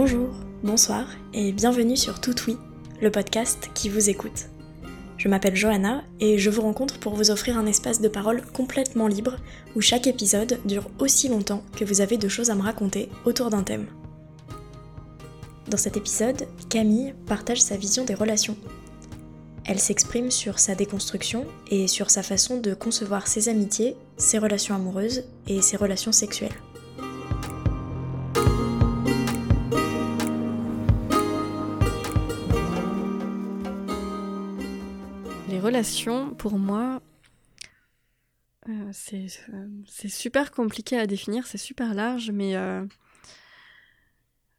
Bonjour, 0.00 0.28
bonsoir 0.62 1.08
et 1.34 1.50
bienvenue 1.50 1.96
sur 1.96 2.20
Tout 2.20 2.36
Oui, 2.46 2.56
le 3.02 3.10
podcast 3.10 3.68
qui 3.74 3.88
vous 3.88 4.08
écoute. 4.08 4.46
Je 5.16 5.26
m'appelle 5.26 5.56
Johanna 5.56 6.04
et 6.20 6.38
je 6.38 6.50
vous 6.50 6.62
rencontre 6.62 7.00
pour 7.00 7.16
vous 7.16 7.32
offrir 7.32 7.58
un 7.58 7.66
espace 7.66 8.00
de 8.00 8.06
parole 8.06 8.42
complètement 8.52 9.08
libre 9.08 9.38
où 9.74 9.80
chaque 9.80 10.06
épisode 10.06 10.60
dure 10.64 10.88
aussi 11.00 11.26
longtemps 11.28 11.64
que 11.76 11.84
vous 11.84 12.00
avez 12.00 12.16
de 12.16 12.28
choses 12.28 12.48
à 12.48 12.54
me 12.54 12.62
raconter 12.62 13.08
autour 13.24 13.50
d'un 13.50 13.64
thème. 13.64 13.88
Dans 15.68 15.76
cet 15.76 15.96
épisode, 15.96 16.46
Camille 16.68 17.12
partage 17.26 17.60
sa 17.60 17.76
vision 17.76 18.04
des 18.04 18.14
relations. 18.14 18.56
Elle 19.64 19.80
s'exprime 19.80 20.30
sur 20.30 20.60
sa 20.60 20.76
déconstruction 20.76 21.44
et 21.72 21.88
sur 21.88 22.10
sa 22.10 22.22
façon 22.22 22.60
de 22.60 22.72
concevoir 22.72 23.26
ses 23.26 23.48
amitiés, 23.48 23.96
ses 24.16 24.38
relations 24.38 24.76
amoureuses 24.76 25.24
et 25.48 25.60
ses 25.60 25.76
relations 25.76 26.12
sexuelles. 26.12 26.54
Relations, 35.68 36.34
pour 36.34 36.58
moi, 36.58 37.02
euh, 38.68 38.90
c'est 38.92 40.08
super 40.08 40.50
compliqué 40.50 40.98
à 40.98 41.06
définir, 41.06 41.46
c'est 41.46 41.58
super 41.58 41.94
large, 41.94 42.30
mais 42.30 42.56
euh, 42.56 42.84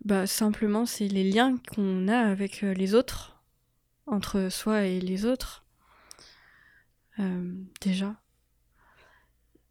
bah, 0.05 0.27
simplement, 0.27 0.85
c'est 0.85 1.07
les 1.07 1.29
liens 1.29 1.57
qu'on 1.75 2.07
a 2.07 2.17
avec 2.17 2.63
euh, 2.63 2.73
les 2.73 2.95
autres, 2.95 3.41
entre 4.07 4.49
soi 4.49 4.83
et 4.83 4.99
les 4.99 5.25
autres, 5.25 5.65
déjà. 7.81 8.15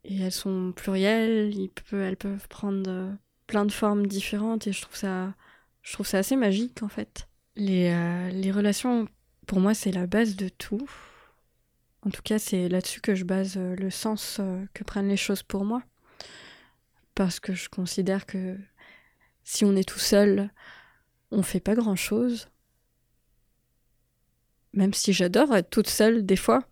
Et 0.04 0.18
elles 0.20 0.32
sont 0.32 0.72
plurielles, 0.72 1.52
elles 1.92 2.16
peuvent 2.16 2.48
prendre 2.48 3.16
plein 3.46 3.64
de 3.64 3.72
formes 3.72 4.06
différentes, 4.06 4.66
et 4.66 4.72
je 4.72 4.82
trouve 4.82 4.96
ça, 4.96 5.34
assez 6.12 6.36
magique, 6.36 6.82
en 6.82 6.88
fait. 6.88 7.28
Les, 7.56 7.90
les 8.32 8.52
relations, 8.52 9.08
pour 9.46 9.60
moi, 9.60 9.72
c'est 9.72 9.92
la 9.92 10.06
base 10.06 10.36
de 10.36 10.48
tout. 10.48 10.88
En 12.06 12.10
tout 12.10 12.22
cas, 12.22 12.38
c'est 12.38 12.68
là-dessus 12.68 13.00
que 13.00 13.14
je 13.14 13.24
base 13.24 13.56
euh, 13.56 13.74
le 13.76 13.90
sens 13.90 14.38
euh, 14.40 14.64
que 14.72 14.84
prennent 14.84 15.08
les 15.08 15.16
choses 15.16 15.42
pour 15.42 15.64
moi. 15.64 15.82
Parce 17.14 17.40
que 17.40 17.54
je 17.54 17.68
considère 17.68 18.26
que 18.26 18.56
si 19.42 19.64
on 19.64 19.74
est 19.74 19.88
tout 19.88 19.98
seul, 19.98 20.50
on 21.30 21.42
fait 21.42 21.60
pas 21.60 21.74
grand 21.74 21.96
chose. 21.96 22.48
Même 24.72 24.94
si 24.94 25.12
j'adore 25.12 25.56
être 25.56 25.70
toute 25.70 25.88
seule 25.88 26.24
des 26.24 26.36
fois. 26.36 26.62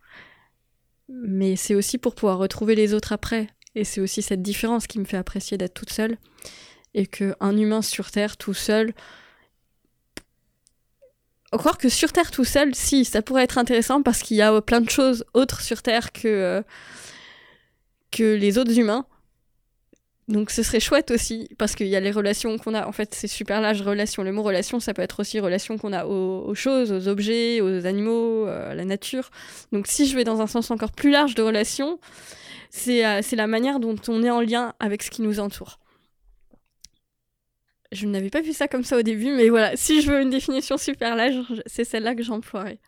Mais 1.09 1.57
c'est 1.57 1.75
aussi 1.75 1.99
pour 1.99 2.15
pouvoir 2.15 2.39
retrouver 2.39 2.75
les 2.75 2.95
autres 2.95 3.13
après. 3.13 3.49
Et 3.75 3.85
c'est 3.85 4.01
aussi 4.01 4.23
cette 4.23 4.43
différence 4.43 4.87
qui 4.87 4.99
me 4.99 5.05
fait 5.05 5.17
apprécier 5.17 5.59
d'être 5.59 5.75
toute 5.75 5.91
seule. 5.91 6.17
Et 6.95 7.07
qu'un 7.07 7.57
humain 7.57 7.83
sur 7.83 8.11
Terre 8.11 8.37
tout 8.37 8.55
seul. 8.55 8.95
Croire 11.59 11.79
que 11.79 11.89
sur 11.89 12.13
Terre 12.13 12.31
tout 12.31 12.45
seul, 12.45 12.75
si, 12.75 13.05
ça 13.05 13.23
pourrait 13.23 13.45
être 13.45 13.59
intéressant 13.59 14.03
parce 14.03 14.23
qu'il 14.23 14.37
y 14.37 14.43
a 14.43 14.61
plein 14.61 14.81
de 14.81 14.91
choses 14.91 15.25
autres 15.35 15.61
sur 15.61 15.83
Terre 15.83 16.13
que, 16.13 16.29
euh, 16.29 16.63
que 18.11 18.35
les 18.35 18.59
autres 18.59 18.79
humains. 18.79 19.07
Donc 20.29 20.51
ce 20.51 20.65
serait 20.65 20.81
chouette 20.81 21.13
aussi, 21.13 21.49
parce 21.57 21.77
qu'il 21.77 21.87
y 21.87 21.95
a 21.95 22.01
les 22.01 22.11
relations 22.11 22.59
qu'on 22.59 22.75
a, 22.75 22.87
en 22.87 22.93
fait 22.93 23.15
c'est 23.15 23.29
super 23.29 23.61
large, 23.61 23.81
relation. 23.83 24.25
Le 24.25 24.33
mot 24.33 24.43
relation, 24.43 24.81
ça 24.81 24.93
peut 24.93 25.03
être 25.03 25.21
aussi 25.21 25.39
relation 25.39 25.79
qu'on 25.79 25.93
a 25.93 26.05
aux, 26.05 26.55
choses, 26.57 26.91
aux 26.91 27.07
objets, 27.07 27.61
aux 27.61 27.87
animaux, 27.87 28.47
euh, 28.47 28.73
à 28.73 28.75
la 28.75 28.85
nature. 28.85 29.31
Donc 29.71 29.87
si 29.87 30.07
je 30.09 30.17
vais 30.17 30.25
dans 30.25 30.41
un 30.41 30.49
sens 30.49 30.73
encore 30.73 30.91
plus 30.91 31.11
large 31.11 31.37
de 31.37 31.43
relation, 31.43 32.01
euh, 32.89 33.21
c'est 33.23 33.37
la 33.37 33.47
manière 33.47 33.79
dont 33.79 33.97
on 34.09 34.25
est 34.25 34.31
en 34.31 34.41
lien 34.41 34.75
avec 34.81 35.05
ce 35.05 35.11
qui 35.11 35.23
nous 35.23 35.39
entoure. 35.39 35.79
Je 37.97 38.07
n'avais 38.07 38.31
pas 38.31 38.43
vu 38.43 38.53
ça 38.53 38.69
comme 38.69 38.85
ça 38.85 38.99
au 38.99 39.03
début, 39.03 39.33
mais 39.33 39.49
voilà, 39.49 39.77
si 39.77 40.03
je 40.03 40.11
veux 40.11 40.21
une 40.21 40.31
définition 40.31 40.77
super 40.77 41.17
large, 41.17 41.63
c'est 41.67 41.85
celle-là 41.85 42.15
que 42.15 42.23
j'emploierai. 42.23 42.79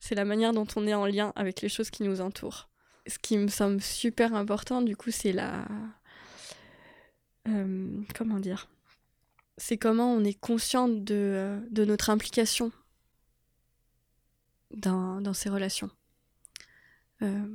C'est 0.00 0.16
la 0.16 0.24
manière 0.24 0.52
dont 0.52 0.66
on 0.74 0.86
est 0.86 0.94
en 0.94 1.06
lien 1.06 1.32
avec 1.36 1.60
les 1.60 1.68
choses 1.68 1.90
qui 1.90 2.02
nous 2.02 2.20
entourent. 2.20 2.68
Ce 3.06 3.18
qui 3.18 3.38
me 3.38 3.48
semble 3.48 3.80
super 3.80 4.34
important, 4.34 4.82
du 4.82 4.96
coup, 4.96 5.10
c'est 5.10 5.32
la 5.32 5.66
euh, 7.48 8.02
comment 8.14 8.38
dire? 8.38 8.68
C'est 9.58 9.76
comment 9.76 10.12
on 10.12 10.24
est 10.24 10.38
conscient 10.38 10.88
de, 10.88 11.04
euh, 11.10 11.84
notre 11.84 12.10
implication 12.10 12.72
dans, 14.70 15.20
dans 15.20 15.34
ces 15.34 15.50
relations. 15.50 15.90
Euh, 17.22 17.46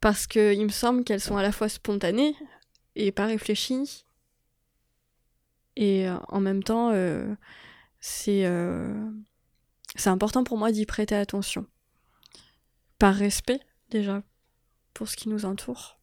parce 0.00 0.26
que 0.26 0.52
il 0.54 0.64
me 0.64 0.70
semble 0.70 1.04
qu'elles 1.04 1.20
sont 1.20 1.36
à 1.36 1.42
la 1.42 1.52
fois 1.52 1.68
spontanées 1.68 2.34
et 2.96 3.12
pas 3.12 3.26
réfléchies. 3.26 4.03
Et 5.76 6.08
euh, 6.08 6.16
en 6.28 6.40
même 6.40 6.62
temps, 6.62 6.90
euh, 6.92 7.34
c'est 8.00 8.44
euh, 8.44 9.10
c'est 9.96 10.10
important 10.10 10.44
pour 10.44 10.58
moi 10.58 10.72
d'y 10.72 10.86
prêter 10.86 11.14
attention. 11.14 11.66
Par 12.98 13.14
respect, 13.14 13.60
déjà, 13.90 14.22
pour 14.92 15.08
ce 15.08 15.16
qui 15.16 15.28
nous 15.28 15.44
entoure. 15.44 15.98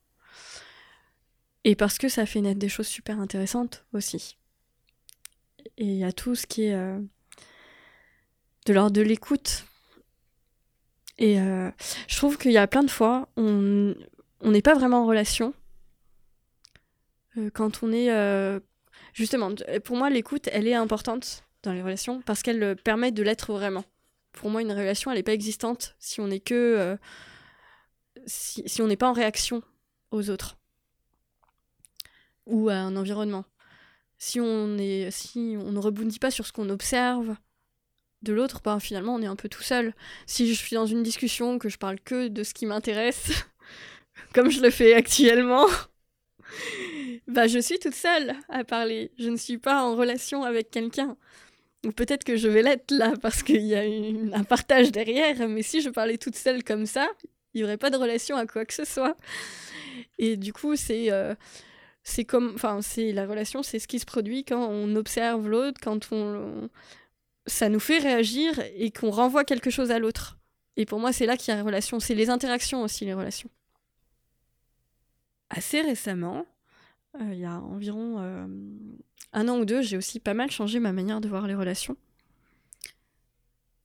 Et 1.63 1.75
parce 1.75 1.97
que 1.97 2.09
ça 2.09 2.25
fait 2.25 2.41
naître 2.41 2.59
des 2.59 2.69
choses 2.69 2.87
super 2.87 3.19
intéressantes 3.19 3.85
aussi. 3.93 4.37
Et 5.77 5.85
il 5.85 5.95
y 5.95 6.03
a 6.03 6.11
tout 6.11 6.35
ce 6.35 6.47
qui 6.47 6.63
est 6.63 6.75
de 8.65 8.73
l'ordre 8.73 8.91
de 8.91 9.01
l'écoute. 9.01 9.65
Et 11.17 11.35
je 11.35 12.15
trouve 12.15 12.37
qu'il 12.37 12.51
y 12.51 12.57
a 12.57 12.65
plein 12.67 12.83
de 12.83 12.89
fois, 12.89 13.29
on 13.37 13.95
n'est 14.43 14.61
pas 14.61 14.73
vraiment 14.73 15.03
en 15.03 15.05
relation. 15.05 15.53
Quand 17.53 17.83
on 17.83 17.91
est... 17.91 18.09
euh, 19.11 19.13
justement, 19.13 19.51
pour 19.83 19.97
moi, 19.97 20.09
l'écoute, 20.09 20.49
elle 20.51 20.67
est 20.67 20.73
importante 20.73 21.43
dans 21.63 21.73
les 21.73 21.81
relations 21.81 22.21
parce 22.21 22.41
qu'elle 22.41 22.61
euh, 22.63 22.75
permet 22.75 23.11
de 23.11 23.23
l'être 23.23 23.53
vraiment. 23.53 23.83
Pour 24.31 24.49
moi, 24.49 24.61
une 24.61 24.71
relation, 24.71 25.11
elle 25.11 25.17
n'est 25.17 25.23
pas 25.23 25.33
existante 25.33 25.95
si 25.99 26.21
on 26.21 26.27
n'est 26.27 26.39
que... 26.39 26.55
euh, 26.55 26.97
si, 28.25 28.63
si 28.65 28.81
on 28.81 28.87
n'est 28.87 28.97
pas 28.97 29.09
en 29.09 29.13
réaction 29.13 29.63
aux 30.11 30.29
autres 30.29 30.57
ou 32.45 32.69
à 32.69 32.75
un 32.75 32.95
environnement. 32.95 33.45
Si 34.17 34.39
on, 34.39 34.77
est, 34.77 35.09
si 35.11 35.55
on 35.59 35.71
ne 35.71 35.79
rebondit 35.79 36.19
pas 36.19 36.31
sur 36.31 36.45
ce 36.45 36.51
qu'on 36.51 36.69
observe 36.69 37.35
de 38.21 38.33
l'autre, 38.33 38.61
ben 38.63 38.79
finalement 38.79 39.15
on 39.15 39.21
est 39.21 39.27
un 39.27 39.35
peu 39.35 39.49
tout 39.49 39.63
seul. 39.63 39.95
Si 40.27 40.47
je 40.47 40.53
suis 40.53 40.75
dans 40.75 40.85
une 40.85 41.01
discussion, 41.01 41.57
que 41.57 41.69
je 41.69 41.77
parle 41.77 41.99
que 41.99 42.27
de 42.27 42.43
ce 42.43 42.53
qui 42.53 42.65
m'intéresse, 42.65 43.31
comme 44.33 44.51
je 44.51 44.61
le 44.61 44.69
fais 44.69 44.93
actuellement, 44.93 45.65
bah 47.27 47.47
je 47.47 47.59
suis 47.59 47.79
toute 47.79 47.95
seule 47.95 48.35
à 48.49 48.63
parler. 48.63 49.11
Je 49.17 49.29
ne 49.29 49.37
suis 49.37 49.57
pas 49.57 49.83
en 49.83 49.95
relation 49.95 50.43
avec 50.43 50.71
quelqu'un. 50.71 51.15
Ou 51.85 51.91
peut-être 51.91 52.23
que 52.23 52.35
je 52.35 52.47
vais 52.47 52.61
l'être 52.61 52.91
là 52.91 53.13
parce 53.21 53.43
qu'il 53.43 53.61
y 53.61 53.75
a 53.75 53.81
un 54.37 54.43
partage 54.43 54.91
derrière, 54.91 55.47
mais 55.47 55.63
si 55.63 55.81
je 55.81 55.89
parlais 55.89 56.17
toute 56.17 56.35
seule 56.35 56.63
comme 56.63 56.85
ça, 56.85 57.07
il 57.53 57.59
n'y 57.59 57.63
aurait 57.63 57.77
pas 57.77 57.89
de 57.89 57.97
relation 57.97 58.35
à 58.35 58.45
quoi 58.45 58.65
que 58.65 58.73
ce 58.73 58.85
soit. 58.85 59.17
Et 60.17 60.37
du 60.37 60.53
coup, 60.53 60.75
c'est 60.75 61.11
euh, 61.11 61.35
c'est 62.03 62.25
comme 62.25 62.51
enfin 62.55 62.81
c'est 62.81 63.11
la 63.11 63.25
relation 63.25 63.63
c'est 63.63 63.79
ce 63.79 63.87
qui 63.87 63.99
se 63.99 64.05
produit 64.05 64.43
quand 64.43 64.67
on 64.69 64.95
observe 64.95 65.47
l'autre 65.47 65.79
quand 65.81 66.11
on 66.11 66.69
ça 67.45 67.69
nous 67.69 67.79
fait 67.79 67.99
réagir 67.99 68.59
et 68.75 68.91
qu'on 68.91 69.11
renvoie 69.11 69.43
quelque 69.43 69.69
chose 69.69 69.91
à 69.91 69.99
l'autre 69.99 70.37
et 70.77 70.85
pour 70.85 70.99
moi 70.99 71.13
c'est 71.13 71.25
là 71.25 71.37
qu'il 71.37 71.49
y 71.49 71.51
a 71.51 71.57
la 71.57 71.63
relation 71.63 71.99
c'est 71.99 72.15
les 72.15 72.29
interactions 72.29 72.81
aussi 72.81 73.05
les 73.05 73.13
relations 73.13 73.49
assez 75.49 75.81
récemment 75.81 76.45
il 77.19 77.39
y 77.39 77.45
a 77.45 77.59
environ 77.59 78.19
euh, 78.19 78.47
un 79.33 79.47
an 79.49 79.59
ou 79.59 79.65
deux 79.65 79.81
j'ai 79.81 79.97
aussi 79.97 80.19
pas 80.19 80.33
mal 80.33 80.49
changé 80.49 80.79
ma 80.79 80.93
manière 80.93 81.21
de 81.21 81.27
voir 81.27 81.47
les 81.47 81.55
relations 81.55 81.97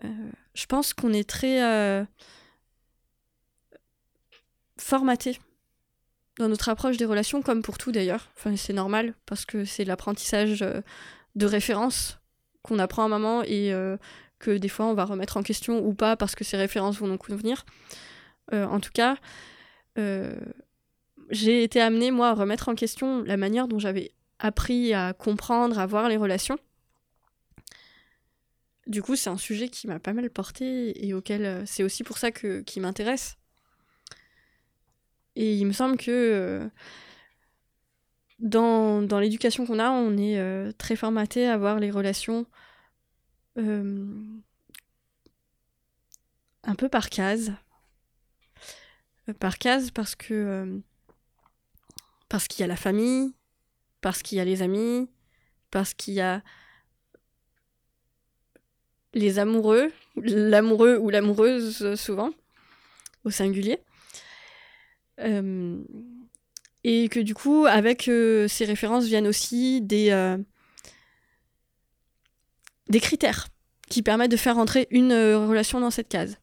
Euh, 0.04 0.30
je 0.54 0.66
pense 0.66 0.92
qu'on 0.92 1.12
est 1.12 1.28
très 1.28 1.62
euh, 1.62 2.04
formaté 4.78 5.40
dans 6.38 6.48
notre 6.48 6.68
approche 6.68 6.96
des 6.98 7.06
relations, 7.06 7.40
comme 7.42 7.62
pour 7.62 7.78
tout 7.78 7.92
d'ailleurs. 7.92 8.28
Enfin, 8.36 8.56
c'est 8.56 8.74
normal, 8.74 9.14
parce 9.24 9.46
que 9.46 9.64
c'est 9.64 9.84
l'apprentissage 9.84 10.62
euh, 10.62 10.82
de 11.34 11.46
références 11.46 12.18
qu'on 12.62 12.78
apprend 12.78 13.02
à 13.02 13.06
un 13.06 13.08
moment 13.08 13.42
et 13.42 13.72
euh, 13.72 13.96
que 14.38 14.50
des 14.58 14.68
fois 14.68 14.86
on 14.86 14.94
va 14.94 15.04
remettre 15.04 15.36
en 15.36 15.42
question 15.42 15.78
ou 15.84 15.94
pas 15.94 16.16
parce 16.16 16.34
que 16.34 16.44
ces 16.44 16.56
références 16.56 16.98
vont 16.98 17.06
nous 17.06 17.18
convenir. 17.18 17.64
Euh, 18.52 18.66
en 18.66 18.80
tout 18.80 18.90
cas, 18.92 19.16
euh, 19.98 20.36
j'ai 21.30 21.62
été 21.62 21.80
amenée, 21.80 22.10
moi, 22.10 22.30
à 22.30 22.34
remettre 22.34 22.68
en 22.68 22.74
question 22.74 23.22
la 23.22 23.36
manière 23.36 23.68
dont 23.68 23.78
j'avais 23.78 24.12
appris 24.38 24.94
à 24.94 25.12
comprendre, 25.12 25.78
à 25.78 25.86
voir 25.86 26.08
les 26.08 26.16
relations. 26.16 26.58
Du 28.86 29.02
coup, 29.02 29.16
c'est 29.16 29.30
un 29.30 29.36
sujet 29.36 29.68
qui 29.68 29.88
m'a 29.88 29.98
pas 29.98 30.12
mal 30.12 30.30
porté 30.30 31.06
et 31.06 31.12
auquel 31.12 31.44
euh, 31.44 31.66
c'est 31.66 31.82
aussi 31.82 32.04
pour 32.04 32.18
ça 32.18 32.30
que 32.30 32.60
qui 32.60 32.78
m'intéresse. 32.78 33.36
Et 35.34 35.56
il 35.56 35.66
me 35.66 35.72
semble 35.72 35.96
que 35.96 36.10
euh, 36.10 36.68
dans, 38.38 39.02
dans 39.02 39.18
l'éducation 39.18 39.66
qu'on 39.66 39.80
a, 39.80 39.90
on 39.90 40.16
est 40.16 40.38
euh, 40.38 40.70
très 40.78 40.96
formaté 40.96 41.48
à 41.48 41.58
voir 41.58 41.80
les 41.80 41.90
relations 41.90 42.46
un 43.58 43.64
peu 46.76 46.90
par 46.90 47.08
case. 47.08 47.54
Par 49.40 49.56
case 49.56 49.90
parce 49.90 50.14
que 50.14 50.82
parce 52.28 52.48
qu'il 52.48 52.60
y 52.60 52.64
a 52.64 52.66
la 52.66 52.76
famille, 52.76 53.34
parce 54.00 54.22
qu'il 54.22 54.38
y 54.38 54.40
a 54.40 54.44
les 54.44 54.62
amis, 54.62 55.08
parce 55.70 55.94
qu'il 55.94 56.14
y 56.14 56.20
a 56.20 56.42
les 59.14 59.38
amoureux, 59.38 59.92
l'amoureux 60.16 60.98
ou 60.98 61.08
l'amoureuse 61.10 61.94
souvent, 61.94 62.30
au 63.24 63.30
singulier. 63.30 63.80
Euh, 65.20 65.82
et 66.84 67.08
que 67.08 67.20
du 67.20 67.34
coup, 67.34 67.66
avec 67.66 68.08
euh, 68.08 68.46
ces 68.48 68.64
références 68.64 69.06
viennent 69.06 69.26
aussi 69.26 69.80
des, 69.80 70.10
euh, 70.10 70.36
des 72.88 73.00
critères 73.00 73.48
qui 73.88 74.02
permettent 74.02 74.30
de 74.30 74.36
faire 74.36 74.58
entrer 74.58 74.86
une 74.90 75.12
relation 75.12 75.80
dans 75.80 75.90
cette 75.90 76.08
case. 76.08 76.38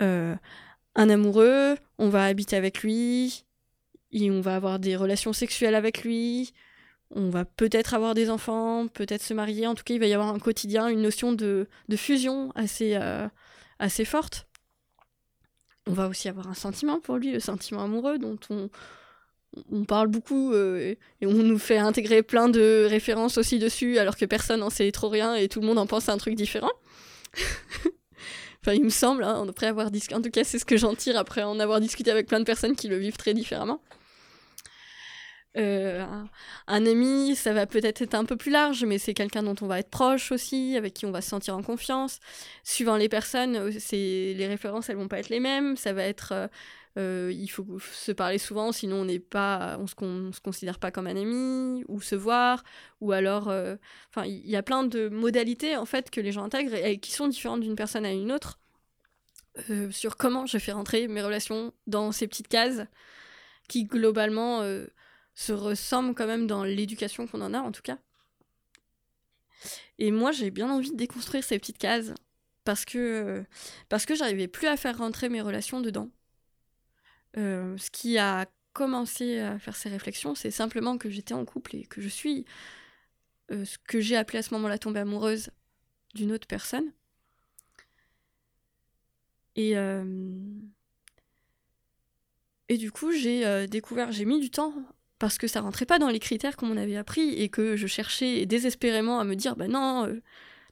un 0.00 0.38
amoureux, 0.96 1.76
on 1.98 2.08
va 2.08 2.24
habiter 2.24 2.56
avec 2.56 2.82
lui, 2.82 3.44
et 4.12 4.30
on 4.30 4.40
va 4.40 4.56
avoir 4.56 4.78
des 4.78 4.96
relations 4.96 5.32
sexuelles 5.32 5.74
avec 5.74 6.02
lui, 6.02 6.52
on 7.12 7.30
va 7.30 7.44
peut-être 7.44 7.94
avoir 7.94 8.14
des 8.14 8.30
enfants, 8.30 8.86
peut-être 8.88 9.22
se 9.22 9.34
marier, 9.34 9.66
en 9.66 9.74
tout 9.74 9.84
cas 9.84 9.94
il 9.94 10.00
va 10.00 10.06
y 10.06 10.14
avoir 10.14 10.28
un 10.28 10.38
quotidien, 10.38 10.88
une 10.88 11.02
notion 11.02 11.32
de, 11.32 11.66
fusion 11.96 12.52
assez, 12.54 12.98
assez 13.78 14.04
forte 14.04 14.46
on 15.86 15.92
va 15.92 16.08
aussi 16.08 16.28
avoir 16.28 16.48
un 16.48 16.54
sentiment 16.54 17.00
pour 17.00 17.16
lui, 17.16 17.32
le 17.32 17.40
sentiment 17.40 17.82
amoureux 17.82 18.18
dont 18.18 18.38
on, 18.50 18.70
on 19.72 19.84
parle 19.84 20.08
beaucoup 20.08 20.52
euh, 20.52 20.94
et 21.20 21.26
on 21.26 21.32
nous 21.32 21.58
fait 21.58 21.78
intégrer 21.78 22.22
plein 22.22 22.48
de 22.48 22.86
références 22.88 23.38
aussi 23.38 23.58
dessus 23.58 23.98
alors 23.98 24.16
que 24.16 24.24
personne 24.24 24.60
n'en 24.60 24.70
sait 24.70 24.90
trop 24.92 25.08
rien 25.08 25.34
et 25.34 25.48
tout 25.48 25.60
le 25.60 25.66
monde 25.66 25.78
en 25.78 25.86
pense 25.86 26.08
à 26.08 26.12
un 26.12 26.18
truc 26.18 26.34
différent. 26.34 26.70
enfin, 28.62 28.74
il 28.74 28.84
me 28.84 28.90
semble, 28.90 29.24
hein, 29.24 29.44
après 29.48 29.66
avoir 29.66 29.88
en 29.88 30.22
tout 30.22 30.30
cas 30.30 30.44
c'est 30.44 30.58
ce 30.58 30.64
que 30.64 30.76
j'en 30.76 30.94
tire 30.94 31.16
après 31.16 31.42
en 31.42 31.58
avoir 31.58 31.80
discuté 31.80 32.10
avec 32.10 32.26
plein 32.26 32.40
de 32.40 32.44
personnes 32.44 32.76
qui 32.76 32.88
le 32.88 32.96
vivent 32.96 33.16
très 33.16 33.34
différemment. 33.34 33.80
Euh, 35.56 36.06
un, 36.68 36.86
ami, 36.86 37.34
ça 37.34 37.52
va 37.52 37.66
peut-être 37.66 38.02
être 38.02 38.14
un 38.14 38.24
peu 38.24 38.36
plus 38.36 38.50
large, 38.50 38.84
mais 38.84 38.98
c'est 38.98 39.14
quelqu'un 39.14 39.42
dont 39.42 39.56
on 39.60 39.66
va 39.66 39.80
être 39.80 39.90
proche 39.90 40.30
aussi, 40.30 40.76
avec 40.76 40.94
qui 40.94 41.06
on 41.06 41.10
va 41.10 41.20
se 41.20 41.28
sentir 41.28 41.56
en 41.56 41.62
confiance. 41.62 42.20
Suivant 42.62 42.96
les 42.96 43.08
personnes, 43.08 43.56
euh, 43.56 43.70
les 43.92 44.46
références, 44.46 44.88
elles 44.88 44.96
vont 44.96 45.08
pas 45.08 45.18
être 45.18 45.28
les 45.28 45.40
mêmes. 45.40 45.76
Ça 45.76 45.92
va 45.92 46.04
être, 46.04 46.48
euh, 46.98 47.32
il 47.34 47.48
faut 47.48 47.66
se 47.92 48.12
parler 48.12 48.38
souvent, 48.38 48.70
sinon 48.72 48.96
on 49.02 49.04
n'est 49.06 49.18
pas, 49.18 49.76
on 49.80 49.86
se, 49.86 49.94
se 49.94 50.40
considère 50.40 50.78
pas 50.78 50.92
comme 50.92 51.08
un 51.08 51.16
ami, 51.16 51.84
ou 51.88 52.00
se 52.00 52.14
voir, 52.14 52.62
ou 53.00 53.12
alors, 53.12 53.52
il 54.24 54.48
y 54.48 54.56
a 54.56 54.62
plein 54.62 54.84
de 54.84 55.08
modalités 55.08 55.76
en 55.76 55.86
fait 55.86 56.10
que 56.10 56.20
les 56.20 56.32
gens 56.32 56.44
intègrent 56.44 56.74
et, 56.74 56.98
qui 56.98 57.12
sont 57.12 57.28
différentes 57.28 57.60
d'une 57.60 57.76
personne 57.76 58.06
à 58.06 58.12
une 58.12 58.32
autre. 58.32 58.60
sur 59.90 60.16
comment 60.16 60.46
je 60.46 60.58
fais 60.58 60.72
rentrer 60.72 61.08
mes 61.08 61.22
relations 61.22 61.72
dans 61.88 62.12
ces 62.12 62.28
petites 62.28 62.48
cases 62.48 62.82
qui 63.68 63.84
globalement 63.84 64.62
se 65.40 65.52
ressemblent 65.52 66.14
quand 66.14 66.26
même 66.26 66.46
dans 66.46 66.64
l'éducation 66.64 67.26
qu'on 67.26 67.40
en 67.40 67.54
a, 67.54 67.60
en 67.60 67.72
tout 67.72 67.80
cas. 67.80 67.96
Et 69.98 70.10
moi, 70.10 70.32
j'ai 70.32 70.50
bien 70.50 70.70
envie 70.70 70.90
de 70.90 70.96
déconstruire 70.96 71.42
ces 71.42 71.58
petites 71.58 71.78
cases 71.78 72.12
parce 72.64 72.84
que, 72.84 73.42
parce 73.88 74.04
que 74.04 74.14
j'arrivais 74.14 74.48
plus 74.48 74.66
à 74.66 74.76
faire 74.76 74.98
rentrer 74.98 75.30
mes 75.30 75.40
relations 75.40 75.80
dedans. 75.80 76.10
Euh, 77.38 77.74
ce 77.78 77.90
qui 77.90 78.18
a 78.18 78.46
commencé 78.74 79.38
à 79.40 79.58
faire 79.58 79.76
ces 79.76 79.88
réflexions, 79.88 80.34
c'est 80.34 80.50
simplement 80.50 80.98
que 80.98 81.08
j'étais 81.08 81.34
en 81.34 81.46
couple 81.46 81.76
et 81.76 81.84
que 81.84 82.02
je 82.02 82.08
suis 82.08 82.44
euh, 83.50 83.64
ce 83.64 83.78
que 83.78 83.98
j'ai 83.98 84.16
appelé 84.16 84.40
à 84.40 84.42
ce 84.42 84.52
moment-là 84.52 84.76
tomber 84.76 85.00
amoureuse 85.00 85.50
d'une 86.14 86.32
autre 86.32 86.46
personne. 86.46 86.92
Et, 89.56 89.76
euh, 89.78 90.04
et 92.68 92.76
du 92.76 92.92
coup, 92.92 93.10
j'ai 93.10 93.66
découvert, 93.68 94.12
j'ai 94.12 94.26
mis 94.26 94.38
du 94.38 94.50
temps 94.50 94.74
parce 95.20 95.36
que 95.38 95.46
ça 95.46 95.60
rentrait 95.60 95.86
pas 95.86 96.00
dans 96.00 96.08
les 96.08 96.18
critères 96.18 96.56
qu'on 96.56 96.66
m'avait 96.66 96.96
appris 96.96 97.34
et 97.34 97.50
que 97.50 97.76
je 97.76 97.86
cherchais 97.86 98.46
désespérément 98.46 99.20
à 99.20 99.24
me 99.24 99.36
dire 99.36 99.54
bah 99.54 99.68
non, 99.68 100.06
euh, 100.06 100.22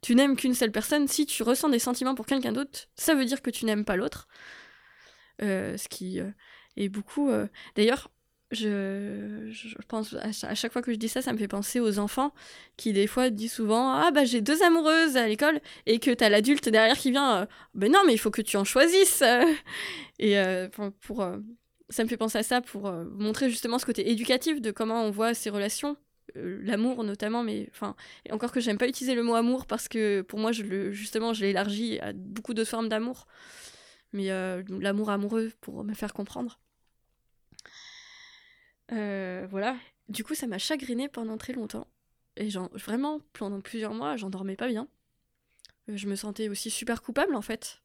tu 0.03 0.15
n'aimes 0.15 0.37
qu'une 0.37 0.55
seule 0.55 0.73
personne, 0.73 1.07
si 1.07 1.27
tu 1.27 1.43
ressens 1.43 1.69
des 1.69 1.79
sentiments 1.79 2.15
pour 2.15 2.27
quelqu'un 2.27 2.53
d'autre, 2.53 2.89
ça 2.97 3.15
veut 3.15 3.27
dire 3.27 3.43
que 3.43 3.51
tu 3.51 3.67
n'aimes 3.67 3.85
pas 3.85 3.97
l'autre. 3.97 4.27
Euh, 5.43 5.77
ce 5.77 5.87
qui 5.89 6.19
euh, 6.19 6.31
est 6.77 6.89
beaucoup. 6.89 7.31
D'ailleurs, 7.77 8.11
je, 8.51 9.53
pense 9.87 10.15
à, 10.15 10.55
chaque 10.55 10.73
fois 10.73 10.81
que 10.81 10.93
je 10.93 10.97
dis 10.97 11.11
ça, 11.11 11.21
ça 11.21 11.35
me 11.35 11.39
fait 11.39 11.47
penser 11.47 11.79
aux 11.79 11.99
enfants 11.99 12.33
qui 12.79 12.95
des 12.95 13.07
fois 13.07 13.29
disent 13.29 13.53
souvent 13.53 13.93
ah 13.93 14.11
bah 14.11 14.25
j'ai 14.25 14.41
deux 14.41 14.63
amoureuses 14.63 15.19
à 15.19 15.29
l'école 15.29 15.61
et 15.85 15.99
que 15.99 16.11
t'as 16.11 16.31
l'adulte 16.31 16.71
derrière 16.71 16.97
qui 16.97 17.11
vient 17.11 17.47
ben 17.75 17.93
non 17.93 18.01
mais 18.07 18.15
il 18.15 18.19
faut 18.19 18.31
que 18.31 18.41
tu 18.41 18.57
en 18.57 18.65
choisisses 18.65 19.23
et 20.19 20.43
pour 21.03 21.31
ça 21.91 22.05
me 22.05 22.09
fait 22.09 22.17
penser 22.17 22.39
à 22.39 22.43
ça 22.43 22.61
pour 22.61 22.87
euh, 22.87 23.05
montrer 23.05 23.51
justement 23.51 23.79
ce 23.79 23.87
côté 23.87 24.11
éducatif 24.11 24.61
de 24.61 24.71
comment 24.71 25.05
on 25.05 25.11
voit 25.11 25.35
ces 25.35 25.51
relations, 25.51 25.97
euh, 26.37 26.61
l'amour 26.63 27.03
notamment, 27.05 27.43
mais 27.43 27.69
enfin, 27.71 27.97
encore 28.31 28.53
que 28.53 28.61
j'aime 28.61 28.79
pas 28.79 28.89
utiliser 28.89 29.15
le 29.15 29.23
mot 29.23 29.35
amour 29.35 29.67
parce 29.67 29.89
que 29.89 30.23
pour 30.23 30.39
moi, 30.39 30.53
justement, 30.53 31.33
je 31.33 31.43
l'ai 31.43 31.51
élargi 31.51 31.99
à 32.01 32.13
beaucoup 32.13 32.55
d'autres 32.55 32.71
formes 32.71 32.89
d'amour, 32.89 33.27
mais 34.13 34.31
euh, 34.31 34.63
l'amour 34.69 35.11
amoureux 35.11 35.53
pour 35.61 35.85
me 35.85 35.95
faire 35.95 36.13
comprendre. 36.13 36.61
voilà. 38.91 39.77
Du 40.09 40.25
coup, 40.25 40.35
ça 40.35 40.47
m'a 40.47 40.59
chagriné 40.59 41.09
pendant 41.09 41.37
très 41.37 41.53
longtemps. 41.53 41.87
Et 42.37 42.51
genre, 42.51 42.71
vraiment, 42.73 43.21
pendant 43.33 43.61
plusieurs 43.61 43.95
mois, 43.95 44.17
j'en 44.17 44.31
dormais 44.31 44.57
pas 44.57 44.69
bien. 44.69 44.89
je 45.89 46.07
me 46.07 46.17
sentais 46.17 46.49
aussi 46.49 46.71
super 46.71 47.03
coupable, 47.03 47.35
en 47.35 47.43
fait, 47.43 47.83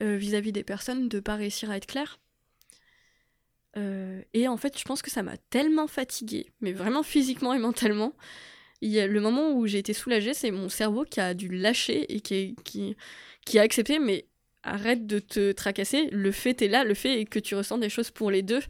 vis-à-vis 0.00 0.50
-vis 0.50 0.52
des 0.52 0.64
personnes 0.64 1.08
de 1.08 1.20
pas 1.20 1.36
réussir 1.36 1.70
à 1.70 1.76
être 1.76 1.86
claire. 1.86 2.18
Euh, 3.76 4.22
et 4.34 4.48
en 4.48 4.56
fait, 4.56 4.78
je 4.78 4.84
pense 4.84 5.02
que 5.02 5.10
ça 5.10 5.22
m'a 5.22 5.36
tellement 5.50 5.86
fatiguée, 5.86 6.52
mais 6.60 6.72
vraiment 6.72 7.02
physiquement 7.02 7.54
et 7.54 7.58
mentalement. 7.58 8.14
Il 8.80 8.90
y 8.90 9.00
a 9.00 9.06
le 9.06 9.20
moment 9.20 9.52
où 9.52 9.66
j'ai 9.66 9.78
été 9.78 9.92
soulagée, 9.92 10.34
c'est 10.34 10.50
mon 10.50 10.68
cerveau 10.68 11.04
qui 11.04 11.20
a 11.20 11.34
dû 11.34 11.48
lâcher 11.48 12.14
et 12.14 12.20
qui, 12.20 12.56
qui, 12.64 13.58
a 13.58 13.62
accepté, 13.62 13.98
mais 13.98 14.26
arrête 14.62 15.06
de 15.06 15.18
te 15.18 15.52
tracasser, 15.52 16.08
le 16.10 16.30
fait 16.30 16.62
est 16.62 16.68
là, 16.68 16.84
le 16.84 16.94
fait 16.94 17.20
est 17.20 17.24
que 17.24 17.38
tu 17.38 17.54
ressens 17.54 17.78
des 17.78 17.88
choses 17.88 18.10
pour 18.10 18.30
les 18.30 18.42
deux. 18.42 18.60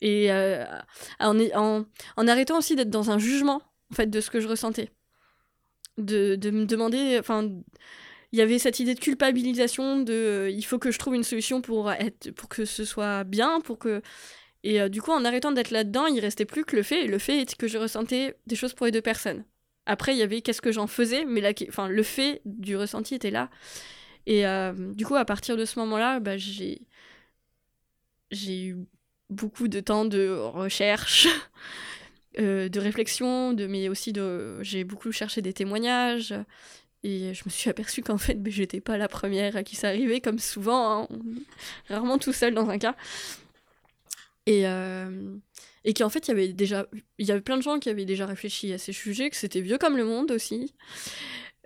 Et 0.00 0.32
euh, 0.32 0.64
en, 1.20 1.38
en, 1.54 1.84
en, 2.16 2.28
arrêtant 2.28 2.58
aussi 2.58 2.74
d'être 2.74 2.90
dans 2.90 3.10
un 3.10 3.18
jugement, 3.18 3.62
en 3.92 3.94
fait, 3.94 4.10
de 4.10 4.20
ce 4.20 4.30
que 4.30 4.40
je 4.40 4.48
ressentais. 4.48 4.90
De, 5.96 6.34
de 6.34 6.50
me 6.50 6.66
demander, 6.66 7.16
enfin, 7.20 7.48
il 8.34 8.38
y 8.38 8.40
avait 8.40 8.58
cette 8.58 8.80
idée 8.80 8.96
de 8.96 9.00
culpabilisation 9.00 10.00
de 10.00 10.12
euh, 10.12 10.50
il 10.50 10.64
faut 10.64 10.80
que 10.80 10.90
je 10.90 10.98
trouve 10.98 11.14
une 11.14 11.22
solution 11.22 11.62
pour 11.62 11.92
être 11.92 12.32
pour 12.32 12.48
que 12.48 12.64
ce 12.64 12.84
soit 12.84 13.22
bien 13.22 13.60
pour 13.60 13.78
que 13.78 14.02
et 14.64 14.80
euh, 14.80 14.88
du 14.88 15.00
coup 15.00 15.12
en 15.12 15.24
arrêtant 15.24 15.52
d'être 15.52 15.70
là-dedans 15.70 16.06
il 16.06 16.18
restait 16.18 16.44
plus 16.44 16.64
que 16.64 16.74
le 16.74 16.82
fait 16.82 17.04
et 17.04 17.06
le 17.06 17.20
fait 17.20 17.38
est 17.38 17.54
que 17.54 17.68
je 17.68 17.78
ressentais 17.78 18.34
des 18.48 18.56
choses 18.56 18.74
pour 18.74 18.86
les 18.86 18.92
deux 18.92 19.02
personnes. 19.02 19.44
Après 19.86 20.14
il 20.14 20.18
y 20.18 20.22
avait 20.22 20.40
qu'est-ce 20.40 20.60
que 20.60 20.72
j'en 20.72 20.88
faisais 20.88 21.24
mais 21.24 21.40
là 21.40 21.52
enfin 21.68 21.86
le 21.86 22.02
fait 22.02 22.42
du 22.44 22.76
ressenti 22.76 23.14
était 23.14 23.30
là. 23.30 23.50
Et 24.26 24.44
euh, 24.48 24.72
du 24.94 25.06
coup 25.06 25.14
à 25.14 25.24
partir 25.24 25.56
de 25.56 25.64
ce 25.64 25.78
moment-là 25.78 26.18
bah, 26.18 26.36
j'ai 26.36 26.82
j'ai 28.32 28.64
eu 28.64 28.76
beaucoup 29.30 29.68
de 29.68 29.78
temps 29.78 30.06
de 30.06 30.28
recherche 30.28 31.28
de 32.36 32.80
réflexion 32.80 33.52
de 33.52 33.68
mais 33.68 33.88
aussi 33.88 34.12
de 34.12 34.60
j'ai 34.62 34.82
beaucoup 34.82 35.12
cherché 35.12 35.40
des 35.40 35.52
témoignages 35.52 36.34
et 37.04 37.34
je 37.34 37.42
me 37.44 37.50
suis 37.50 37.68
aperçue 37.68 38.02
qu'en 38.02 38.16
fait, 38.16 38.42
ben, 38.42 38.50
j'étais 38.50 38.80
pas 38.80 38.96
la 38.96 39.08
première 39.08 39.56
à 39.56 39.62
qui 39.62 39.76
ça 39.76 39.88
arrivait, 39.88 40.22
comme 40.22 40.38
souvent, 40.38 41.02
hein, 41.02 41.08
rarement 41.88 42.18
tout 42.18 42.32
seul 42.32 42.54
dans 42.54 42.70
un 42.70 42.78
cas. 42.78 42.96
Et, 44.46 44.66
euh, 44.66 45.36
et 45.84 45.92
qu'en 45.92 46.08
fait, 46.08 46.26
il 46.26 46.28
y 46.28 46.32
avait 46.32 46.48
déjà, 46.48 46.86
plein 47.44 47.58
de 47.58 47.62
gens 47.62 47.78
qui 47.78 47.90
avaient 47.90 48.06
déjà 48.06 48.24
réfléchi 48.24 48.72
à 48.72 48.78
ces 48.78 48.92
sujets, 48.92 49.28
que 49.28 49.36
c'était 49.36 49.60
vieux 49.60 49.76
comme 49.76 49.98
le 49.98 50.06
monde 50.06 50.30
aussi, 50.30 50.74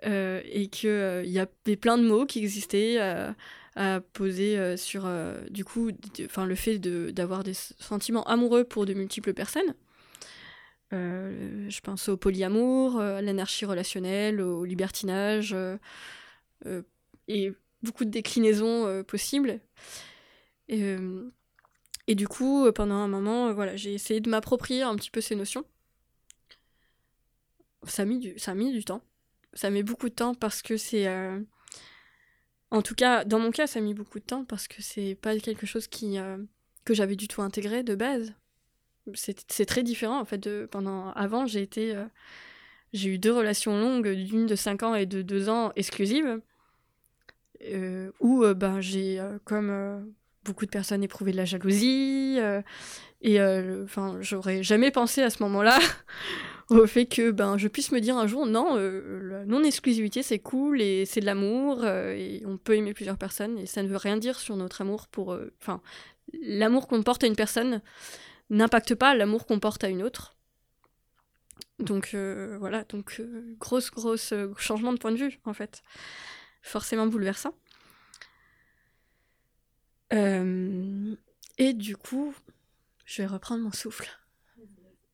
euh, 0.05 0.41
et 0.45 0.67
qu'il 0.67 0.89
euh, 0.89 1.23
y 1.23 1.39
avait 1.39 1.77
plein 1.77 1.97
de 1.97 2.03
mots 2.03 2.25
qui 2.25 2.39
existaient 2.39 2.99
à 3.77 4.01
poser 4.11 4.75
sur, 4.75 5.09
du 5.49 5.63
coup, 5.63 5.91
enfin, 6.25 6.45
le 6.45 6.55
fait 6.55 6.79
d'avoir 6.79 7.45
des 7.45 7.53
sentiments 7.53 8.25
amoureux 8.25 8.65
pour 8.65 8.85
de 8.85 8.93
multiples 8.93 9.33
personnes. 9.33 9.73
Euh, 10.91 11.69
je 11.69 11.81
pense 11.81 12.09
au 12.09 12.17
polyamour, 12.17 12.99
euh, 12.99 13.17
à 13.17 13.21
l'anarchie 13.21 13.65
relationnelle, 13.65 14.41
au 14.41 14.65
libertinage, 14.65 15.53
euh, 15.53 15.77
et 17.27 17.53
beaucoup 17.83 18.05
de 18.05 18.09
déclinaisons 18.09 19.03
possibles. 19.03 19.59
Et, 20.67 20.95
et, 22.07 22.15
du 22.15 22.27
coup, 22.27 22.71
pendant 22.73 22.95
un 22.95 23.07
moment, 23.07 23.53
voilà, 23.53 23.75
j'ai 23.75 23.93
essayé 23.93 24.19
de 24.19 24.29
m'approprier 24.29 24.81
un 24.81 24.95
petit 24.95 25.11
peu 25.11 25.21
ces 25.21 25.35
notions. 25.35 25.63
Ça 27.87 28.01
a 28.01 28.05
mis 28.05 28.19
du, 28.19 28.37
ça 28.37 28.51
a 28.51 28.55
mis 28.55 28.71
du 28.71 28.83
temps. 28.83 29.01
Ça 29.53 29.69
met 29.69 29.83
beaucoup 29.83 30.09
de 30.09 30.13
temps 30.13 30.35
parce 30.35 30.61
que 30.61 30.77
c'est... 30.77 31.07
En 32.71 32.81
tout 32.81 32.93
cas, 32.93 33.23
dans 33.23 33.39
mon 33.39 33.51
cas, 33.51 33.67
ça 33.67 33.79
a 33.79 33.81
mis 33.81 33.93
beaucoup 33.93 34.19
de 34.19 34.25
temps 34.25 34.43
parce 34.43 34.67
que 34.67 34.81
c'est 34.81 35.15
pas 35.15 35.37
quelque 35.39 35.65
chose 35.65 35.87
qui, 35.87 36.17
que 36.83 36.93
j'avais 36.93 37.15
du 37.15 37.27
tout 37.27 37.41
intégré 37.41 37.83
de 37.83 37.95
base 37.95 38.33
c'est 39.15 39.65
très 39.65 39.83
différent 39.83 40.19
en 40.19 40.25
fait 40.25 40.37
de 40.37 40.67
pendant 40.69 41.11
avant 41.11 41.45
j'ai 41.45 41.61
été 41.61 41.95
euh, 41.95 42.05
j'ai 42.93 43.09
eu 43.09 43.17
deux 43.17 43.33
relations 43.33 43.79
longues 43.79 44.09
d'une 44.09 44.45
de 44.45 44.55
5 44.55 44.83
ans 44.83 44.95
et 44.95 45.05
de 45.05 45.21
2 45.21 45.49
ans 45.49 45.71
exclusives 45.75 46.41
euh, 47.65 48.11
où 48.19 48.43
euh, 48.43 48.53
ben 48.53 48.81
j'ai 48.81 49.21
comme 49.45 50.13
beaucoup 50.43 50.65
de 50.65 50.71
personnes 50.71 51.03
éprouvé 51.03 51.31
de 51.31 51.37
la 51.37 51.45
jalousie 51.45 52.39
et 53.21 53.41
enfin 53.83 54.17
j'aurais 54.21 54.63
jamais 54.63 54.91
pensé 54.91 55.21
à 55.21 55.29
ce 55.29 55.43
moment-là 55.43 55.77
au 56.69 56.85
fait 56.85 57.05
que 57.05 57.31
ben, 57.31 57.57
je 57.57 57.67
puisse 57.67 57.91
me 57.91 57.99
dire 57.99 58.17
un 58.17 58.27
jour 58.27 58.45
non, 58.45 58.75
la 58.75 59.45
non-exclusivité 59.45 60.23
c'est 60.23 60.39
cool 60.39 60.81
et 60.81 61.05
c'est 61.05 61.19
de 61.19 61.25
l'amour 61.25 61.85
et 61.85 62.43
on 62.45 62.57
peut 62.57 62.75
aimer 62.75 62.93
plusieurs 62.93 63.17
personnes 63.17 63.57
et 63.57 63.65
ça 63.65 63.83
ne 63.83 63.87
veut 63.87 63.97
rien 63.97 64.17
dire 64.17 64.39
sur 64.39 64.55
notre 64.55 64.81
amour 64.81 65.07
pour. 65.07 65.37
Enfin, 65.61 65.81
l'amour 66.41 66.87
qu'on 66.87 67.03
porte 67.03 67.23
à 67.23 67.27
une 67.27 67.35
personne 67.35 67.81
n'impacte 68.49 68.95
pas 68.95 69.15
l'amour 69.15 69.45
qu'on 69.45 69.59
porte 69.59 69.83
à 69.83 69.89
une 69.89 70.03
autre. 70.03 70.35
Donc 71.79 72.11
euh, 72.13 72.57
voilà, 72.59 72.83
donc 72.83 73.17
euh, 73.19 73.55
grosse, 73.57 73.89
grosse 73.91 74.33
euh, 74.33 74.53
changement 74.57 74.91
de 74.93 74.99
point 74.99 75.11
de 75.11 75.17
vue 75.17 75.39
en 75.45 75.53
fait. 75.53 75.81
Forcément 76.61 77.07
bouleversant. 77.07 77.53
Euh, 80.11 81.15
et 81.57 81.73
du 81.73 81.95
coup, 81.95 82.33
je 83.05 83.21
vais 83.21 83.27
reprendre 83.27 83.63
mon 83.63 83.71
souffle. 83.71 84.09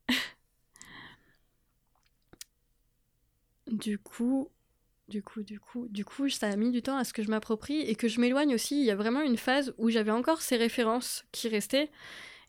Du 3.68 3.98
coup, 3.98 4.50
du 5.08 5.24
coup, 5.24 5.44
du 5.44 5.60
coup, 5.60 5.88
du 5.89 6.06
coup, 6.06 6.30
ça 6.30 6.48
a 6.48 6.56
mis 6.56 6.72
du 6.72 6.82
temps 6.82 6.98
à 6.98 7.04
ce 7.04 7.13
que 7.13 7.24
je 7.24 7.30
m'approprie 7.30 7.82
et 7.82 7.96
que 7.96 8.08
je 8.08 8.22
m'éloigne 8.22 8.54
aussi. 8.54 8.80
Il 8.80 8.86
y 8.86 8.92
a 8.92 8.96
vraiment 8.96 9.22
une 9.22 9.38
phase 9.38 9.74
où 9.77 9.89
j'avais 9.89 10.12
encore 10.12 10.42
ces 10.42 10.56
références 10.56 11.25
qui 11.32 11.50
restaient 11.50 11.89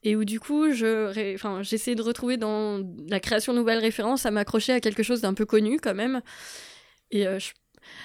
et 0.07 0.15
où 0.15 0.25
du 0.25 0.39
coup, 0.39 0.71
je, 0.71 1.37
j'essayais 1.63 1.97
de 1.97 2.03
retrouver 2.03 2.37
dans 2.37 2.81
la 3.09 3.19
création 3.19 3.53
de 3.53 3.59
nouvelles 3.59 3.81
références 3.81 4.25
à 4.25 4.31
m'accrocher 4.31 4.73
à 4.73 4.79
quelque 4.79 5.03
chose 5.03 5.21
d'un 5.21 5.35
peu 5.35 5.45
connu 5.45 5.81
quand 5.81 5.97
même. 5.97 6.23
Et 7.11 7.27
euh, 7.27 7.41
je, 7.41 7.51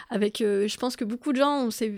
avec, 0.09 0.41
euh, 0.41 0.67
je 0.67 0.77
pense 0.77 0.95
que 0.95 1.05
beaucoup 1.05 1.31
de 1.31 1.37
gens 1.37 1.67
ont 1.67 1.69
ces, 1.69 1.89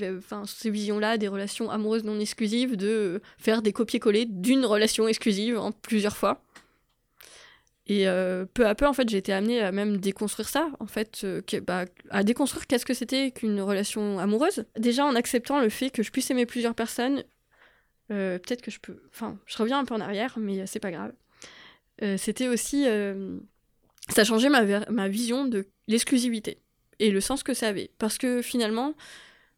visions-là 0.66 1.18
des 1.18 1.30
relations 1.30 1.70
amoureuses 1.70 2.04
non 2.04 2.20
exclusives, 2.20 2.76
de 2.76 3.22
faire 3.38 3.62
des 3.62 3.72
copier-coller 3.72 4.26
d'une 4.26 4.66
relation 4.66 5.08
exclusive 5.08 5.58
en 5.58 5.72
plusieurs 5.72 6.18
fois. 6.18 6.44
Et 7.88 8.10
euh, 8.10 8.44
peu 8.54 8.68
à 8.68 8.76
peu, 8.76 8.86
en 8.86 8.94
fait, 8.94 9.08
j'ai 9.08 9.18
été 9.18 9.32
amenée 9.32 9.62
à 9.62 9.72
même 9.72 9.96
déconstruire 10.02 10.50
ça, 10.50 10.68
en 10.82 10.86
fait, 10.86 11.26
bah, 11.66 11.86
à 12.10 12.24
déconstruire 12.24 12.68
qu'est-ce 12.68 12.86
que 12.86 12.94
c'était 12.94 13.32
qu'une 13.32 13.62
relation 13.62 14.20
amoureuse. 14.20 14.66
Déjà 14.78 15.06
en 15.06 15.16
acceptant 15.16 15.62
le 15.62 15.70
fait 15.70 15.92
que 15.92 16.04
je 16.04 16.12
puisse 16.12 16.30
aimer 16.30 16.46
plusieurs 16.46 16.76
personnes, 16.76 17.24
euh, 18.14 18.38
peut-être 18.40 18.62
que 18.62 18.72
je 18.72 18.80
peux... 18.80 19.02
Enfin, 19.10 19.38
je 19.46 19.58
reviens 19.58 19.80
un 19.80 19.86
peu 19.86 19.94
en 19.94 20.00
arrière, 20.00 20.36
mais 20.38 20.60
euh, 20.60 20.64
c'est 20.66 20.80
pas 20.80 20.92
grave. 20.92 21.14
Euh, 22.02 22.18
c'était 22.18 22.48
aussi... 22.48 22.86
ça 24.10 24.22
a 24.22 24.24
changé 24.24 24.50
ma, 24.50 25.08
vision 25.08 25.46
de 25.46 25.68
l'exclusivité 25.88 26.60
et 27.00 27.12
le 27.12 27.22
sens 27.22 27.44
que 27.44 27.54
ça 27.54 27.68
avait. 27.68 27.92
Parce 27.98 28.18
que 28.18 28.42
finalement, 28.42 28.94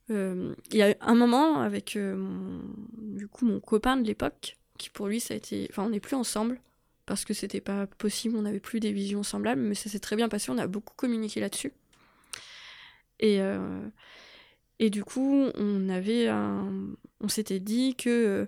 il 0.10 0.56
y 0.72 0.82
a 0.82 0.96
un 1.02 1.16
moment 1.16 1.62
avec 1.62 1.96
mon, 1.96 2.62
du 2.98 3.28
coup, 3.28 3.46
mon 3.46 3.60
copain 3.60 3.98
de 3.98 4.06
l'époque, 4.06 4.58
qui 4.78 4.90
pour 4.90 5.08
lui, 5.08 5.20
ça 5.20 5.34
a 5.34 5.38
été... 5.38 5.68
Enfin, 5.70 5.84
on 5.84 5.90
n'est 5.90 6.00
plus 6.00 6.16
ensemble, 6.16 6.60
parce 7.06 7.26
que 7.26 7.34
c'était 7.34 7.62
pas 7.62 7.88
possible, 7.88 8.38
on 8.38 8.44
n'avait 8.44 8.60
plus 8.60 8.80
des 8.80 8.92
visions 8.92 9.24
semblables, 9.24 9.62
mais 9.62 9.76
ça 9.76 9.90
s'est 9.90 10.00
très 10.00 10.16
bien 10.16 10.30
passé, 10.30 10.52
on 10.52 10.58
a 10.58 10.68
beaucoup 10.68 10.94
communiqué 10.96 11.40
là-dessus. 11.40 11.74
Et, 13.20 13.40
et 14.80 14.90
du 14.90 15.04
coup, 15.04 15.50
on 15.56 15.90
avait. 15.90 16.30
On 16.30 17.28
s'était 17.28 17.60
dit 17.60 17.96
que... 17.96 18.10
euh, 18.10 18.46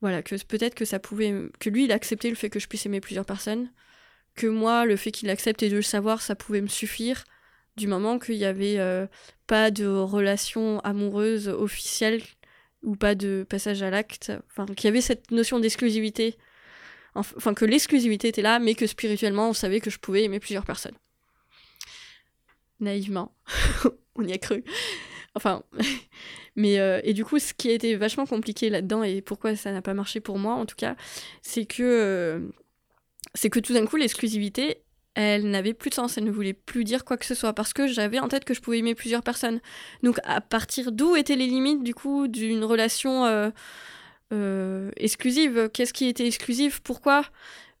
voilà, 0.00 0.22
que 0.22 0.36
peut-être 0.44 0.74
que 0.74 0.84
ça 0.84 0.98
pouvait... 0.98 1.34
Que 1.58 1.70
lui, 1.70 1.84
il 1.84 1.92
acceptait 1.92 2.28
le 2.28 2.36
fait 2.36 2.50
que 2.50 2.60
je 2.60 2.68
puisse 2.68 2.84
aimer 2.86 3.00
plusieurs 3.00 3.24
personnes, 3.24 3.70
que 4.34 4.46
moi, 4.46 4.84
le 4.84 4.96
fait 4.96 5.10
qu'il 5.10 5.30
accepte 5.30 5.62
et 5.62 5.70
de 5.70 5.76
le 5.76 5.82
savoir, 5.82 6.20
ça 6.22 6.34
pouvait 6.34 6.60
me 6.60 6.66
suffire, 6.68 7.24
du 7.76 7.86
moment 7.88 8.18
qu'il 8.18 8.36
y 8.36 8.44
avait 8.44 8.78
euh, 8.78 9.06
pas 9.46 9.70
de 9.70 9.86
relation 9.86 10.80
amoureuse 10.80 11.48
officielle 11.48 12.22
ou 12.82 12.94
pas 12.94 13.14
de 13.14 13.44
passage 13.48 13.82
à 13.82 13.90
l'acte, 13.90 14.32
enfin 14.50 14.66
qu'il 14.66 14.84
y 14.84 14.88
avait 14.88 15.00
cette 15.00 15.30
notion 15.30 15.58
d'exclusivité, 15.60 16.36
Enf- 17.14 17.32
enfin 17.36 17.54
que 17.54 17.64
l'exclusivité 17.64 18.28
était 18.28 18.42
là, 18.42 18.58
mais 18.58 18.74
que 18.74 18.86
spirituellement 18.86 19.48
on 19.48 19.54
savait 19.54 19.80
que 19.80 19.90
je 19.90 19.98
pouvais 19.98 20.24
aimer 20.24 20.38
plusieurs 20.40 20.64
personnes. 20.66 20.96
Naïvement, 22.80 23.34
on 24.16 24.24
y 24.24 24.32
a 24.32 24.38
cru. 24.38 24.62
Enfin, 25.36 25.62
mais 26.56 26.80
euh, 26.80 27.00
et 27.04 27.12
du 27.12 27.24
coup, 27.24 27.38
ce 27.38 27.54
qui 27.54 27.68
a 27.70 27.72
été 27.72 27.94
vachement 27.94 28.26
compliqué 28.26 28.70
là-dedans 28.70 29.02
et 29.02 29.20
pourquoi 29.20 29.54
ça 29.54 29.70
n'a 29.70 29.82
pas 29.82 29.94
marché 29.94 30.18
pour 30.20 30.38
moi 30.38 30.54
en 30.54 30.66
tout 30.66 30.76
cas, 30.76 30.96
c'est 31.42 31.66
que 31.66 31.82
euh, 31.82 32.40
c'est 33.34 33.50
que 33.50 33.60
tout 33.60 33.74
d'un 33.74 33.86
coup 33.86 33.96
l'exclusivité 33.96 34.82
elle 35.14 35.48
n'avait 35.48 35.72
plus 35.72 35.88
de 35.88 35.94
sens, 35.94 36.18
elle 36.18 36.24
ne 36.24 36.30
voulait 36.30 36.52
plus 36.52 36.84
dire 36.84 37.04
quoi 37.06 37.16
que 37.16 37.24
ce 37.24 37.34
soit 37.34 37.54
parce 37.54 37.72
que 37.72 37.86
j'avais 37.86 38.18
en 38.18 38.28
tête 38.28 38.44
que 38.44 38.52
je 38.52 38.60
pouvais 38.60 38.78
aimer 38.80 38.94
plusieurs 38.94 39.22
personnes. 39.22 39.60
Donc 40.02 40.18
à 40.24 40.42
partir 40.42 40.92
d'où 40.92 41.16
étaient 41.16 41.36
les 41.36 41.46
limites 41.46 41.82
du 41.82 41.94
coup 41.94 42.28
d'une 42.28 42.64
relation 42.64 43.24
euh, 44.32 44.90
exclusive? 44.96 45.70
Qu'est-ce 45.72 45.94
qui 45.94 46.06
était 46.06 46.26
exclusif? 46.26 46.80
Pourquoi? 46.80 47.22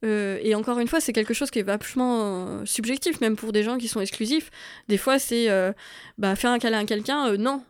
Euh, 0.04 0.38
Et 0.42 0.54
encore 0.54 0.78
une 0.78 0.88
fois, 0.88 1.00
c'est 1.00 1.12
quelque 1.12 1.34
chose 1.34 1.50
qui 1.50 1.58
est 1.58 1.62
vachement 1.62 2.20
euh, 2.22 2.66
subjectif, 2.66 3.20
même 3.20 3.36
pour 3.36 3.52
des 3.52 3.62
gens 3.62 3.78
qui 3.78 3.88
sont 3.88 4.00
exclusifs. 4.00 4.50
Des 4.88 4.98
fois, 4.98 5.18
c'est 5.18 5.48
euh, 5.50 5.72
bah, 6.18 6.36
faire 6.36 6.50
un 6.50 6.58
câlin 6.58 6.80
à 6.80 6.84
quelqu'un, 6.84 7.36
non. 7.36 7.62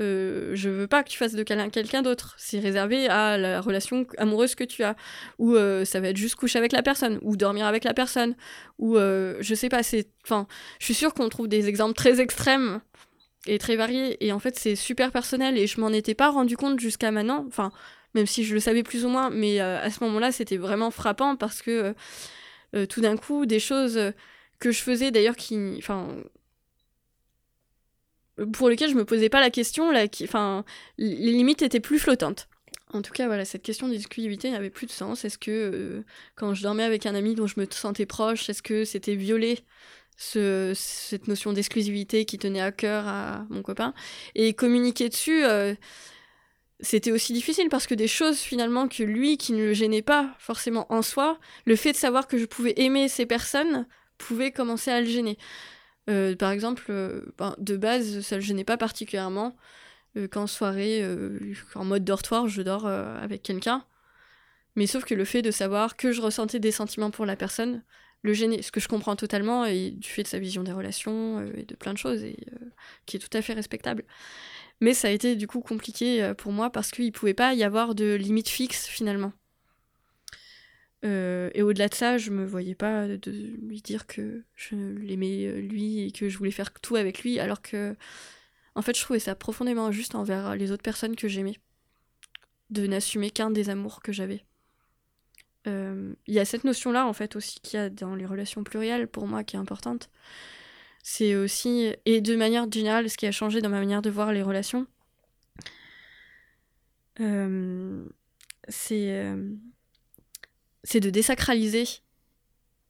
Je 0.00 0.68
veux 0.68 0.86
pas 0.86 1.02
que 1.02 1.08
tu 1.08 1.18
fasses 1.18 1.34
de 1.34 1.42
câlin 1.42 1.66
à 1.66 1.70
quelqu'un 1.70 2.02
d'autre. 2.02 2.36
C'est 2.38 2.60
réservé 2.60 3.08
à 3.08 3.36
la 3.36 3.60
relation 3.60 4.06
amoureuse 4.16 4.54
que 4.54 4.62
tu 4.62 4.84
as. 4.84 4.94
Ou 5.40 5.56
ça 5.56 5.98
va 5.98 6.08
être 6.10 6.16
juste 6.16 6.36
coucher 6.36 6.58
avec 6.60 6.70
la 6.70 6.82
personne, 6.82 7.18
ou 7.22 7.36
dormir 7.36 7.66
avec 7.66 7.82
la 7.82 7.94
personne, 7.94 8.36
ou 8.78 8.96
je 8.96 9.54
sais 9.56 9.68
pas, 9.68 9.82
c'est. 9.82 10.06
Enfin, 10.22 10.46
je 10.78 10.84
suis 10.84 10.94
sûre 10.94 11.14
qu'on 11.14 11.28
trouve 11.28 11.48
des 11.48 11.68
exemples 11.68 11.94
très 11.94 12.20
extrêmes 12.20 12.80
et 13.48 13.58
très 13.58 13.74
variés, 13.74 14.24
et 14.24 14.30
en 14.30 14.38
fait, 14.38 14.56
c'est 14.56 14.76
super 14.76 15.10
personnel, 15.10 15.58
et 15.58 15.66
je 15.66 15.80
m'en 15.80 15.88
étais 15.88 16.14
pas 16.14 16.30
rendu 16.30 16.56
compte 16.56 16.78
jusqu'à 16.78 17.10
maintenant. 17.10 17.44
Enfin, 17.48 17.72
même 18.14 18.26
si 18.26 18.44
je 18.44 18.54
le 18.54 18.60
savais 18.60 18.82
plus 18.82 19.04
ou 19.04 19.08
moins, 19.08 19.30
mais 19.30 19.60
euh, 19.60 19.80
à 19.80 19.90
ce 19.90 20.02
moment-là, 20.04 20.32
c'était 20.32 20.56
vraiment 20.56 20.90
frappant 20.90 21.36
parce 21.36 21.62
que 21.62 21.70
euh, 21.70 21.92
euh, 22.74 22.86
tout 22.86 23.00
d'un 23.00 23.16
coup, 23.16 23.46
des 23.46 23.60
choses 23.60 24.00
que 24.58 24.72
je 24.72 24.82
faisais 24.82 25.10
d'ailleurs 25.10 25.36
qui. 25.36 25.74
Enfin. 25.78 26.08
Pour 28.52 28.68
lesquelles 28.68 28.90
je 28.90 28.94
me 28.94 29.04
posais 29.04 29.28
pas 29.28 29.40
la 29.40 29.50
question, 29.50 29.90
là, 29.90 30.06
qui, 30.06 30.22
enfin, 30.22 30.64
les 30.96 31.32
limites 31.32 31.60
étaient 31.60 31.80
plus 31.80 31.98
flottantes. 31.98 32.48
En 32.92 33.02
tout 33.02 33.12
cas, 33.12 33.26
voilà, 33.26 33.44
cette 33.44 33.62
question 33.62 33.88
d'exclusivité 33.88 34.52
n'avait 34.52 34.70
plus 34.70 34.86
de 34.86 34.92
sens. 34.92 35.24
Est-ce 35.24 35.38
que 35.38 36.04
quand 36.36 36.54
je 36.54 36.62
dormais 36.62 36.84
avec 36.84 37.04
un 37.04 37.16
ami 37.16 37.34
dont 37.34 37.48
je 37.48 37.58
me 37.58 37.66
sentais 37.68 38.06
proche, 38.06 38.48
est-ce 38.48 38.62
que 38.62 38.84
c'était 38.84 39.16
violer 39.16 39.58
ce, 40.16 40.72
cette 40.76 41.26
notion 41.26 41.52
d'exclusivité 41.52 42.24
qui 42.26 42.38
tenait 42.38 42.60
à 42.60 42.70
cœur 42.70 43.08
à 43.08 43.44
mon 43.50 43.62
copain? 43.62 43.92
Et 44.36 44.54
communiquer 44.54 45.08
dessus, 45.08 45.42
c'était 46.80 47.10
aussi 47.10 47.32
difficile 47.32 47.68
parce 47.68 47.86
que 47.86 47.94
des 47.94 48.08
choses 48.08 48.38
finalement 48.38 48.88
que 48.88 49.02
lui, 49.02 49.36
qui 49.36 49.52
ne 49.52 49.64
le 49.64 49.72
gênait 49.72 50.02
pas 50.02 50.34
forcément 50.38 50.86
en 50.92 51.02
soi, 51.02 51.38
le 51.64 51.76
fait 51.76 51.92
de 51.92 51.96
savoir 51.96 52.28
que 52.28 52.38
je 52.38 52.44
pouvais 52.44 52.74
aimer 52.76 53.08
ces 53.08 53.26
personnes 53.26 53.86
pouvait 54.16 54.52
commencer 54.52 54.90
à 54.90 55.00
le 55.00 55.06
gêner. 55.06 55.38
Euh, 56.08 56.36
par 56.36 56.50
exemple, 56.52 56.86
euh, 56.90 57.34
ben, 57.36 57.54
de 57.58 57.76
base, 57.76 58.20
ça 58.20 58.36
le 58.36 58.42
gênait 58.42 58.64
pas 58.64 58.76
particulièrement 58.76 59.56
euh, 60.16 60.28
qu'en 60.28 60.46
soirée, 60.46 61.00
euh, 61.02 61.38
en 61.74 61.84
mode 61.84 62.04
dortoir, 62.04 62.48
je 62.48 62.62
dors 62.62 62.86
avec 62.86 63.42
quelqu'un. 63.42 63.84
Mais 64.76 64.86
sauf 64.86 65.04
que 65.04 65.14
le 65.14 65.24
fait 65.24 65.42
de 65.42 65.50
savoir 65.50 65.96
que 65.96 66.12
je 66.12 66.22
ressentais 66.22 66.60
des 66.60 66.70
sentiments 66.70 67.10
pour 67.10 67.26
la 67.26 67.36
personne 67.36 67.82
le 68.22 68.32
gênait, 68.32 68.62
ce 68.62 68.72
que 68.72 68.80
je 68.80 68.88
comprends 68.88 69.16
totalement, 69.16 69.64
et 69.64 69.90
du 69.90 70.08
fait 70.08 70.22
de 70.22 70.28
sa 70.28 70.38
vision 70.38 70.62
des 70.62 70.72
relations 70.72 71.40
et 71.56 71.64
de 71.64 71.74
plein 71.74 71.92
de 71.92 71.98
choses, 71.98 72.22
et 72.24 72.36
qui 73.06 73.16
est 73.16 73.20
tout 73.20 73.36
à 73.36 73.42
fait 73.42 73.52
respectable. 73.52 74.04
Mais 74.80 74.94
ça 74.94 75.08
a 75.08 75.10
été 75.10 75.36
du 75.36 75.46
coup 75.46 75.60
compliqué 75.60 76.22
euh, 76.22 76.34
pour 76.34 76.52
moi 76.52 76.70
parce 76.70 76.90
qu'il 76.90 77.12
pouvait 77.12 77.34
pas 77.34 77.54
y 77.54 77.64
avoir 77.64 77.94
de 77.94 78.14
limite 78.14 78.48
fixe 78.48 78.86
finalement. 78.86 79.32
Euh, 81.04 81.50
et 81.54 81.62
au-delà 81.62 81.88
de 81.88 81.94
ça, 81.94 82.18
je 82.18 82.30
me 82.30 82.44
voyais 82.44 82.74
pas 82.74 83.06
de 83.06 83.30
lui 83.62 83.80
dire 83.82 84.06
que 84.06 84.44
je 84.56 84.74
l'aimais 84.74 85.46
euh, 85.46 85.60
lui 85.60 86.00
et 86.00 86.10
que 86.10 86.28
je 86.28 86.38
voulais 86.38 86.50
faire 86.50 86.72
tout 86.72 86.96
avec 86.96 87.22
lui, 87.22 87.38
alors 87.38 87.62
que 87.62 87.96
en 88.74 88.82
fait, 88.82 88.96
je 88.96 89.02
trouvais 89.02 89.18
ça 89.18 89.34
profondément 89.34 89.86
injuste 89.86 90.14
envers 90.14 90.54
les 90.54 90.70
autres 90.70 90.82
personnes 90.82 91.16
que 91.16 91.26
j'aimais, 91.26 91.56
de 92.70 92.86
n'assumer 92.86 93.30
qu'un 93.30 93.50
des 93.50 93.70
amours 93.70 94.02
que 94.02 94.12
j'avais. 94.12 94.44
Il 95.66 96.14
y 96.32 96.38
a 96.38 96.46
cette 96.46 96.64
notion-là, 96.64 97.06
en 97.06 97.12
fait, 97.12 97.36
aussi 97.36 97.60
qu'il 97.60 97.78
y 97.78 97.82
a 97.82 97.90
dans 97.90 98.14
les 98.14 98.24
relations 98.24 98.64
plurielles, 98.64 99.06
pour 99.06 99.26
moi, 99.26 99.44
qui 99.44 99.56
est 99.56 99.58
importante. 99.58 100.08
C'est 101.10 101.34
aussi, 101.36 101.90
et 102.04 102.20
de 102.20 102.36
manière 102.36 102.70
générale, 102.70 103.08
ce 103.08 103.16
qui 103.16 103.26
a 103.26 103.32
changé 103.32 103.62
dans 103.62 103.70
ma 103.70 103.78
manière 103.78 104.02
de 104.02 104.10
voir 104.10 104.30
les 104.30 104.42
relations, 104.42 104.86
euh, 107.18 108.04
c'est 108.68 109.12
euh, 109.12 109.48
c'est 110.84 111.00
de 111.00 111.08
désacraliser 111.08 111.86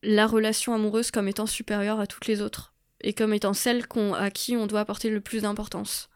la 0.02 0.26
relation 0.26 0.75
amoureuse 0.75 1.12
comme 1.12 1.28
étant 1.28 1.46
supérieure 1.46 2.00
à 2.00 2.08
toutes 2.08 2.26
les 2.26 2.42
autres 2.42 2.75
et 3.02 3.12
comme 3.12 3.32
étant 3.32 3.52
celle 3.52 3.84
à 4.16 4.30
qui 4.32 4.56
on 4.56 4.66
doit 4.66 4.80
apporter 4.80 5.10
le 5.10 5.20
plus 5.20 5.42
d'importance. 5.42 6.10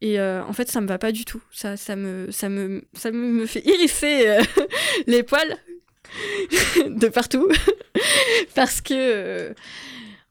Et 0.00 0.18
euh, 0.18 0.42
en 0.44 0.54
fait, 0.54 0.70
ça 0.70 0.80
me 0.80 0.86
va 0.86 0.96
pas 0.96 1.12
du 1.12 1.26
tout. 1.26 1.42
Ça, 1.52 1.76
ça, 1.76 1.96
me, 1.96 2.30
ça, 2.30 2.48
me, 2.48 2.82
ça 2.94 3.10
me, 3.10 3.30
me 3.30 3.44
fait 3.44 3.68
hérisser 3.68 4.38
les 5.06 5.22
poils 5.22 5.58
de 6.86 7.08
partout. 7.08 7.46
Parce 8.54 8.80
que, 8.80 9.54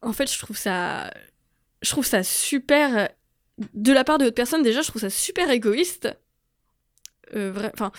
en 0.01 0.13
fait, 0.13 0.31
je 0.31 0.39
trouve 0.39 0.57
ça, 0.57 1.11
je 1.81 1.89
trouve 1.89 2.05
ça 2.05 2.23
super. 2.23 3.09
De 3.73 3.91
la 3.91 4.03
part 4.03 4.17
de 4.17 4.25
d'autres 4.25 4.35
personnes, 4.35 4.63
déjà, 4.63 4.81
je 4.81 4.87
trouve 4.87 5.01
ça 5.01 5.09
super 5.09 5.49
égoïste. 5.49 6.09
Euh, 7.35 7.69
enfin, 7.73 7.91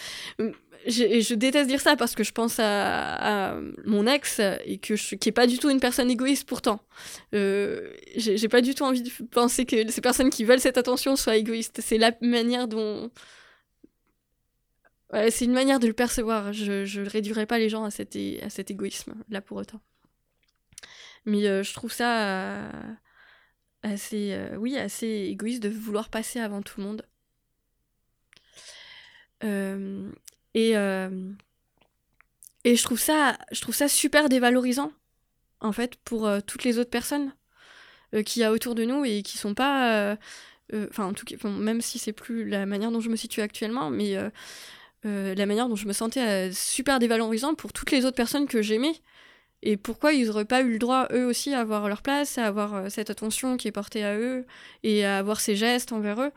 je, 0.86 1.34
déteste 1.34 1.68
dire 1.68 1.80
ça 1.80 1.96
parce 1.96 2.14
que 2.14 2.24
je 2.24 2.32
pense 2.32 2.56
à, 2.58 3.60
mon 3.84 4.06
ex 4.06 4.40
et 4.64 4.78
que 4.78 4.94
qui 4.94 5.28
est 5.28 5.32
pas 5.32 5.46
du 5.46 5.58
tout 5.58 5.70
une 5.70 5.80
personne 5.80 6.10
égoïste 6.10 6.48
pourtant. 6.48 6.80
Euh, 7.34 7.92
j'ai 8.16 8.48
pas 8.48 8.62
du 8.62 8.74
tout 8.74 8.84
envie 8.84 9.02
de 9.02 9.10
penser 9.30 9.66
que 9.66 9.90
ces 9.90 10.00
personnes 10.00 10.30
qui 10.30 10.44
veulent 10.44 10.60
cette 10.60 10.78
attention 10.78 11.16
soient 11.16 11.36
égoïstes. 11.36 11.80
C'est 11.82 11.98
la 11.98 12.12
manière 12.20 12.68
dont. 12.68 13.10
C'est 15.12 15.44
une 15.44 15.52
manière 15.52 15.80
de 15.80 15.88
le 15.88 15.92
percevoir. 15.92 16.52
Je 16.52 17.00
ne 17.00 17.08
réduirai 17.08 17.44
pas 17.44 17.58
les 17.58 17.68
gens 17.68 17.84
à 17.84 17.90
cet 17.90 18.16
égoïsme, 18.16 19.14
là 19.28 19.40
pour 19.40 19.58
autant. 19.58 19.80
Mais 21.26 21.46
euh, 21.46 21.62
je 21.62 21.72
trouve 21.74 21.92
ça 21.92 22.28
euh, 22.28 22.70
assez, 23.82 24.32
euh, 24.32 24.56
oui, 24.56 24.76
assez 24.76 25.06
égoïste 25.06 25.62
de 25.62 25.68
vouloir 25.68 26.08
passer 26.08 26.40
avant 26.40 26.62
tout 26.62 26.80
le 26.80 26.86
monde. 26.86 27.06
et, 30.54 30.72
et 32.64 32.76
je 32.76 32.82
trouve 32.82 33.00
ça, 33.00 33.38
je 33.52 33.60
trouve 33.60 33.74
ça 33.74 33.88
super 33.88 34.28
dévalorisant, 34.28 34.92
en 35.60 35.72
fait, 35.72 35.96
pour 35.96 36.28
toutes 36.46 36.64
les 36.64 36.78
autres 36.78 36.90
personnes 36.90 37.32
qu'il 38.26 38.42
y 38.42 38.44
a 38.44 38.52
autour 38.52 38.74
de 38.74 38.84
nous 38.84 39.04
et 39.04 39.22
qui 39.22 39.38
sont 39.38 39.54
pas, 39.54 40.18
enfin, 40.90 41.06
en 41.06 41.14
tout 41.14 41.24
cas, 41.24 41.36
même 41.48 41.80
si 41.80 41.98
c'est 41.98 42.12
plus 42.12 42.46
la 42.46 42.66
manière 42.66 42.90
dont 42.90 43.00
je 43.00 43.08
me 43.08 43.16
situe 43.16 43.40
actuellement, 43.40 43.88
mais 43.88 44.14
la 45.04 45.46
manière 45.46 45.68
dont 45.70 45.76
je 45.76 45.86
me 45.86 45.94
sentais 45.94 46.52
super 46.52 46.98
dévalorisant 46.98 47.54
pour 47.54 47.72
toutes 47.72 47.92
les 47.92 48.04
autres 48.04 48.16
personnes 48.16 48.46
que 48.46 48.60
j'aimais. 48.60 49.00
Et 49.62 49.76
pourquoi 49.76 50.12
ils 50.12 50.26
n'auraient 50.26 50.44
pas 50.44 50.62
eu 50.62 50.72
le 50.72 50.78
droit, 50.78 51.06
eux 51.12 51.26
aussi, 51.26 51.52
à 51.52 51.60
avoir 51.60 51.88
leur 51.88 52.02
place, 52.02 52.38
à 52.38 52.46
avoir 52.46 52.90
cette 52.90 53.10
attention 53.10 53.56
qui 53.56 53.68
est 53.68 53.72
portée 53.72 54.04
à 54.04 54.16
eux, 54.16 54.46
et 54.82 55.04
à 55.04 55.18
avoir 55.18 55.40
ces 55.40 55.56
gestes 55.56 55.92
envers 55.92 56.20
eux? 56.22 56.32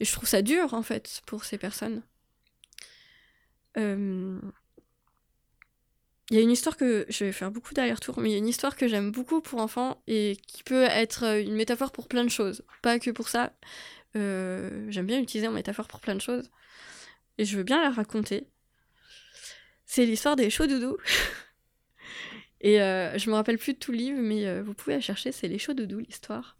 Et 0.00 0.04
je 0.04 0.12
trouve 0.12 0.28
ça 0.28 0.42
dur, 0.42 0.74
en 0.74 0.82
fait, 0.82 1.22
pour 1.26 1.44
ces 1.44 1.58
personnes. 1.58 2.02
Euh, 3.78 4.38
il 6.30 6.36
y 6.36 6.38
a 6.38 6.42
une 6.42 6.50
histoire 6.50 6.76
que 6.76 7.04
je 7.08 7.24
vais 7.24 7.32
faire 7.32 7.50
beaucoup 7.50 7.74
d'aller-retour, 7.74 8.18
mais 8.18 8.30
il 8.30 8.32
y 8.32 8.34
a 8.36 8.38
une 8.38 8.48
histoire 8.48 8.76
que 8.76 8.88
j'aime 8.88 9.10
beaucoup 9.10 9.40
pour 9.42 9.60
enfants 9.60 10.02
et 10.06 10.38
qui 10.46 10.62
peut 10.62 10.84
être 10.84 11.24
une 11.40 11.54
métaphore 11.54 11.92
pour 11.92 12.08
plein 12.08 12.24
de 12.24 12.30
choses. 12.30 12.62
Pas 12.80 12.98
que 12.98 13.10
pour 13.10 13.28
ça. 13.28 13.52
Euh, 14.16 14.86
j'aime 14.88 15.06
bien 15.06 15.20
utiliser 15.20 15.46
une 15.46 15.54
métaphore 15.54 15.88
pour 15.88 16.00
plein 16.00 16.14
de 16.14 16.20
choses. 16.20 16.50
Et 17.38 17.44
je 17.44 17.56
veux 17.56 17.64
bien 17.64 17.82
la 17.82 17.90
raconter. 17.90 18.46
C'est 19.84 20.06
l'histoire 20.06 20.36
des 20.36 20.48
chauds 20.50 20.66
doudous. 20.66 20.96
et 22.62 22.80
euh, 22.80 23.18
je 23.18 23.28
me 23.28 23.34
rappelle 23.34 23.58
plus 23.58 23.74
de 23.74 23.78
tout 23.78 23.92
le 23.92 23.98
livre, 23.98 24.18
mais 24.20 24.46
euh, 24.46 24.62
vous 24.62 24.72
pouvez 24.72 24.94
la 24.94 25.00
chercher, 25.00 25.32
c'est 25.32 25.48
les 25.48 25.58
chauds 25.58 25.74
doudous, 25.74 25.98
l'histoire. 25.98 26.56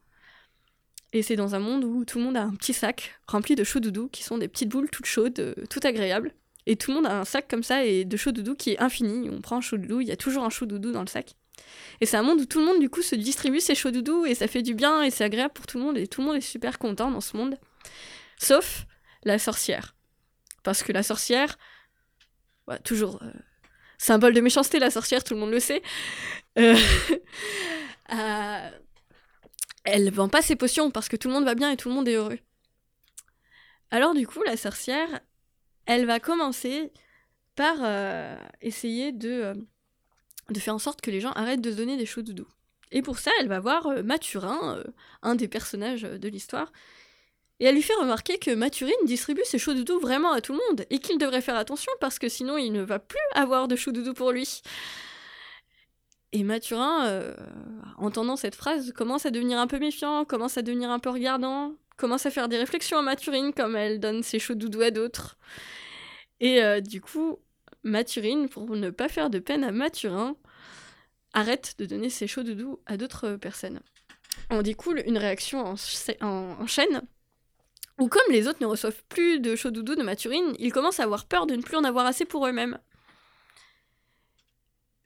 Et 1.12 1.22
c'est 1.22 1.36
dans 1.36 1.54
un 1.54 1.58
monde 1.58 1.84
où 1.84 2.04
tout 2.04 2.18
le 2.18 2.24
monde 2.24 2.36
a 2.36 2.42
un 2.42 2.54
petit 2.54 2.72
sac 2.72 3.20
rempli 3.26 3.54
de 3.54 3.64
chauds 3.64 3.80
doudous, 3.80 4.08
qui 4.08 4.24
sont 4.24 4.38
des 4.38 4.48
petites 4.48 4.68
boules 4.68 4.90
toutes 4.90 5.06
chaudes, 5.06 5.54
toutes 5.70 5.84
agréables. 5.84 6.34
Et 6.66 6.76
tout 6.76 6.90
le 6.90 6.96
monde 6.96 7.06
a 7.06 7.20
un 7.20 7.24
sac 7.24 7.48
comme 7.48 7.62
ça 7.62 7.84
et 7.84 8.04
de 8.04 8.16
chaud 8.16 8.32
doudou 8.32 8.54
qui 8.54 8.70
est 8.70 8.80
infini. 8.80 9.28
On 9.30 9.40
prend 9.40 9.56
un 9.56 9.60
chaud 9.60 9.78
doudou, 9.78 10.00
il 10.00 10.08
y 10.08 10.12
a 10.12 10.16
toujours 10.16 10.44
un 10.44 10.50
chaud 10.50 10.66
doudou 10.66 10.92
dans 10.92 11.00
le 11.00 11.08
sac. 11.08 11.34
Et 12.00 12.06
c'est 12.06 12.16
un 12.16 12.22
monde 12.22 12.40
où 12.40 12.46
tout 12.46 12.60
le 12.60 12.66
monde 12.66 12.80
du 12.80 12.88
coup 12.88 13.02
se 13.02 13.14
distribue 13.14 13.60
ses 13.60 13.74
chauds 13.74 13.90
doudous 13.90 14.26
et 14.26 14.34
ça 14.34 14.46
fait 14.46 14.62
du 14.62 14.74
bien 14.74 15.02
et 15.02 15.10
c'est 15.10 15.24
agréable 15.24 15.52
pour 15.54 15.66
tout 15.66 15.78
le 15.78 15.84
monde 15.84 15.98
et 15.98 16.06
tout 16.06 16.20
le 16.20 16.28
monde 16.28 16.36
est 16.36 16.40
super 16.40 16.78
content 16.78 17.10
dans 17.10 17.20
ce 17.20 17.36
monde. 17.36 17.58
Sauf 18.38 18.86
la 19.24 19.38
sorcière. 19.38 19.94
Parce 20.62 20.82
que 20.82 20.92
la 20.92 21.02
sorcière, 21.02 21.58
toujours 22.84 23.20
euh, 23.22 23.30
symbole 24.02 24.34
de 24.34 24.40
méchanceté, 24.40 24.78
la 24.78 24.90
sorcière, 24.90 25.22
tout 25.22 25.34
le 25.34 25.40
monde 25.40 25.50
le 25.50 25.60
sait. 25.60 25.82
Euh, 26.58 26.76
euh, 28.12 28.70
elle 29.84 30.12
vend 30.12 30.28
pas 30.28 30.42
ses 30.42 30.56
potions 30.56 30.90
parce 30.90 31.08
que 31.08 31.16
tout 31.16 31.28
le 31.28 31.34
monde 31.34 31.44
va 31.44 31.54
bien 31.54 31.70
et 31.70 31.76
tout 31.76 31.88
le 31.88 31.94
monde 31.94 32.08
est 32.08 32.14
heureux. 32.14 32.38
Alors 33.90 34.14
du 34.14 34.26
coup, 34.26 34.42
la 34.44 34.56
sorcière, 34.56 35.20
elle 35.86 36.06
va 36.06 36.18
commencer 36.18 36.92
par 37.54 37.76
euh, 37.80 38.36
essayer 38.60 39.12
de, 39.12 39.30
euh, 39.30 39.54
de 40.50 40.58
faire 40.58 40.74
en 40.74 40.78
sorte 40.78 41.00
que 41.00 41.10
les 41.10 41.20
gens 41.20 41.32
arrêtent 41.32 41.60
de 41.60 41.70
se 41.70 41.76
donner 41.76 41.96
des 41.96 42.06
chauds 42.06 42.22
doudous. 42.22 42.48
Et 42.90 43.02
pour 43.02 43.18
ça, 43.18 43.30
elle 43.40 43.48
va 43.48 43.60
voir 43.60 43.86
euh, 43.86 44.02
Mathurin, 44.02 44.82
un 45.22 45.34
des 45.34 45.48
personnages 45.48 46.02
de 46.02 46.28
l'histoire, 46.28 46.72
et 47.62 47.66
elle 47.66 47.76
lui 47.76 47.82
fait 47.82 47.94
remarquer 47.94 48.38
que 48.38 48.50
Mathurine 48.50 48.94
distribue 49.04 49.44
ses 49.44 49.58
chauds 49.58 49.74
doudous 49.74 50.00
vraiment 50.00 50.32
à 50.32 50.40
tout 50.40 50.52
le 50.52 50.58
monde, 50.68 50.84
et 50.90 50.98
qu'il 50.98 51.16
devrait 51.16 51.40
faire 51.40 51.56
attention 51.56 51.92
parce 52.00 52.18
que 52.18 52.28
sinon 52.28 52.58
il 52.58 52.72
ne 52.72 52.82
va 52.82 52.98
plus 52.98 53.20
avoir 53.34 53.68
de 53.68 53.76
chauds 53.76 53.92
doudous 53.92 54.14
pour 54.14 54.32
lui. 54.32 54.62
Et 56.32 56.42
Mathurin, 56.42 57.34
entendant 57.98 58.36
cette 58.36 58.56
phrase, 58.56 58.92
commence 58.92 59.26
à 59.26 59.30
devenir 59.30 59.60
un 59.60 59.68
peu 59.68 59.78
méfiant, 59.78 60.24
commence 60.24 60.58
à 60.58 60.62
devenir 60.62 60.90
un 60.90 60.98
peu 60.98 61.10
regardant, 61.10 61.74
commence 61.96 62.26
à 62.26 62.32
faire 62.32 62.48
des 62.48 62.58
réflexions 62.58 62.98
à 62.98 63.02
Mathurine 63.02 63.52
comme 63.52 63.76
elle 63.76 64.00
donne 64.00 64.24
ses 64.24 64.40
chauds 64.40 64.56
doudous 64.56 64.80
à 64.80 64.90
d'autres. 64.90 65.36
Et 66.40 66.60
euh, 66.62 66.80
du 66.80 67.00
coup, 67.00 67.38
Mathurine, 67.84 68.48
pour 68.48 68.68
ne 68.74 68.90
pas 68.90 69.08
faire 69.08 69.30
de 69.30 69.38
peine 69.38 69.62
à 69.62 69.70
Mathurin, 69.70 70.36
arrête 71.32 71.74
de 71.78 71.86
donner 71.86 72.10
ses 72.10 72.26
chauds 72.26 72.42
doudous 72.42 72.80
à 72.86 72.96
d'autres 72.96 73.36
personnes. 73.36 73.80
On 74.50 74.62
découle 74.62 75.02
une 75.06 75.18
réaction 75.18 75.64
en, 75.64 76.66
chaîne, 76.66 77.02
où 77.98 78.08
comme 78.08 78.30
les 78.30 78.48
autres 78.48 78.60
ne 78.60 78.66
reçoivent 78.66 79.02
plus 79.08 79.40
de 79.40 79.54
chauds 79.56 79.70
doudous 79.70 79.94
de 79.94 80.02
Mathurine, 80.02 80.54
ils 80.58 80.72
commencent 80.72 81.00
à 81.00 81.04
avoir 81.04 81.26
peur 81.26 81.46
de 81.46 81.54
ne 81.54 81.62
plus 81.62 81.76
en 81.76 81.84
avoir 81.84 82.06
assez 82.06 82.24
pour 82.24 82.46
eux-mêmes. 82.46 82.78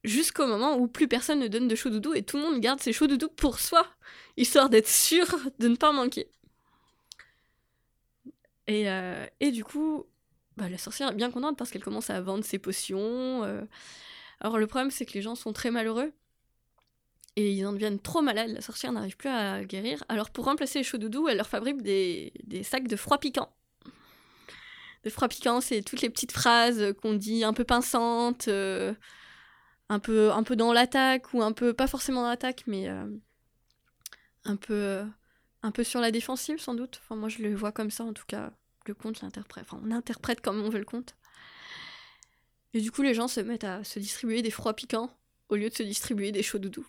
Jusqu'au 0.04 0.46
moment 0.46 0.76
où 0.76 0.86
plus 0.86 1.08
personne 1.08 1.40
ne 1.40 1.48
donne 1.48 1.66
de 1.66 1.74
chauds 1.74 1.90
doudous 1.90 2.14
et 2.14 2.22
tout 2.22 2.36
le 2.36 2.44
monde 2.44 2.60
garde 2.60 2.80
ses 2.80 2.92
chauds 2.92 3.08
doudous 3.08 3.28
pour 3.28 3.58
soi, 3.58 3.86
histoire 4.36 4.70
d'être 4.70 4.88
sûr 4.88 5.26
de 5.58 5.68
ne 5.68 5.76
pas 5.76 5.92
manquer. 5.92 6.28
Et, 8.68 8.88
euh, 8.90 9.26
et 9.40 9.50
du 9.50 9.64
coup, 9.64 10.06
bah, 10.56 10.68
la 10.68 10.78
sorcière 10.78 11.10
est 11.10 11.14
bien 11.14 11.30
contente 11.30 11.56
parce 11.56 11.70
qu'elle 11.70 11.84
commence 11.84 12.10
à 12.10 12.20
vendre 12.20 12.44
ses 12.44 12.58
potions. 12.58 13.44
Euh. 13.44 13.62
Alors 14.40 14.58
le 14.58 14.66
problème, 14.66 14.90
c'est 14.90 15.06
que 15.06 15.12
les 15.14 15.22
gens 15.22 15.34
sont 15.34 15.52
très 15.52 15.70
malheureux. 15.70 16.12
Et 17.36 17.52
ils 17.52 17.66
en 17.66 17.72
deviennent 17.72 18.00
trop 18.00 18.22
malades, 18.22 18.50
la 18.50 18.62
sorcière 18.62 18.92
n'arrive 18.92 19.16
plus 19.16 19.28
à 19.28 19.62
guérir. 19.64 20.02
Alors 20.08 20.30
pour 20.30 20.46
remplacer 20.46 20.78
les 20.78 20.84
chauds 20.84 20.96
doudous, 20.98 21.28
elle 21.28 21.36
leur 21.36 21.48
fabrique 21.48 21.82
des, 21.82 22.32
des 22.44 22.62
sacs 22.62 22.88
de 22.88 22.96
froid 22.96 23.18
piquant. 23.18 23.54
De 25.04 25.10
froid 25.10 25.28
piquant, 25.28 25.60
c'est 25.60 25.82
toutes 25.82 26.00
les 26.00 26.10
petites 26.10 26.32
phrases 26.32 26.94
qu'on 27.02 27.14
dit 27.14 27.44
un 27.44 27.52
peu 27.52 27.64
pinçantes, 27.64 28.48
euh, 28.48 28.94
un, 29.88 29.98
peu, 29.98 30.32
dans 30.56 30.72
l'attaque, 30.72 31.32
ou 31.34 31.42
un 31.42 31.52
peu, 31.52 31.74
pas 31.74 31.86
forcément 31.86 32.22
dans 32.22 32.28
l'attaque, 32.28 32.64
mais 32.66 32.88
un 34.44 34.56
peu 34.56 35.04
un 35.66 35.70
peu 35.72 35.84
sur 35.84 36.00
la 36.00 36.10
défensive 36.10 36.58
sans 36.58 36.74
doute. 36.74 37.00
Enfin, 37.02 37.16
moi 37.16 37.28
je 37.28 37.42
le 37.42 37.54
vois 37.54 37.72
comme 37.72 37.90
ça 37.90 38.04
en 38.04 38.12
tout 38.12 38.26
cas. 38.26 38.52
Le 38.86 38.94
conte 38.94 39.20
l'interprète. 39.20 39.64
Enfin, 39.68 39.82
on 39.84 39.90
interprète 39.90 40.40
comme 40.40 40.62
on 40.62 40.70
veut 40.70 40.78
le 40.78 40.84
conte. 40.84 41.16
Et 42.72 42.80
du 42.80 42.92
coup, 42.92 43.02
les 43.02 43.14
gens 43.14 43.26
se 43.26 43.40
mettent 43.40 43.64
à 43.64 43.82
se 43.82 43.98
distribuer 43.98 44.42
des 44.42 44.52
froids 44.52 44.74
piquants 44.74 45.10
au 45.48 45.56
lieu 45.56 45.68
de 45.68 45.74
se 45.74 45.82
distribuer 45.82 46.30
des 46.30 46.44
chauds 46.44 46.58
doudous. 46.58 46.86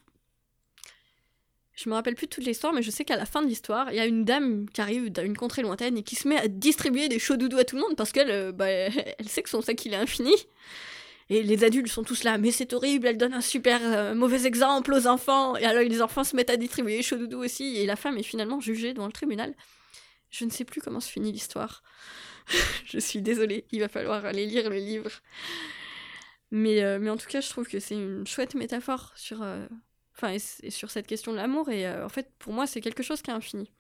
Je 1.77 1.89
me 1.89 1.93
rappelle 1.93 2.15
plus 2.15 2.27
toute 2.27 2.43
l'histoire, 2.43 2.73
mais 2.73 2.81
je 2.81 2.89
sais 2.89 3.05
qu'à 3.05 3.15
la 3.15 3.27
fin 3.27 3.43
de 3.43 3.47
l'histoire, 3.47 3.91
il 3.91 3.97
y 3.97 3.99
a 3.99 4.07
une 4.07 4.25
dame 4.25 4.67
qui 4.67 4.81
arrive 4.81 5.11
d'une 5.11 5.37
contrée 5.37 5.61
lointaine 5.61 5.95
et 5.95 6.01
qui 6.01 6.15
se 6.15 6.27
met 6.27 6.37
à 6.37 6.47
distribuer 6.47 7.07
des 7.07 7.19
chauds 7.19 7.37
doudous 7.37 7.59
à 7.59 7.65
tout 7.65 7.75
le 7.75 7.83
monde 7.83 7.95
parce 7.95 8.11
qu'elle 8.11 8.31
euh, 8.31 8.51
bah, 8.51 8.65
sait 9.27 9.43
que 9.43 9.49
son 9.49 9.61
sac 9.61 9.85
il 9.85 9.93
est 9.93 9.97
infini. 9.97 10.33
Et 11.29 11.43
les 11.43 11.63
adultes 11.63 11.89
sont 11.89 12.03
tous 12.03 12.23
là, 12.23 12.39
mais 12.39 12.49
c'est 12.49 12.73
horrible, 12.73 13.05
elle 13.05 13.17
donne 13.17 13.33
un 13.33 13.41
super 13.41 13.79
euh, 13.83 14.15
mauvais 14.15 14.47
exemple 14.47 14.91
aux 14.91 15.05
enfants. 15.05 15.55
Et 15.55 15.65
alors 15.65 15.83
les 15.83 16.01
enfants 16.01 16.23
se 16.23 16.35
mettent 16.35 16.49
à 16.49 16.57
distribuer 16.57 17.03
chaud 17.03 17.17
doudou 17.17 17.43
aussi, 17.43 17.77
et 17.77 17.85
la 17.85 17.95
femme 17.95 18.17
est 18.17 18.23
finalement 18.23 18.59
jugée 18.59 18.93
devant 18.93 19.05
le 19.05 19.11
tribunal. 19.11 19.53
Je 20.31 20.45
ne 20.45 20.49
sais 20.49 20.65
plus 20.65 20.81
comment 20.81 20.99
se 20.99 21.11
finit 21.11 21.31
l'histoire. 21.31 21.83
je 22.85 22.97
suis 22.97 23.21
désolée, 23.21 23.65
il 23.71 23.81
va 23.81 23.87
falloir 23.87 24.25
aller 24.25 24.47
lire 24.47 24.71
le 24.71 24.77
livre. 24.77 25.11
Mais, 26.49 26.81
euh, 26.81 26.97
mais 26.99 27.11
en 27.11 27.17
tout 27.17 27.27
cas, 27.27 27.41
je 27.41 27.49
trouve 27.49 27.67
que 27.67 27.79
c'est 27.79 27.93
une 27.93 28.25
chouette 28.25 28.55
métaphore 28.55 29.11
sur, 29.15 29.43
enfin, 30.17 30.38
sur 30.69 30.91
cette 30.91 31.08
question 31.08 31.32
de 31.32 31.38
l'amour, 31.38 31.69
et 31.69 31.89
en 32.01 32.10
fait, 32.10 32.32
pour 32.39 32.53
moi, 32.53 32.67
c'est 32.67 32.82
quelque 32.82 33.03
chose 33.03 33.21
qui 33.21 33.32
est 33.32 33.34
infini. 33.34 33.71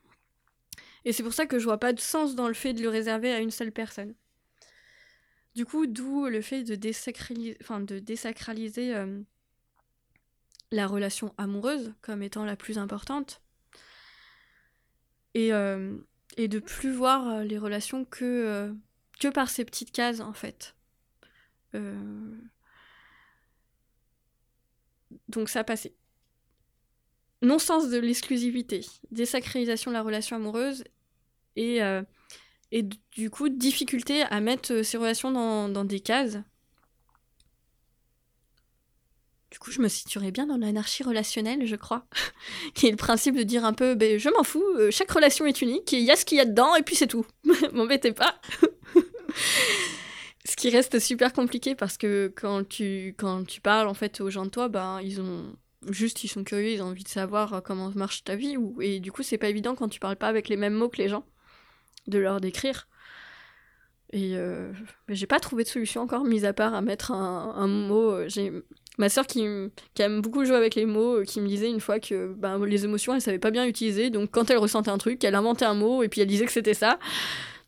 Et 1.05 1.13
c'est 1.13 1.23
pour 1.23 1.33
ça 1.33 1.45
que 1.45 1.57
je 1.57 1.63
vois 1.63 1.79
pas 1.79 1.93
de 1.93 1.99
sens 1.99 2.35
dans 2.35 2.47
le 2.47 2.53
fait 2.53 2.73
de 2.73 2.81
le 2.81 2.89
réserver 2.89 3.31
à 3.31 3.39
une 3.39 3.49
seule 3.49 3.71
personne. 3.71 4.13
Du 5.55 5.65
coup, 5.65 5.87
d'où 5.87 6.27
le 6.27 6.41
fait 6.41 6.63
de 6.63 6.75
désacraliser, 6.75 7.57
enfin, 7.61 7.79
de 7.79 7.99
désacraliser 7.99 8.93
euh, 8.93 9.21
la 10.71 10.85
relation 10.85 11.33
amoureuse 11.37 11.93
comme 12.01 12.21
étant 12.21 12.45
la 12.45 12.55
plus 12.55 12.77
importante. 12.77 13.41
Et, 15.33 15.53
euh, 15.53 15.97
et 16.35 16.47
de 16.47 16.59
plus 16.59 16.91
voir 16.91 17.27
euh, 17.27 17.43
les 17.43 17.57
relations 17.57 18.05
que, 18.05 18.75
que 19.19 19.29
par 19.29 19.49
ces 19.49 19.65
petites 19.65 19.91
cases, 19.91 20.19
en 20.19 20.33
fait. 20.33 20.75
Donc 25.29 25.47
ça 25.49 25.63
passait. 25.63 25.93
Non-sens 27.41 27.89
de 27.89 27.97
l'exclusivité, 27.97 28.85
désacralisation 29.11 29.91
de 29.91 29.95
la 29.95 30.01
relation 30.01 30.35
amoureuse 30.35 30.83
et 31.55 31.81
et 32.71 32.83
du 33.15 33.29
coup, 33.29 33.49
difficulté 33.49 34.23
à 34.23 34.39
mettre 34.41 34.73
euh, 34.73 34.83
ces 34.83 34.97
relations 34.97 35.31
dans, 35.31 35.85
des 35.85 35.99
cases. 35.99 36.37
Du 39.49 39.59
coup, 39.59 39.71
je 39.71 39.81
me 39.81 39.87
situerais 39.87 40.31
bien 40.31 40.45
dans 40.45 40.57
l'anarchie 40.57 41.03
relationnelle, 41.03 41.65
je 41.65 41.75
crois. 41.77 42.05
qui 42.75 42.87
est 42.87 42.91
le 42.91 42.97
principe 42.97 43.35
de 43.37 43.43
dire 43.43 43.63
un 43.63 43.73
peu, 43.73 43.95
ben, 43.95 44.19
je 44.19 44.29
m'en 44.29 44.43
fous, 44.43 44.63
euh, 44.77 44.91
chaque 44.91 45.11
relation 45.11 45.45
est 45.45 45.61
unique, 45.61 45.91
il 45.93 46.01
y 46.01 46.11
a 46.11 46.17
ce 46.17 46.25
qu'il 46.25 46.37
y 46.37 46.41
a 46.41 46.45
dedans, 46.45 46.75
et 46.75 46.83
puis 46.83 46.95
c'est 46.95 47.07
tout. 47.07 47.25
M'embêtez 47.73 48.11
pas. 48.11 48.41
ce 50.45 50.55
qui 50.57 50.69
reste 50.69 50.99
super 50.99 51.31
compliqué 51.31 51.73
parce 51.73 51.97
que 51.97 52.33
quand 52.35 52.67
tu, 52.67 53.15
quand 53.17 53.45
tu 53.45 53.61
parles 53.61 53.87
en 53.87 53.93
fait 53.93 54.19
aux 54.19 54.29
gens 54.29 54.45
de 54.45 54.49
toi, 54.49 54.67
ben 54.67 54.99
ils 55.01 55.21
ont 55.21 55.55
juste 55.91 56.23
ils 56.23 56.27
sont 56.27 56.43
curieux, 56.43 56.71
ils 56.71 56.81
ont 56.81 56.87
envie 56.87 57.03
de 57.03 57.09
savoir 57.09 57.61
comment 57.63 57.91
marche 57.95 58.23
ta 58.23 58.35
vie 58.35 58.57
ou, 58.57 58.81
et 58.81 58.99
du 58.99 59.11
coup 59.11 59.23
c'est 59.23 59.37
pas 59.37 59.49
évident 59.49 59.75
quand 59.75 59.89
tu 59.89 59.99
parles 59.99 60.15
pas 60.15 60.27
avec 60.27 60.49
les 60.49 60.57
mêmes 60.57 60.73
mots 60.73 60.89
que 60.89 60.97
les 60.97 61.09
gens 61.09 61.25
de 62.07 62.17
leur 62.17 62.41
décrire. 62.41 62.87
Et 64.13 64.37
euh, 64.37 64.71
j'ai 65.09 65.27
pas 65.27 65.39
trouvé 65.39 65.63
de 65.63 65.67
solution 65.67 66.01
encore, 66.01 66.23
mis 66.23 66.45
à 66.45 66.53
part 66.53 66.73
à 66.73 66.81
mettre 66.81 67.11
un, 67.11 67.67
mot. 67.67 68.11
Euh, 68.11 68.29
j'ai 68.29 68.53
ma 68.97 69.09
soeur 69.09 69.27
qui, 69.27 69.45
qui, 69.93 70.01
aime 70.01 70.21
beaucoup 70.21 70.45
jouer 70.45 70.55
avec 70.55 70.75
les 70.75 70.85
mots, 70.85 71.19
euh, 71.19 71.23
qui 71.25 71.41
me 71.41 71.47
disait 71.47 71.69
une 71.69 71.81
fois 71.81 71.99
que 71.99 72.33
ben, 72.33 72.63
les 72.65 72.85
émotions, 72.85 73.13
elle 73.13 73.21
savait 73.21 73.37
pas 73.39 73.51
bien 73.51 73.65
utiliser. 73.65 74.09
Donc 74.09 74.31
quand 74.31 74.49
elle 74.49 74.57
ressentait 74.57 74.91
un 74.91 74.97
truc, 74.97 75.23
elle 75.23 75.35
inventait 75.35 75.65
un 75.65 75.73
mot 75.73 76.03
et 76.03 76.09
puis 76.09 76.21
elle 76.21 76.27
disait 76.27 76.45
que 76.45 76.51
c'était 76.53 76.73
ça. 76.73 76.99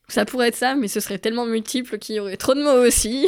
Ça 0.08 0.26
pourrait 0.26 0.48
être 0.48 0.56
ça, 0.56 0.76
mais 0.76 0.88
ce 0.88 1.02
serait 1.02 1.20
tellement 1.20 1.46
multiple 1.46 2.00
qu'il 2.00 2.16
y 2.16 2.20
aurait 2.20 2.38
trop 2.38 2.56
de 2.56 2.64
mots 2.64 2.88
aussi. 2.88 3.28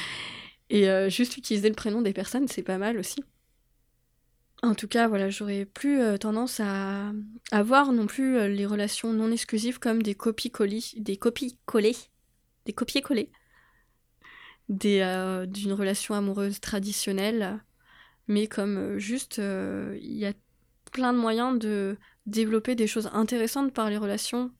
et 0.70 0.88
euh, 0.88 1.10
juste 1.10 1.36
utiliser 1.36 1.68
le 1.68 1.74
prénom 1.74 2.00
des 2.00 2.12
personnes, 2.12 2.46
c'est 2.48 2.62
pas 2.62 2.78
mal 2.78 2.96
aussi. 2.98 3.24
En 4.66 4.74
tout 4.74 4.88
cas, 4.88 5.08
voilà, 5.08 5.30
j'aurais 5.30 5.64
plus 5.64 6.00
euh, 6.00 6.16
tendance 6.16 6.60
à, 6.60 7.12
voir 7.62 7.92
non 7.92 8.06
plus 8.06 8.48
les 8.48 8.66
relations 8.66 9.12
non 9.12 9.30
exclusives 9.30 9.78
comme 9.78 10.02
des 10.02 10.14
copies-collées, 10.14 10.82
des 10.96 11.16
copies-collées 11.16 11.96
des 12.66 12.72
copier-coller 12.72 13.30
euh, 14.84 15.46
d'une 15.46 15.72
relation 15.72 16.14
amoureuse 16.14 16.60
traditionnelle, 16.60 17.64
mais 18.26 18.48
comme 18.48 18.76
euh, 18.76 18.98
juste 18.98 19.38
euh, 19.38 19.96
il 20.02 20.18
y 20.18 20.26
a 20.26 20.32
plein 20.92 21.12
de 21.12 21.18
moyens 21.18 21.58
de 21.58 21.96
développer 22.26 22.74
des 22.74 22.88
choses 22.88 23.08
intéressantes 23.12 23.72
par 23.72 23.88
les 23.88 23.96
relations. 23.96 24.50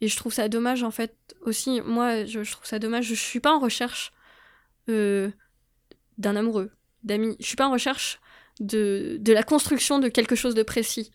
Et 0.00 0.08
je 0.08 0.16
trouve 0.16 0.32
ça 0.32 0.48
dommage 0.48 0.82
en 0.82 0.90
fait 0.90 1.16
aussi, 1.42 1.80
moi 1.82 2.24
je, 2.24 2.50
trouve 2.50 2.66
ça 2.66 2.78
dommage, 2.78 3.06
je, 3.06 3.14
suis 3.14 3.40
pas 3.40 3.52
en 3.52 3.58
recherche 3.60 4.12
d'un 4.88 5.32
amoureux, 6.36 6.72
d'amis, 7.04 7.36
je 7.38 7.46
suis 7.46 7.56
pas 7.56 7.68
en 7.68 7.72
recherche 7.72 8.20
de, 8.62 9.20
la 9.26 9.42
construction 9.42 9.98
de 9.98 10.08
quelque 10.08 10.34
chose 10.34 10.54
de 10.54 10.62
précis. 10.62 11.10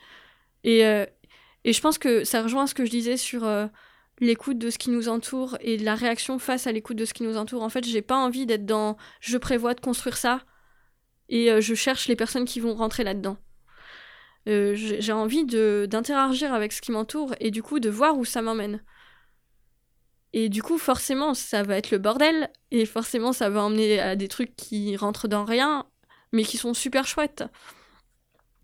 Et, 0.64 0.82
et 0.82 1.74
je 1.74 1.82
pense 1.82 1.98
que 1.98 2.24
ça 2.24 2.42
rejoint 2.42 2.68
ce 2.68 2.74
que 2.74 2.86
je 2.86 2.92
disais 2.92 3.18
sur 3.18 3.46
l'écoute 4.20 4.58
de 4.58 4.70
ce 4.70 4.78
qui 4.78 4.90
nous 4.90 5.10
entoure 5.10 5.58
et 5.62 5.78
la 5.78 5.96
réaction 5.96 6.40
face 6.40 6.68
à 6.68 6.72
l'écoute 6.72 6.98
de 6.98 7.06
ce 7.06 7.14
qui 7.14 7.24
nous 7.24 7.38
entoure. 7.38 7.64
En 7.64 7.70
fait, 7.70 7.86
j'ai 7.86 8.02
pas 8.02 8.16
envie 8.16 8.46
d'être 8.46 8.66
dans 8.66 8.98
je 9.20 9.38
prévois 9.38 9.74
de 9.74 9.82
construire 9.82 10.18
ça 10.18 10.42
et 11.30 11.52
euh, 11.52 11.62
je 11.62 11.76
cherche 11.76 12.08
les 12.08 12.16
personnes 12.16 12.46
qui 12.46 12.60
vont 12.60 12.74
rentrer 12.74 13.04
là-dedans. 13.04 13.38
Euh, 14.48 14.76
j'ai 14.76 15.12
envie 15.12 15.46
d'interagir 15.46 16.54
avec 16.54 16.72
ce 16.72 16.82
qui 16.82 16.92
m'entoure 16.92 17.36
et 17.42 17.52
du 17.52 17.62
coup 17.62 17.80
de 17.80 17.90
voir 17.90 18.18
où 18.18 18.24
ça 18.24 18.42
m'emmène. 18.42 18.82
Et 20.34 20.50
du 20.50 20.62
coup, 20.62 20.78
forcément, 20.78 21.34
ça 21.34 21.64
va 21.64 21.78
être 21.78 21.92
le 21.92 21.98
bordel 21.98 22.50
et 22.72 22.86
forcément, 22.86 23.34
ça 23.34 23.50
va 23.50 23.64
emmener 23.64 24.00
à 24.00 24.16
des 24.16 24.28
trucs 24.28 24.56
qui 24.56 24.96
rentrent 24.96 25.28
dans 25.28 25.44
rien 25.44 25.86
mais 26.32 26.44
qui 26.44 26.58
sont 26.58 26.74
super 26.74 27.08
chouettes. 27.08 27.44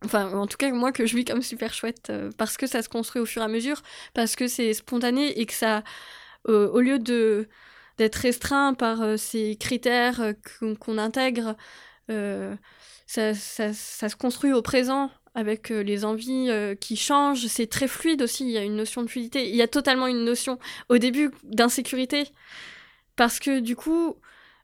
Enfin, 0.06 0.34
en 0.34 0.48
tout 0.48 0.58
cas, 0.58 0.72
moi 0.72 0.92
que 0.92 1.06
je 1.06 1.16
vis 1.16 1.26
comme 1.26 1.42
super 1.42 1.74
chouette, 1.74 2.10
euh, 2.10 2.30
parce 2.38 2.58
que 2.58 2.68
ça 2.68 2.82
se 2.82 2.90
construit 2.90 3.22
au 3.22 3.26
fur 3.26 3.42
et 3.42 3.46
à 3.46 3.48
mesure, 3.48 3.82
parce 4.14 4.36
que 4.36 4.48
c'est 4.48 4.74
spontané 4.74 5.40
et 5.40 5.46
que 5.46 5.54
ça, 5.54 5.84
euh, 6.48 6.70
au 6.70 6.82
lieu 6.82 7.00
de 7.00 7.48
d'être 8.00 8.16
restreint 8.16 8.74
par 8.74 9.02
euh, 9.04 9.18
ces 9.18 9.56
critères 9.56 10.34
qu'on 10.80 10.98
intègre, 10.98 11.56
ça, 12.10 13.34
ça, 13.36 13.74
ça, 13.74 14.10
se 14.10 14.16
construit 14.16 14.52
au 14.52 14.62
présent 14.62 15.12
avec 15.36 15.70
les 15.70 16.06
envies 16.06 16.50
qui 16.82 16.96
changent. 16.98 17.48
C'est 17.48 17.68
très 17.68 17.88
fluide 17.88 18.22
aussi, 18.22 18.44
il 18.46 18.52
y 18.52 18.58
a 18.58 18.64
une 18.64 18.76
notion 18.76 19.04
de 19.04 19.08
fluidité. 19.08 19.48
Il 19.48 19.56
y 19.56 19.62
a 19.62 19.68
totalement 19.68 20.08
une 20.08 20.26
notion, 20.26 20.60
au 20.90 20.98
début, 20.98 21.32
d'insécurité, 21.44 22.28
parce 23.16 23.40
que 23.40 23.60
du 23.60 23.76
coup, 23.76 24.16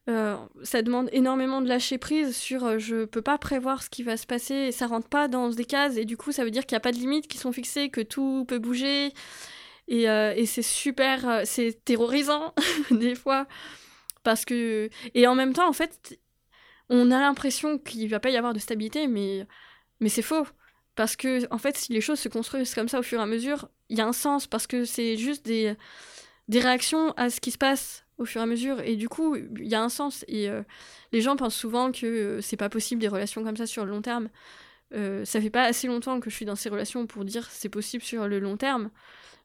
euh, 0.09 0.35
ça 0.63 0.81
demande 0.81 1.07
énormément 1.11 1.61
de 1.61 1.67
lâcher 1.67 1.99
prise 1.99 2.35
sur 2.35 2.65
euh, 2.65 2.79
je 2.79 3.05
peux 3.05 3.21
pas 3.21 3.37
prévoir 3.37 3.83
ce 3.83 3.89
qui 3.91 4.01
va 4.01 4.17
se 4.17 4.25
passer 4.25 4.55
et 4.55 4.71
ça 4.71 4.87
rentre 4.87 5.07
pas 5.07 5.27
dans 5.27 5.49
des 5.49 5.65
cases. 5.65 5.97
Et 5.97 6.05
du 6.05 6.17
coup 6.17 6.31
ça 6.31 6.43
veut 6.43 6.51
dire 6.51 6.65
qu'il 6.65 6.75
n'y 6.75 6.77
a 6.77 6.81
pas 6.81 6.91
de 6.91 6.97
limites 6.97 7.27
qui 7.27 7.37
sont 7.37 7.51
fixées, 7.51 7.89
que 7.89 8.01
tout 8.01 8.45
peut 8.47 8.57
bouger. 8.57 9.13
Et, 9.87 10.09
euh, 10.09 10.33
et 10.35 10.45
c'est 10.45 10.63
super, 10.63 11.41
c'est 11.45 11.83
terrorisant 11.85 12.53
des 12.91 13.13
fois. 13.15 13.47
Parce 14.23 14.45
que 14.45 14.89
et 15.13 15.27
en 15.27 15.35
même 15.35 15.53
temps 15.53 15.69
en 15.69 15.73
fait 15.73 16.19
on 16.89 17.11
a 17.11 17.19
l'impression 17.19 17.77
qu'il 17.77 18.09
va 18.09 18.19
pas 18.19 18.31
y 18.31 18.37
avoir 18.37 18.53
de 18.53 18.59
stabilité 18.59 19.07
mais 19.07 19.45
mais 19.99 20.09
c'est 20.09 20.23
faux. 20.23 20.47
Parce 20.95 21.15
que 21.15 21.47
en 21.53 21.59
fait 21.59 21.77
si 21.77 21.93
les 21.93 22.01
choses 22.01 22.19
se 22.19 22.29
construisent 22.29 22.73
comme 22.73 22.89
ça 22.89 22.99
au 22.99 23.03
fur 23.03 23.19
et 23.19 23.23
à 23.23 23.27
mesure 23.27 23.69
il 23.89 23.97
y 23.97 24.01
a 24.01 24.07
un 24.07 24.13
sens 24.13 24.47
parce 24.47 24.67
que 24.67 24.85
c'est 24.85 25.17
juste 25.17 25.45
des 25.45 25.75
des 26.47 26.59
réactions 26.59 27.13
à 27.17 27.29
ce 27.29 27.39
qui 27.41 27.51
se 27.51 27.57
passe 27.59 28.05
au 28.19 28.25
fur 28.25 28.41
et 28.41 28.43
à 28.43 28.47
mesure. 28.47 28.81
Et 28.81 28.95
du 28.95 29.09
coup, 29.09 29.35
il 29.35 29.67
y 29.67 29.75
a 29.75 29.81
un 29.81 29.89
sens. 29.89 30.23
Et 30.27 30.49
euh, 30.49 30.61
les 31.11 31.21
gens 31.21 31.35
pensent 31.35 31.55
souvent 31.55 31.91
que 31.91 32.05
euh, 32.05 32.41
c'est 32.41 32.57
pas 32.57 32.69
possible 32.69 33.01
des 33.01 33.07
relations 33.07 33.43
comme 33.43 33.57
ça 33.57 33.65
sur 33.65 33.85
le 33.85 33.91
long 33.91 34.01
terme. 34.01 34.29
Euh, 34.93 35.23
ça 35.25 35.41
fait 35.41 35.49
pas 35.49 35.63
assez 35.63 35.87
longtemps 35.87 36.19
que 36.19 36.29
je 36.29 36.35
suis 36.35 36.45
dans 36.45 36.55
ces 36.55 36.69
relations 36.69 37.07
pour 37.07 37.25
dire 37.25 37.47
c'est 37.49 37.69
possible 37.69 38.03
sur 38.03 38.27
le 38.27 38.39
long 38.39 38.57
terme. 38.57 38.91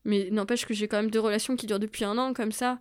Mais 0.04 0.28
n'empêche 0.30 0.66
que 0.66 0.74
j'ai 0.74 0.88
quand 0.88 0.98
même 0.98 1.10
deux 1.10 1.20
relations 1.20 1.56
qui 1.56 1.66
durent 1.66 1.78
depuis 1.78 2.04
un 2.04 2.18
an 2.18 2.34
comme 2.34 2.52
ça. 2.52 2.78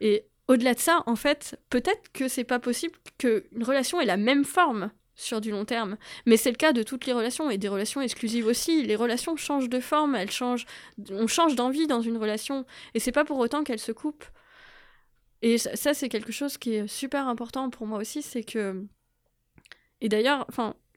Et 0.00 0.24
au-delà 0.48 0.74
de 0.74 0.80
ça, 0.80 1.02
en 1.06 1.16
fait, 1.16 1.58
peut-être 1.68 2.12
que 2.12 2.28
c'est 2.28 2.44
pas 2.44 2.58
possible 2.58 2.94
qu'une 3.18 3.62
relation 3.62 4.00
ait 4.00 4.06
la 4.06 4.16
même 4.16 4.44
forme 4.44 4.90
sur 5.16 5.40
du 5.40 5.50
long 5.50 5.64
terme. 5.64 5.96
Mais 6.26 6.36
c'est 6.36 6.50
le 6.50 6.56
cas 6.56 6.72
de 6.72 6.82
toutes 6.82 7.06
les 7.06 7.12
relations 7.12 7.50
et 7.50 7.58
des 7.58 7.68
relations 7.68 8.00
exclusives 8.00 8.46
aussi. 8.46 8.82
Les 8.82 8.96
relations 8.96 9.36
changent 9.36 9.68
de 9.68 9.80
forme, 9.80 10.14
elles 10.14 10.30
changent, 10.30 10.66
on 11.10 11.26
change 11.26 11.54
d'envie 11.54 11.86
dans 11.86 12.00
une 12.00 12.16
relation 12.16 12.66
et 12.94 13.00
c'est 13.00 13.12
pas 13.12 13.24
pour 13.24 13.38
autant 13.38 13.64
qu'elles 13.64 13.78
se 13.78 13.92
coupent. 13.92 14.24
Et 15.44 15.58
ça, 15.58 15.92
c'est 15.92 16.08
quelque 16.08 16.32
chose 16.32 16.56
qui 16.56 16.72
est 16.72 16.86
super 16.86 17.28
important 17.28 17.68
pour 17.68 17.86
moi 17.86 17.98
aussi, 17.98 18.22
c'est 18.22 18.42
que. 18.42 18.82
Et 20.00 20.08
d'ailleurs, 20.08 20.46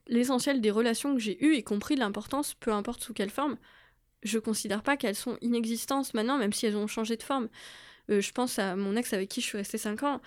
l'essentiel 0.07 0.61
des 0.61 0.71
relations 0.71 1.13
que 1.13 1.19
j'ai 1.19 1.45
eues, 1.45 1.55
y 1.55 1.63
compris 1.65 1.97
l'importance, 1.97 2.53
peu 2.53 2.71
importe 2.71 3.03
sous 3.03 3.13
quelle 3.13 3.29
forme, 3.29 3.57
je 4.23 4.39
considère 4.39 4.83
pas 4.83 4.95
qu'elles 4.95 5.17
sont 5.17 5.37
inexistantes 5.41 6.13
maintenant, 6.13 6.37
même 6.37 6.53
si 6.53 6.65
elles 6.65 6.77
ont 6.77 6.87
changé 6.87 7.17
de 7.17 7.23
forme. 7.23 7.49
Euh, 8.09 8.21
je 8.21 8.31
pense 8.31 8.57
à 8.57 8.77
mon 8.77 8.95
ex 8.95 9.11
avec 9.11 9.27
qui 9.27 9.41
je 9.41 9.47
suis 9.47 9.57
restée 9.57 9.77
5 9.77 10.03
ans. 10.03 10.21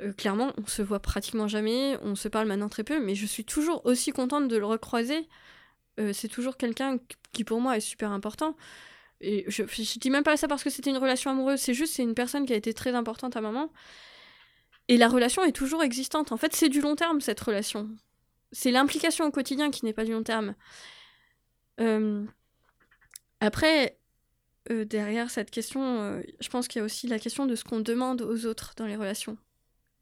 Euh, 0.00 0.12
clairement, 0.12 0.52
on 0.56 0.68
se 0.68 0.80
voit 0.80 1.00
pratiquement 1.00 1.48
jamais, 1.48 1.98
on 2.02 2.14
se 2.14 2.28
parle 2.28 2.46
maintenant 2.46 2.68
très 2.68 2.84
peu, 2.84 3.04
mais 3.04 3.16
je 3.16 3.26
suis 3.26 3.44
toujours 3.44 3.84
aussi 3.86 4.12
contente 4.12 4.46
de 4.46 4.56
le 4.56 4.66
recroiser. 4.66 5.28
Euh, 5.98 6.12
c'est 6.12 6.28
toujours 6.28 6.56
quelqu'un 6.56 6.98
qui 7.32 7.42
pour 7.42 7.60
moi 7.60 7.76
est 7.76 7.80
super 7.80 8.12
important. 8.12 8.54
Je, 9.48 9.64
je 9.66 9.98
dis 9.98 10.10
même 10.10 10.24
pas 10.24 10.36
ça 10.36 10.48
parce 10.48 10.62
que 10.64 10.70
c'était 10.70 10.90
une 10.90 10.98
relation 10.98 11.30
amoureuse, 11.30 11.60
c'est 11.60 11.74
juste 11.74 11.94
c'est 11.94 12.02
une 12.02 12.14
personne 12.14 12.46
qui 12.46 12.52
a 12.52 12.56
été 12.56 12.74
très 12.74 12.94
importante 12.94 13.36
à 13.36 13.40
maman. 13.40 13.70
Et 14.88 14.96
la 14.96 15.08
relation 15.08 15.42
est 15.44 15.52
toujours 15.52 15.82
existante. 15.82 16.32
En 16.32 16.36
fait, 16.36 16.54
c'est 16.54 16.68
du 16.68 16.80
long 16.80 16.94
terme 16.96 17.20
cette 17.20 17.40
relation. 17.40 17.88
C'est 18.52 18.70
l'implication 18.70 19.24
au 19.26 19.30
quotidien 19.30 19.70
qui 19.70 19.84
n'est 19.84 19.94
pas 19.94 20.04
du 20.04 20.12
long 20.12 20.22
terme. 20.22 20.54
Euh, 21.80 22.24
après, 23.40 23.98
euh, 24.70 24.84
derrière 24.84 25.30
cette 25.30 25.50
question, 25.50 26.00
euh, 26.00 26.22
je 26.40 26.48
pense 26.48 26.68
qu'il 26.68 26.80
y 26.80 26.82
a 26.82 26.84
aussi 26.84 27.06
la 27.06 27.18
question 27.18 27.46
de 27.46 27.54
ce 27.56 27.64
qu'on 27.64 27.80
demande 27.80 28.22
aux 28.22 28.46
autres 28.46 28.74
dans 28.76 28.86
les 28.86 28.96
relations. 28.96 29.38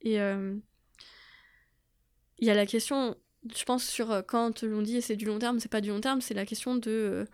Et 0.00 0.16
il 0.16 0.60
y 2.40 2.50
a 2.50 2.54
la 2.54 2.66
question, 2.66 3.16
je 3.54 3.64
pense, 3.64 3.84
sur 3.84 4.24
quand 4.26 4.64
l'on 4.64 4.82
dit 4.82 5.00
c'est 5.00 5.14
du 5.14 5.26
long 5.26 5.38
terme, 5.38 5.60
c'est 5.60 5.70
pas 5.70 5.80
du 5.80 5.90
long 5.90 6.00
terme, 6.00 6.20
c'est 6.20 6.34
la 6.34 6.44
question 6.44 6.74
de 6.74 7.28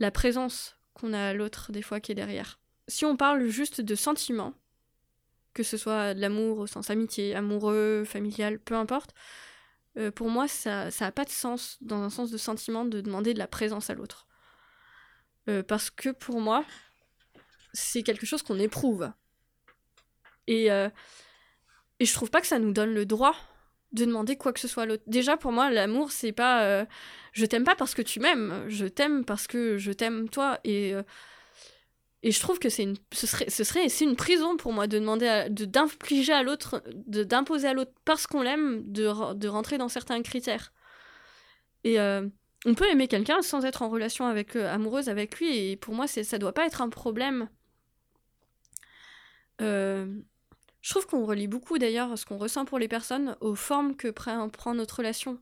la 0.00 0.10
présence 0.10 0.77
qu'on 0.98 1.12
a 1.12 1.32
l'autre 1.32 1.72
des 1.72 1.82
fois 1.82 2.00
qui 2.00 2.12
est 2.12 2.14
derrière. 2.14 2.58
Si 2.88 3.04
on 3.04 3.16
parle 3.16 3.46
juste 3.48 3.80
de 3.80 3.94
sentiments, 3.94 4.54
que 5.54 5.62
ce 5.62 5.76
soit 5.76 6.14
de 6.14 6.20
l'amour 6.20 6.58
au 6.58 6.66
sens 6.66 6.90
amitié, 6.90 7.34
amoureux, 7.34 8.04
familial, 8.04 8.58
peu 8.58 8.74
importe, 8.74 9.14
euh, 9.96 10.10
pour 10.10 10.28
moi 10.30 10.46
ça 10.48 10.88
n'a 11.00 11.12
pas 11.12 11.24
de 11.24 11.30
sens 11.30 11.78
dans 11.80 12.02
un 12.02 12.10
sens 12.10 12.30
de 12.30 12.38
sentiment 12.38 12.84
de 12.84 13.00
demander 13.00 13.34
de 13.34 13.38
la 13.38 13.48
présence 13.48 13.90
à 13.90 13.94
l'autre. 13.94 14.26
Euh, 15.48 15.62
parce 15.62 15.90
que 15.90 16.10
pour 16.10 16.40
moi, 16.40 16.64
c'est 17.72 18.02
quelque 18.02 18.26
chose 18.26 18.42
qu'on 18.42 18.58
éprouve. 18.58 19.10
Et, 20.46 20.70
euh, 20.70 20.88
et 22.00 22.04
je 22.04 22.12
trouve 22.12 22.30
pas 22.30 22.40
que 22.40 22.46
ça 22.46 22.58
nous 22.58 22.72
donne 22.72 22.92
le 22.92 23.06
droit 23.06 23.34
de 23.92 24.04
demander 24.04 24.36
quoi 24.36 24.52
que 24.52 24.60
ce 24.60 24.68
soit 24.68 24.82
à 24.84 24.86
l'autre. 24.86 25.02
Déjà, 25.06 25.36
pour 25.36 25.52
moi, 25.52 25.70
l'amour, 25.70 26.10
c'est 26.12 26.32
pas 26.32 26.64
euh, 26.64 26.84
je 27.32 27.46
t'aime 27.46 27.64
pas 27.64 27.74
parce 27.74 27.94
que 27.94 28.02
tu 28.02 28.20
m'aimes, 28.20 28.64
je 28.68 28.86
t'aime 28.86 29.24
parce 29.24 29.46
que 29.46 29.78
je 29.78 29.92
t'aime 29.92 30.28
toi. 30.28 30.58
Et, 30.64 30.94
euh, 30.94 31.02
et 32.22 32.32
je 32.32 32.40
trouve 32.40 32.58
que 32.58 32.68
c'est 32.68 32.82
une, 32.82 32.96
ce 33.12 33.26
serait, 33.26 33.48
ce 33.48 33.64
serait 33.64 33.88
c'est 33.88 34.04
une 34.04 34.16
prison 34.16 34.56
pour 34.56 34.72
moi 34.72 34.86
de 34.86 34.98
demander, 34.98 35.28
à 35.28 36.42
l'autre, 36.42 36.82
de 37.06 37.22
d'imposer 37.24 37.68
à 37.68 37.74
l'autre 37.74 37.92
parce 38.04 38.26
qu'on 38.26 38.42
l'aime, 38.42 38.82
de, 38.90 39.34
de 39.34 39.48
rentrer 39.48 39.78
dans 39.78 39.88
certains 39.88 40.20
critères. 40.22 40.72
Et 41.84 42.00
euh, 42.00 42.28
on 42.66 42.74
peut 42.74 42.88
aimer 42.90 43.08
quelqu'un 43.08 43.40
sans 43.40 43.64
être 43.64 43.82
en 43.82 43.88
relation 43.88 44.26
avec, 44.26 44.56
amoureuse 44.56 45.08
avec 45.08 45.38
lui, 45.38 45.56
et 45.56 45.76
pour 45.76 45.94
moi, 45.94 46.06
c'est, 46.08 46.24
ça 46.24 46.38
doit 46.38 46.52
pas 46.52 46.66
être 46.66 46.82
un 46.82 46.88
problème. 46.88 47.48
Je 50.88 50.94
trouve 50.94 51.06
qu'on 51.06 51.26
relie 51.26 51.48
beaucoup 51.48 51.76
d'ailleurs 51.76 52.16
ce 52.16 52.24
qu'on 52.24 52.38
ressent 52.38 52.64
pour 52.64 52.78
les 52.78 52.88
personnes 52.88 53.36
aux 53.42 53.54
formes 53.54 53.94
que 53.94 54.08
prend, 54.08 54.72
notre 54.72 54.96
relation. 54.96 55.38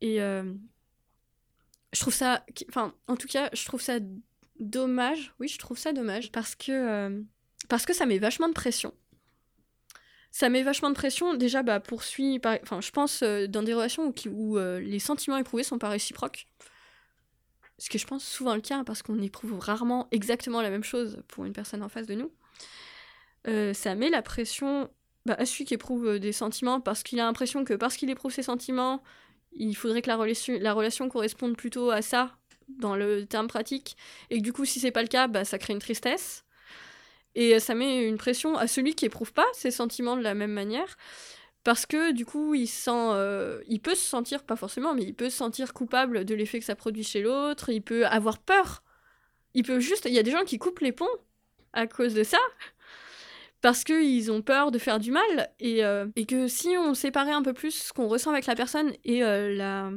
Et 0.00 0.22
euh, 0.22 0.44
je 1.92 1.98
trouve 1.98 2.14
ça. 2.14 2.46
Enfin, 2.68 2.94
en 3.08 3.16
tout 3.16 3.26
cas, 3.26 3.50
je 3.52 3.64
trouve 3.64 3.80
ça 3.80 3.98
dommage. 4.60 5.34
Oui, 5.40 5.48
je 5.48 5.58
trouve 5.58 5.76
ça 5.76 5.92
dommage 5.92 6.30
parce 6.30 6.54
que. 6.54 6.70
Euh, 6.70 7.20
parce 7.68 7.84
que 7.84 7.92
ça 7.92 8.06
met 8.06 8.18
vachement 8.18 8.46
de 8.46 8.52
pression. 8.52 8.94
Ça 10.30 10.48
met 10.48 10.62
vachement 10.62 10.90
de 10.90 10.94
pression, 10.94 11.34
déjà, 11.34 11.64
bah, 11.64 11.80
poursuit, 11.80 12.40
enfin, 12.62 12.80
je 12.80 12.92
pense, 12.92 13.22
euh, 13.24 13.48
dans 13.48 13.64
des 13.64 13.74
relations 13.74 14.14
où, 14.30 14.56
les 14.56 15.00
sentiments 15.00 15.36
éprouvés 15.36 15.64
sont 15.64 15.78
pas 15.78 15.88
réciproques. 15.88 16.46
Ce 17.78 17.90
que 17.90 17.98
je 17.98 18.06
pense 18.06 18.24
souvent 18.24 18.54
le 18.54 18.60
cas, 18.60 18.84
parce 18.84 19.02
qu'on 19.02 19.20
éprouve 19.20 19.58
rarement 19.58 20.06
exactement 20.12 20.62
la 20.62 20.70
même 20.70 20.84
chose 20.84 21.24
pour 21.26 21.44
une 21.44 21.52
personne 21.52 21.82
en 21.82 21.88
face 21.88 22.06
de 22.06 22.14
nous. 22.14 22.30
Euh, 23.48 23.74
ça 23.74 23.94
met 23.94 24.10
la 24.10 24.22
pression 24.22 24.90
bah, 25.26 25.34
à 25.38 25.46
celui 25.46 25.64
qui 25.64 25.74
éprouve 25.74 26.18
des 26.18 26.32
sentiments, 26.32 26.80
parce 26.80 27.02
qu'il 27.02 27.20
a 27.20 27.24
l'impression 27.24 27.64
que 27.64 27.74
parce 27.74 27.96
qu'il 27.96 28.10
éprouve 28.10 28.32
ses 28.32 28.42
sentiments, 28.42 29.02
il 29.52 29.74
faudrait 29.74 30.02
que 30.02 30.08
la 30.08 30.16
relation, 30.16 30.56
la 30.60 30.72
relation 30.72 31.08
corresponde 31.08 31.56
plutôt 31.56 31.90
à 31.90 32.02
ça, 32.02 32.36
dans 32.68 32.96
le 32.96 33.26
terme 33.26 33.48
pratique, 33.48 33.96
et 34.30 34.38
que 34.38 34.42
du 34.42 34.52
coup, 34.52 34.64
si 34.64 34.80
c'est 34.80 34.90
pas 34.90 35.02
le 35.02 35.08
cas, 35.08 35.28
bah, 35.28 35.44
ça 35.44 35.58
crée 35.58 35.72
une 35.72 35.78
tristesse. 35.78 36.44
Et 37.34 37.58
ça 37.60 37.74
met 37.74 38.06
une 38.06 38.18
pression 38.18 38.56
à 38.58 38.66
celui 38.66 38.94
qui 38.94 39.06
éprouve 39.06 39.32
pas 39.32 39.46
ses 39.54 39.70
sentiments 39.70 40.16
de 40.16 40.22
la 40.22 40.34
même 40.34 40.52
manière. 40.52 40.96
Parce 41.64 41.86
que 41.86 42.12
du 42.12 42.26
coup, 42.26 42.54
il 42.54 42.66
sent, 42.66 42.90
euh, 42.90 43.62
il 43.68 43.80
peut 43.80 43.94
se 43.94 44.06
sentir, 44.06 44.42
pas 44.42 44.56
forcément, 44.56 44.94
mais 44.94 45.02
il 45.02 45.14
peut 45.14 45.30
se 45.30 45.36
sentir 45.36 45.72
coupable 45.72 46.24
de 46.24 46.34
l'effet 46.34 46.58
que 46.58 46.64
ça 46.64 46.74
produit 46.74 47.04
chez 47.04 47.22
l'autre. 47.22 47.70
Il 47.70 47.82
peut 47.82 48.04
avoir 48.06 48.38
peur. 48.38 48.82
Il 49.54 49.62
peut 49.64 49.80
juste, 49.80 50.06
il 50.06 50.12
y 50.12 50.18
a 50.18 50.22
des 50.22 50.32
gens 50.32 50.44
qui 50.44 50.58
coupent 50.58 50.80
les 50.80 50.92
ponts 50.92 51.06
à 51.72 51.86
cause 51.86 52.14
de 52.14 52.22
ça, 52.22 52.38
parce 53.62 53.84
qu'ils 53.84 54.30
ont 54.30 54.42
peur 54.42 54.70
de 54.70 54.78
faire 54.78 54.98
du 54.98 55.12
mal 55.12 55.50
et, 55.60 55.84
euh, 55.84 56.06
et, 56.16 56.26
que 56.26 56.48
si 56.48 56.76
on 56.76 56.94
séparait 56.94 57.32
un 57.32 57.42
peu 57.42 57.54
plus 57.54 57.70
ce 57.70 57.92
qu'on 57.92 58.08
ressent 58.08 58.30
avec 58.30 58.46
la 58.46 58.56
personne 58.56 58.92
et 59.04 59.24
euh, 59.24 59.54
la, 59.54 59.90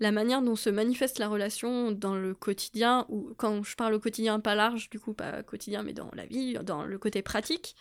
la 0.00 0.12
manière 0.12 0.42
dont 0.42 0.56
se 0.56 0.68
manifeste 0.68 1.18
la 1.18 1.28
relation 1.28 1.92
dans 1.92 2.16
le 2.16 2.34
quotidien, 2.34 3.06
ou 3.08 3.32
quand 3.36 3.62
je 3.62 3.76
parle 3.76 3.94
au 3.94 4.00
quotidien 4.00 4.40
pas 4.40 4.56
large, 4.56 4.90
du 4.90 5.00
coup 5.00 5.14
pas 5.14 5.42
quotidien 5.44 5.82
mais 5.82 5.92
dans 5.94 6.10
la 6.14 6.26
vie, 6.26 6.54
dans 6.64 6.84
le 6.84 6.98
côté 6.98 7.22
pratique, 7.22 7.76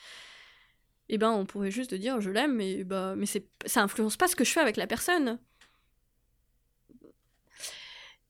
eh 1.09 1.17
ben 1.17 1.31
on 1.31 1.45
pourrait 1.45 1.71
juste 1.71 1.93
dire 1.95 2.21
je 2.21 2.29
l'aime, 2.29 2.55
mais, 2.55 2.83
bah, 2.83 3.15
mais 3.17 3.25
ça 3.25 3.81
influence 3.81 4.17
pas 4.17 4.27
ce 4.27 4.35
que 4.35 4.43
je 4.43 4.51
fais 4.51 4.61
avec 4.61 4.77
la 4.77 4.87
personne. 4.87 5.39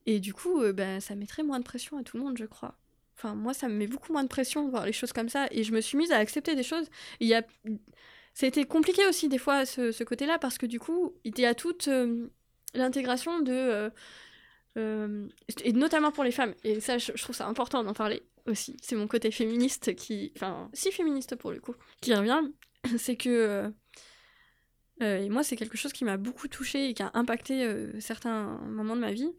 Et 0.05 0.19
du 0.19 0.34
coup, 0.34 0.62
euh, 0.62 0.71
bah, 0.71 0.99
ça 1.01 1.15
mettrait 1.15 1.43
moins 1.43 1.60
de 1.60 1.63
pression 1.63 1.97
à 1.97 2.03
tout 2.03 2.17
le 2.17 2.23
monde, 2.23 2.38
je 2.38 2.45
crois. 2.45 2.77
Enfin, 3.25 3.35
moi, 3.35 3.53
ça 3.53 3.67
me 3.67 3.73
met 3.73 3.88
beaucoup 3.88 4.13
moins 4.13 4.23
de 4.23 4.29
pression 4.29 4.65
de 4.65 4.69
voir 4.69 4.85
les 4.85 4.93
choses 4.93 5.13
comme 5.13 5.29
ça. 5.29 5.47
Et 5.51 5.63
je 5.63 5.71
me 5.71 5.81
suis 5.81 5.97
mise 5.97 6.11
à 6.11 6.17
accepter 6.17 6.55
des 6.55 6.63
choses. 6.63 6.88
Il 7.19 7.27
y 7.27 7.33
a... 7.33 7.43
C'était 8.33 8.65
compliqué 8.65 9.07
aussi, 9.07 9.29
des 9.29 9.38
fois, 9.38 9.65
ce, 9.65 9.91
ce 9.91 10.03
côté-là, 10.03 10.38
parce 10.38 10.57
que 10.57 10.65
du 10.65 10.79
coup, 10.79 11.13
il 11.23 11.39
y 11.39 11.45
a 11.45 11.55
toute... 11.55 11.88
Euh, 11.88 12.27
l'intégration 12.75 13.39
de. 13.39 13.51
Euh, 13.53 13.89
euh, 14.77 15.27
et 15.63 15.73
notamment 15.73 16.11
pour 16.11 16.23
les 16.23 16.31
femmes, 16.31 16.53
et 16.63 16.81
ça 16.81 16.97
je, 16.97 17.13
trouve 17.13 17.35
ça 17.35 17.47
important 17.47 17.83
d'en 17.83 17.93
parler 17.93 18.23
aussi, 18.45 18.75
c'est 18.81 18.95
mon 18.95 19.07
côté 19.07 19.31
féministe 19.31 19.95
qui. 19.95 20.33
Enfin, 20.35 20.69
si 20.73 20.91
féministe 20.91 21.35
pour 21.38 21.51
le 21.51 21.59
coup, 21.59 21.75
qui 22.01 22.13
revient, 22.13 22.41
c'est 22.97 23.15
que. 23.15 23.71
Et 25.01 25.27
moi, 25.29 25.43
c'est 25.43 25.57
quelque 25.57 25.77
chose 25.77 25.91
qui 25.91 26.05
m'a 26.05 26.15
beaucoup 26.15 26.47
touchée 26.47 26.89
et 26.89 26.93
qui 26.93 27.03
a 27.03 27.11
impacté 27.15 27.69
certains 27.99 28.59
moments 28.59 28.95
de 28.95 29.01
ma 29.01 29.11
vie. 29.11 29.29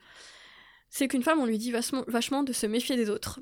C'est 0.90 1.09
qu'une 1.09 1.22
femme, 1.22 1.40
on 1.40 1.46
lui 1.46 1.57
dit 1.57 1.72
vachement 1.72 2.42
de 2.42 2.53
se 2.53 2.66
méfier 2.66 2.96
des 2.96 3.09
autres. 3.09 3.40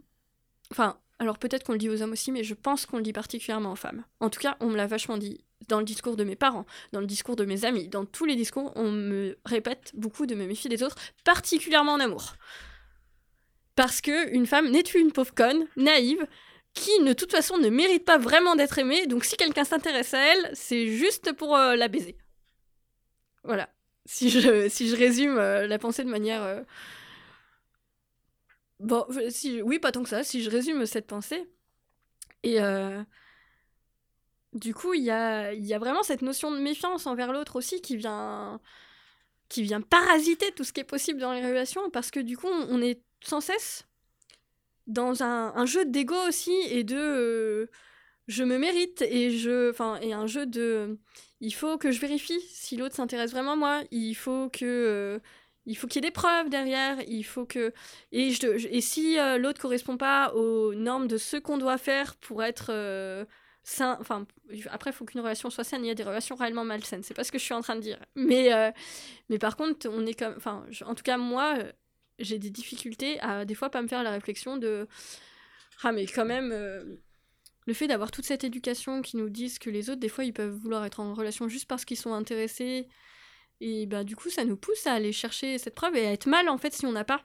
Enfin, 0.74 0.98
alors 1.20 1.38
peut-être 1.38 1.62
qu'on 1.62 1.72
le 1.72 1.78
dit 1.78 1.88
aux 1.88 2.02
hommes 2.02 2.10
aussi, 2.10 2.32
mais 2.32 2.42
je 2.42 2.54
pense 2.54 2.84
qu'on 2.84 2.96
le 2.96 3.04
dit 3.04 3.12
particulièrement 3.12 3.70
aux 3.70 3.76
femmes. 3.76 4.04
En 4.18 4.28
tout 4.28 4.40
cas, 4.40 4.56
on 4.58 4.66
me 4.66 4.76
l'a 4.76 4.88
vachement 4.88 5.18
dit 5.18 5.44
dans 5.68 5.78
le 5.78 5.84
discours 5.84 6.16
de 6.16 6.24
mes 6.24 6.34
parents, 6.34 6.66
dans 6.90 6.98
le 6.98 7.06
discours 7.06 7.37
de 7.37 7.44
mes 7.44 7.64
amis, 7.64 7.87
dans 7.87 8.04
tous 8.04 8.24
les 8.24 8.34
discours, 8.34 8.72
on 8.74 8.90
me 8.90 9.38
répète 9.44 9.92
beaucoup 9.94 10.26
de 10.26 10.34
me 10.34 10.46
méfier 10.46 10.68
des 10.68 10.82
autres, 10.82 10.96
particulièrement 11.22 11.92
en 11.92 12.00
amour. 12.00 12.34
Parce 13.76 14.00
que 14.00 14.34
une 14.34 14.46
femme 14.46 14.68
n'est 14.68 14.80
une 14.80 15.12
pauvre 15.12 15.32
conne, 15.32 15.64
naïve, 15.76 16.26
qui 16.72 16.90
de 17.04 17.12
toute 17.12 17.30
façon 17.30 17.56
ne 17.56 17.68
mérite 17.68 18.04
pas 18.04 18.18
vraiment 18.18 18.56
d'être 18.56 18.76
aimée, 18.80 19.06
donc 19.06 19.24
si 19.24 19.37
quelqu'un 19.37 19.64
s'intéresse 19.64 20.12
à 20.12 20.18
elle, 20.18 20.50
c'est 20.54 20.88
juste 20.88 21.34
pour 21.34 21.56
euh, 21.56 21.76
la 21.76 21.87
baiser. 21.87 22.16
Voilà. 23.44 23.68
Si 24.06 24.28
je, 24.28 24.68
si 24.68 24.88
je 24.88 24.96
résume 24.96 25.38
euh, 25.38 25.68
la 25.68 25.78
pensée 25.78 26.02
de 26.02 26.10
manière... 26.10 26.42
Euh, 26.42 26.62
bon, 28.85 29.07
si, 29.31 29.62
oui, 29.62 29.79
pas 29.79 29.92
tant 29.92 30.03
que 30.03 30.09
ça, 30.09 30.23
si 30.25 30.42
je 30.42 30.51
résume 30.51 30.87
cette 30.87 31.07
pensée. 31.07 31.49
Et 32.42 32.59
du 34.53 34.75
coup, 34.75 34.94
il 34.94 35.03
y 35.03 35.11
a, 35.11 35.53
y 35.53 35.75
a 35.75 35.79
vraiment 35.79 36.03
cette 36.03 36.23
notion 36.23 36.51
de 36.51 36.59
méfiance 36.59 37.07
envers 37.07 37.33
l'autre 37.33 37.57
aussi 37.57 37.81
qui 37.81 37.97
vient, 37.97 38.61
qui 39.49 39.62
vient 39.62 39.81
parasiter 39.81 40.53
tout 40.53 40.64
ce 40.64 40.73
qui 40.73 40.81
est 40.81 40.85
possible 40.85 41.20
dans 41.20 41.33
les 41.33 41.44
relations 41.47 41.90
parce 41.90 42.11
que 42.11 42.20
du 42.20 42.37
coup, 42.37 42.49
on 42.49 42.81
est 42.81 43.03
sans 43.23 43.40
cesse 43.40 43.87
dans 44.87 45.23
un, 45.23 45.66
jeu 45.66 45.85
d'ego 45.85 46.16
aussi 46.29 46.53
et 46.70 46.85
de 46.85 46.97
euh, 46.97 47.70
je 48.29 48.44
me 48.44 48.59
mérite 48.59 49.03
et 49.03 49.31
je 49.31 49.70
enfin 49.70 49.99
et 50.03 50.12
un 50.12 50.27
jeu 50.27 50.47
de 50.47 50.99
il 51.40 51.53
faut 51.53 51.79
que 51.79 51.90
je 51.90 52.01
vérifie 52.01 52.40
si 52.51 52.77
l'autre 52.77 52.94
s'intéresse 52.94 53.31
vraiment 53.31 53.53
à 53.53 53.57
moi 53.57 53.83
il 53.90 54.14
faut 54.14 54.51
que 54.51 54.64
euh, 54.64 55.18
il 55.66 55.77
faut 55.77 55.87
qu'il 55.87 56.03
y 56.03 56.07
ait 56.07 56.09
des 56.09 56.12
preuves 56.12 56.50
derrière 56.50 56.98
il 57.07 57.24
faut 57.24 57.46
que 57.46 57.72
et 58.12 58.81
si 58.81 59.18
euh, 59.18 59.38
l'autre 59.38 59.61
correspond 59.61 59.96
pas 59.96 60.35
aux 60.35 60.74
normes 60.74 61.09
de 61.09 61.18
ce 61.18 61.37
qu'on 61.37 61.59
doit 61.59 61.79
faire 61.79 62.16
pour 62.16 62.42
être 62.42 62.70
enfin 63.83 64.27
après 64.70 64.90
il 64.90 64.92
faut 64.92 65.05
qu'une 65.05 65.20
relation 65.20 65.50
soit 65.50 65.64
saine 65.64 65.85
il 65.85 65.88
y 65.88 65.90
a 65.90 65.94
des 65.94 66.03
relations 66.03 66.37
réellement 66.37 66.64
malsaines. 66.64 67.03
C'est 67.03 67.14
pas 67.14 67.24
ce 67.24 67.33
que 67.33 67.38
je 67.38 67.44
suis 67.44 67.55
en 67.55 67.62
train 67.62 67.77
de 67.77 67.81
dire. 67.81 67.98
Mais 68.14 68.53
euh, 68.53 68.70
mais 69.29 69.38
par 69.38 69.57
contre 69.57 69.88
on 69.90 70.07
est 70.07 70.18
comme 70.18 70.35
enfin 70.37 70.66
en 70.85 70.94
tout 70.94 71.03
cas 71.03 71.16
moi 71.16 71.57
euh, 71.59 71.72
j'ai 72.18 72.38
des 72.38 72.50
difficultés 72.50 73.20
à 73.20 73.44
des 73.44 73.55
fois 73.55 73.70
pas 73.70 73.83
me 73.83 73.88
faire 73.88 74.03
la 74.03 74.11
réflexion 74.11 74.57
de 74.57 74.87
ah 75.83 75.92
mais 75.92 76.07
quand 76.07 76.27
même 76.27 76.50
euh, 76.53 76.96
le 77.66 77.74
fait 77.74 77.87
d'avoir 77.87 78.11
toute 78.11 78.27
cette 78.27 78.44
éducation 78.44 79.03
qui 79.03 79.16
nous 79.16 79.31
disent 79.31 79.59
que 79.59 79.70
les 79.70 79.88
autres 79.90 80.00
des 80.00 80.09
fois 80.09 80.24
ils 80.24 80.35
peuvent 80.35 80.55
vouloir 80.55 80.85
être 80.85 81.00
en 81.00 81.14
relation 81.14 81.48
juste 81.48 81.66
parce 81.66 81.85
qu'ils 81.85 81.96
sont 81.96 82.12
intéressés 82.12 82.88
et 83.61 83.87
bah 83.87 84.05
du 84.05 84.17
coup 84.17 84.31
ça 84.31 84.45
nous 84.45 84.57
pousse 84.57 84.87
à 84.87 84.93
aller 84.95 85.12
chercher 85.12 85.59
cette 85.59 85.75
preuve 85.75 85.97
et 85.97 86.07
à 86.07 86.12
être 86.12 86.27
mal 86.27 86.49
en 86.49 86.59
fait 86.59 86.73
si 86.73 86.87
on 86.87 86.93
n'a 86.93 87.05
pas 87.05 87.25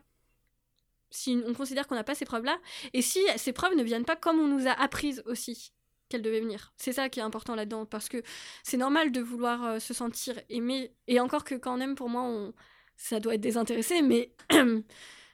si 1.11 1.41
on 1.47 1.53
considère 1.53 1.87
qu'on 1.87 1.95
n'a 1.95 2.03
pas 2.03 2.15
ces 2.15 2.25
preuves 2.25 2.45
là 2.45 2.59
et 2.93 3.01
si 3.01 3.19
ces 3.37 3.53
preuves 3.53 3.75
ne 3.75 3.83
viennent 3.83 4.05
pas 4.05 4.15
comme 4.15 4.39
on 4.39 4.47
nous 4.47 4.67
a 4.67 4.71
apprises 4.71 5.23
aussi 5.25 5.73
qu'elle 6.09 6.21
devait 6.21 6.41
venir. 6.41 6.73
C'est 6.75 6.91
ça 6.91 7.07
qui 7.07 7.19
est 7.19 7.23
important 7.23 7.55
là-dedans, 7.55 7.85
parce 7.85 8.09
que 8.09 8.21
c'est 8.63 8.77
normal 8.77 9.11
de 9.11 9.21
vouloir 9.21 9.63
euh, 9.63 9.79
se 9.79 9.93
sentir 9.93 10.39
aimé, 10.49 10.91
et 11.07 11.19
encore 11.19 11.43
que 11.43 11.55
quand 11.55 11.77
on 11.77 11.81
aime, 11.81 11.95
pour 11.95 12.09
moi, 12.09 12.51
ça 12.97 13.19
doit 13.19 13.35
être 13.35 13.41
désintéressé, 13.41 14.01
mais, 14.01 14.33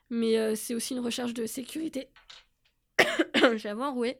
mais 0.09 0.37
euh, 0.37 0.55
c'est 0.55 0.75
aussi 0.75 0.93
une 0.93 0.99
recherche 0.99 1.33
de 1.33 1.45
sécurité. 1.45 2.09
J'ai 3.55 3.69
avoir 3.69 3.93
roué. 3.93 4.19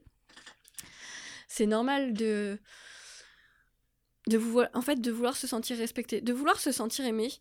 C'est 1.48 1.68
normal 1.68 2.14
de... 2.14 2.58
de 4.28 4.38
vouloir... 4.38 4.70
en 4.74 4.82
fait, 4.82 5.02
de 5.02 5.12
vouloir 5.12 5.36
se 5.36 5.48
sentir 5.48 5.78
respecté, 5.78 6.22
de 6.22 6.34
vouloir 6.34 6.60
se 6.60 6.72
sentir 6.72 7.06
aimé. 7.06 7.32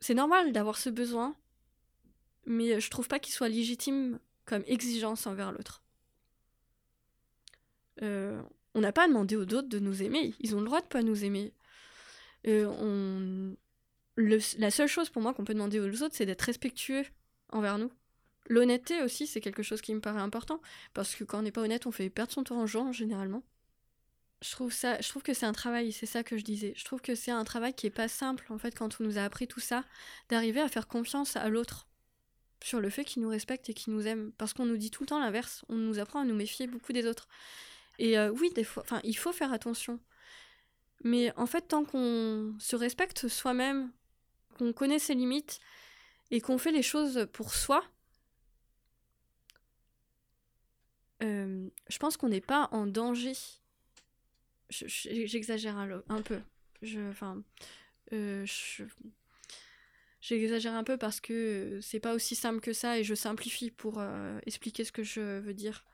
C'est 0.00 0.14
normal 0.14 0.52
d'avoir 0.52 0.78
ce 0.78 0.90
besoin, 0.90 1.36
mais 2.46 2.80
je 2.80 2.90
trouve 2.90 3.08
pas 3.08 3.18
qu'il 3.18 3.32
soit 3.32 3.48
légitime 3.48 4.18
comme 4.44 4.64
exigence 4.66 5.26
envers 5.26 5.52
l'autre. 5.52 5.82
Euh, 8.02 8.42
on 8.74 8.80
n'a 8.80 8.92
pas 8.92 9.06
demandé 9.06 9.36
aux 9.36 9.42
autres 9.42 9.68
de 9.68 9.78
nous 9.78 10.02
aimer. 10.02 10.34
Ils 10.40 10.56
ont 10.56 10.60
le 10.60 10.66
droit 10.66 10.80
de 10.80 10.86
pas 10.86 11.02
nous 11.02 11.24
aimer. 11.24 11.52
Euh, 12.46 13.54
la 14.16 14.70
seule 14.70 14.88
chose 14.88 15.10
pour 15.10 15.22
moi 15.22 15.34
qu'on 15.34 15.44
peut 15.44 15.54
demander 15.54 15.78
aux 15.78 16.02
autres, 16.02 16.14
c'est 16.16 16.26
d'être 16.26 16.42
respectueux 16.42 17.04
envers 17.50 17.78
nous. 17.78 17.92
L'honnêteté 18.48 19.02
aussi, 19.02 19.26
c'est 19.26 19.40
quelque 19.40 19.62
chose 19.62 19.80
qui 19.80 19.94
me 19.94 20.00
paraît 20.00 20.20
important. 20.20 20.60
Parce 20.94 21.14
que 21.14 21.24
quand 21.24 21.38
on 21.38 21.42
n'est 21.42 21.52
pas 21.52 21.60
honnête, 21.60 21.86
on 21.86 21.92
fait 21.92 22.10
perdre 22.10 22.32
son 22.32 22.42
temps 22.42 22.60
en 22.60 22.66
gens, 22.66 22.92
généralement. 22.92 23.42
Je 24.42 24.50
trouve, 24.50 24.72
ça, 24.72 25.00
je 25.00 25.08
trouve 25.08 25.22
que 25.22 25.34
c'est 25.34 25.46
un 25.46 25.52
travail, 25.52 25.92
c'est 25.92 26.06
ça 26.06 26.24
que 26.24 26.36
je 26.36 26.42
disais. 26.42 26.74
Je 26.76 26.84
trouve 26.84 27.00
que 27.00 27.14
c'est 27.14 27.30
un 27.30 27.44
travail 27.44 27.74
qui 27.74 27.86
est 27.86 27.90
pas 27.90 28.08
simple, 28.08 28.44
en 28.50 28.58
fait, 28.58 28.76
quand 28.76 29.00
on 29.00 29.04
nous 29.04 29.16
a 29.16 29.22
appris 29.22 29.46
tout 29.46 29.60
ça, 29.60 29.84
d'arriver 30.28 30.60
à 30.60 30.68
faire 30.68 30.88
confiance 30.88 31.36
à 31.36 31.48
l'autre 31.48 31.86
sur 32.62 32.80
le 32.80 32.90
fait 32.90 33.04
qu'il 33.04 33.22
nous 33.22 33.28
respecte 33.28 33.68
et 33.70 33.74
qu'il 33.74 33.92
nous 33.92 34.06
aime. 34.06 34.32
Parce 34.38 34.52
qu'on 34.52 34.66
nous 34.66 34.76
dit 34.76 34.90
tout 34.90 35.04
le 35.04 35.08
temps 35.08 35.20
l'inverse. 35.20 35.64
On 35.68 35.76
nous 35.76 35.98
apprend 35.98 36.20
à 36.20 36.24
nous 36.24 36.34
méfier 36.34 36.66
beaucoup 36.66 36.92
des 36.92 37.06
autres. 37.06 37.28
Et 37.98 38.18
euh, 38.18 38.30
oui, 38.30 38.50
des 38.50 38.64
fois, 38.64 38.82
enfin, 38.82 39.00
il 39.04 39.16
faut 39.16 39.32
faire 39.32 39.52
attention. 39.52 40.00
Mais 41.04 41.32
en 41.36 41.46
fait, 41.46 41.68
tant 41.68 41.84
qu'on 41.84 42.54
se 42.58 42.76
respecte 42.76 43.28
soi-même, 43.28 43.92
qu'on 44.58 44.72
connaît 44.72 44.98
ses 44.98 45.14
limites 45.14 45.60
et 46.30 46.40
qu'on 46.40 46.58
fait 46.58 46.72
les 46.72 46.82
choses 46.82 47.28
pour 47.32 47.54
soi, 47.54 47.84
euh, 51.22 51.68
je 51.88 51.98
pense 51.98 52.16
qu'on 52.16 52.28
n'est 52.28 52.40
pas 52.40 52.68
en 52.72 52.86
danger. 52.86 53.34
J'exagère 54.72 55.76
un, 55.76 56.22
peu. 56.22 56.40
Je, 56.80 57.00
enfin, 57.10 57.42
euh, 58.12 58.46
j'exagère 60.20 60.74
un 60.74 60.84
peu 60.84 60.96
parce 60.96 61.20
que 61.20 61.78
c'est 61.82 62.00
pas 62.00 62.14
aussi 62.14 62.34
simple 62.34 62.60
que 62.60 62.72
ça 62.72 62.98
et 62.98 63.04
je 63.04 63.14
simplifie 63.14 63.70
pour 63.70 64.02
expliquer 64.46 64.84
ce 64.84 64.92
que 64.92 65.02
je 65.02 65.38
veux 65.38 65.54
dire. 65.54 65.84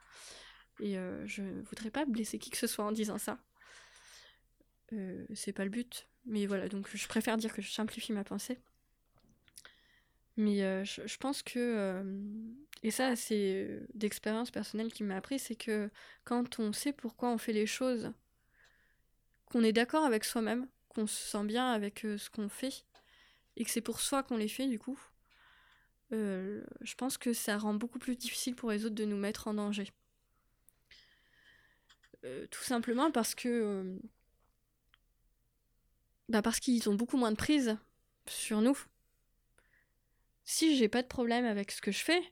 Et 0.81 0.97
euh, 0.97 1.27
je 1.27 1.43
voudrais 1.43 1.91
pas 1.91 2.05
blesser 2.05 2.39
qui 2.39 2.51
que 2.51 2.57
ce 2.57 2.67
soit 2.67 2.85
en 2.85 2.93
disant 2.93 3.19
ça. 3.19 3.39
Euh, 4.93 5.27
c'est 5.35 5.53
pas 5.53 5.65
le 5.65 5.71
but. 5.71 6.09
Mais 6.25 6.47
voilà, 6.47 6.69
donc 6.69 6.89
je 6.93 7.09
préfère 7.09 7.37
dire 7.37 7.53
que 7.53 7.63
je 7.63 7.71
simplifie 7.71 8.13
ma 8.13 8.25
pensée. 8.25 8.59
Mais 10.37 10.63
euh, 10.63 10.85
je, 10.85 11.17
pense 11.17 11.43
que, 11.43 11.59
euh, 11.59 12.21
et 12.85 12.93
ça 12.93 13.17
c'est 13.17 13.81
d'expérience 13.95 14.53
personnelle 14.53 14.93
qui 14.93 15.03
m'a 15.03 15.17
appris, 15.17 15.41
c'est 15.41 15.57
que 15.57 15.91
quand 16.25 16.61
on 16.61 16.73
sait 16.73 16.93
pourquoi 16.93 17.31
on 17.31 17.39
fait 17.39 17.53
les 17.53 17.67
choses, 17.67 18.13
qu'on 19.49 19.63
est 19.63 19.73
d'accord 19.73 20.05
avec 20.05 20.25
soi-même, 20.25 20.67
qu'on 20.89 21.07
se 21.07 21.17
sent 21.17 21.45
bien 21.45 21.71
avec 21.73 22.01
ce 22.01 22.31
qu'on 22.31 22.49
fait, 22.49 22.85
et 23.57 23.65
que 23.65 23.71
c'est 23.71 23.81
pour 23.81 24.01
soi 24.01 24.23
qu'on 24.23 24.37
les 24.37 24.49
fait 24.49 24.67
du 24.67 24.79
coup, 24.79 24.99
je 26.11 26.95
pense 26.97 27.19
que 27.19 27.33
ça 27.33 27.59
rend 27.59 27.75
beaucoup 27.75 27.99
plus 27.99 28.17
difficile 28.17 28.55
pour 28.55 28.71
les 28.71 28.85
autres 28.85 28.95
de 28.95 29.05
nous 29.05 29.17
mettre 29.17 29.49
en 29.49 29.55
danger. 29.55 29.93
tout 32.51 32.65
simplement 32.65 33.11
parce 33.11 33.35
que 33.35 33.99
bah 36.29 36.43
parce 36.43 36.61
qu'ils 36.61 36.89
ont 36.89 36.95
beaucoup 36.95 37.17
moins 37.17 37.31
de 37.33 37.37
prise 37.37 37.77
sur 38.27 38.61
nous. 38.61 38.79
Si 40.45 40.77
j'ai 40.77 40.89
pas 40.89 41.03
de 41.03 41.09
problème 41.09 41.45
avec 41.45 41.71
ce 41.71 41.81
que 41.81 41.93
je 41.93 42.03
fais, 42.03 42.23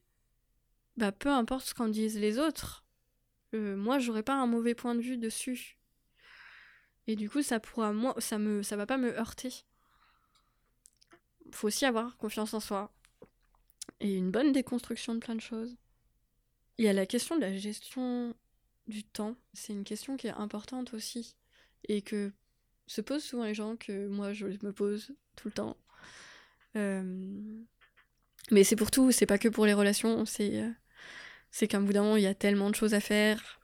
bah 0.97 1.13
peu 1.13 1.29
importe 1.31 1.67
ce 1.67 1.75
qu'en 1.75 1.89
disent 1.89 2.19
les 2.19 2.39
autres, 2.39 2.85
euh, 3.55 3.77
moi 3.77 3.99
j'aurai 3.99 4.23
pas 4.23 4.35
un 4.35 4.47
mauvais 4.47 4.75
point 4.75 4.95
de 4.95 5.01
vue 5.01 5.19
dessus. 5.19 5.77
Et 7.07 7.17
du 7.17 7.31
coup 7.31 7.43
ça 7.43 7.61
pourra 7.61 7.93
moi 7.93 8.15
ça 8.19 8.39
me 8.39 8.63
ça 8.63 8.77
va 8.77 8.87
pas 8.87 8.99
me 8.99 9.17
heurter. 9.19 9.65
Faut 11.53 11.69
aussi 11.69 11.85
avoir 11.85 12.17
confiance 12.17 12.55
en 12.55 12.61
soi 12.61 12.93
et 14.01 14.15
une 14.15 14.31
bonne 14.31 14.53
déconstruction 14.53 15.15
de 15.15 15.21
plein 15.21 15.35
de 15.35 15.41
choses. 15.41 15.77
Il 16.79 16.85
y 16.85 16.89
a 16.89 16.93
la 16.93 17.07
question 17.07 17.37
de 17.37 17.41
la 17.41 17.57
gestion 17.57 18.35
du 18.87 19.05
temps, 19.05 19.37
c'est 19.55 19.73
une 19.73 19.85
question 19.85 20.17
qui 20.17 20.27
est 20.27 20.31
importante 20.31 20.95
aussi 20.95 21.37
et 21.89 22.03
que 22.03 22.33
se 22.87 23.01
posent 23.01 23.25
souvent 23.25 23.45
les 23.45 23.55
gens 23.55 23.77
que 23.77 24.07
moi 24.09 24.33
je 24.33 24.47
me 24.47 24.73
pose 24.73 25.15
tout 25.37 25.49
le 25.49 25.53
temps. 25.53 25.77
Euh, 26.77 27.65
mais 28.51 28.65
c'est 28.65 28.77
pour 28.77 28.91
tout, 28.91 29.11
c'est 29.13 29.27
pas 29.27 29.39
que 29.39 29.49
pour 29.49 29.67
les 29.67 29.73
relations, 29.73 30.25
c'est 30.25 30.61
euh, 30.63 30.71
c'est 31.51 31.69
qu'à 31.69 31.81
bout 31.81 31.93
d'un 31.93 32.03
moment 32.03 32.17
il 32.17 32.23
y 32.23 32.27
a 32.27 32.35
tellement 32.35 32.71
de 32.71 32.75
choses 32.75 32.95
à 32.95 33.01
faire 33.01 33.61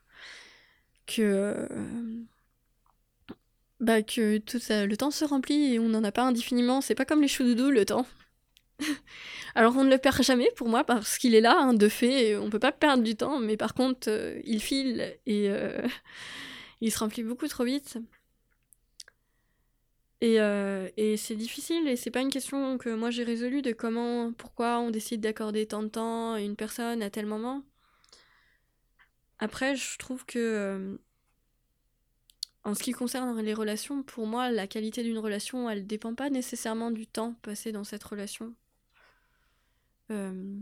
que 1.06 1.22
euh, 1.22 2.24
bah 3.82 4.02
que 4.02 4.38
tout 4.38 4.58
le 4.70 4.94
temps 4.96 5.10
se 5.10 5.26
remplit 5.26 5.74
et 5.74 5.78
on 5.78 5.88
n'en 5.90 6.04
a 6.04 6.12
pas 6.12 6.22
indéfiniment. 6.22 6.80
C'est 6.80 6.94
pas 6.94 7.04
comme 7.04 7.20
les 7.20 7.28
choudoudous 7.28 7.70
le 7.70 7.84
temps. 7.84 8.06
Alors 9.54 9.76
on 9.76 9.84
ne 9.84 9.90
le 9.90 9.98
perd 9.98 10.22
jamais 10.22 10.50
pour 10.56 10.68
moi 10.68 10.84
parce 10.84 11.18
qu'il 11.18 11.34
est 11.34 11.42
là 11.42 11.56
hein, 11.58 11.74
de 11.74 11.88
fait, 11.88 12.36
on 12.36 12.48
peut 12.48 12.58
pas 12.58 12.72
perdre 12.72 13.02
du 13.02 13.16
temps, 13.16 13.38
mais 13.38 13.58
par 13.58 13.74
contre 13.74 14.08
il 14.44 14.60
file 14.62 15.14
et 15.26 15.50
il 16.80 16.90
se 16.90 16.98
remplit 16.98 17.22
beaucoup 17.22 17.48
trop 17.48 17.64
vite. 17.64 17.98
Et, 20.22 20.40
euh, 20.40 20.88
et 20.96 21.16
c'est 21.16 21.34
difficile 21.34 21.88
et 21.88 21.96
c'est 21.96 22.12
pas 22.12 22.20
une 22.20 22.30
question 22.30 22.78
que 22.78 22.94
moi 22.94 23.10
j'ai 23.10 23.24
résolue 23.24 23.60
de 23.60 23.72
comment, 23.72 24.32
pourquoi 24.32 24.78
on 24.78 24.92
décide 24.92 25.20
d'accorder 25.20 25.66
tant 25.66 25.82
de 25.82 25.88
temps 25.88 26.34
à 26.34 26.40
une 26.40 26.54
personne 26.54 27.02
à 27.02 27.10
tel 27.10 27.26
moment. 27.26 27.64
Après, 29.40 29.74
je 29.74 29.98
trouve 29.98 30.24
que 30.24 30.38
euh, 30.38 30.96
en 32.64 32.74
ce 32.74 32.82
qui 32.82 32.92
concerne 32.92 33.40
les 33.40 33.54
relations, 33.54 34.02
pour 34.02 34.26
moi, 34.26 34.50
la 34.50 34.66
qualité 34.66 35.02
d'une 35.02 35.18
relation, 35.18 35.68
elle 35.68 35.86
dépend 35.86 36.14
pas 36.14 36.30
nécessairement 36.30 36.90
du 36.90 37.06
temps 37.06 37.34
passé 37.42 37.72
dans 37.72 37.84
cette 37.84 38.04
relation. 38.04 38.54
Euh, 40.10 40.54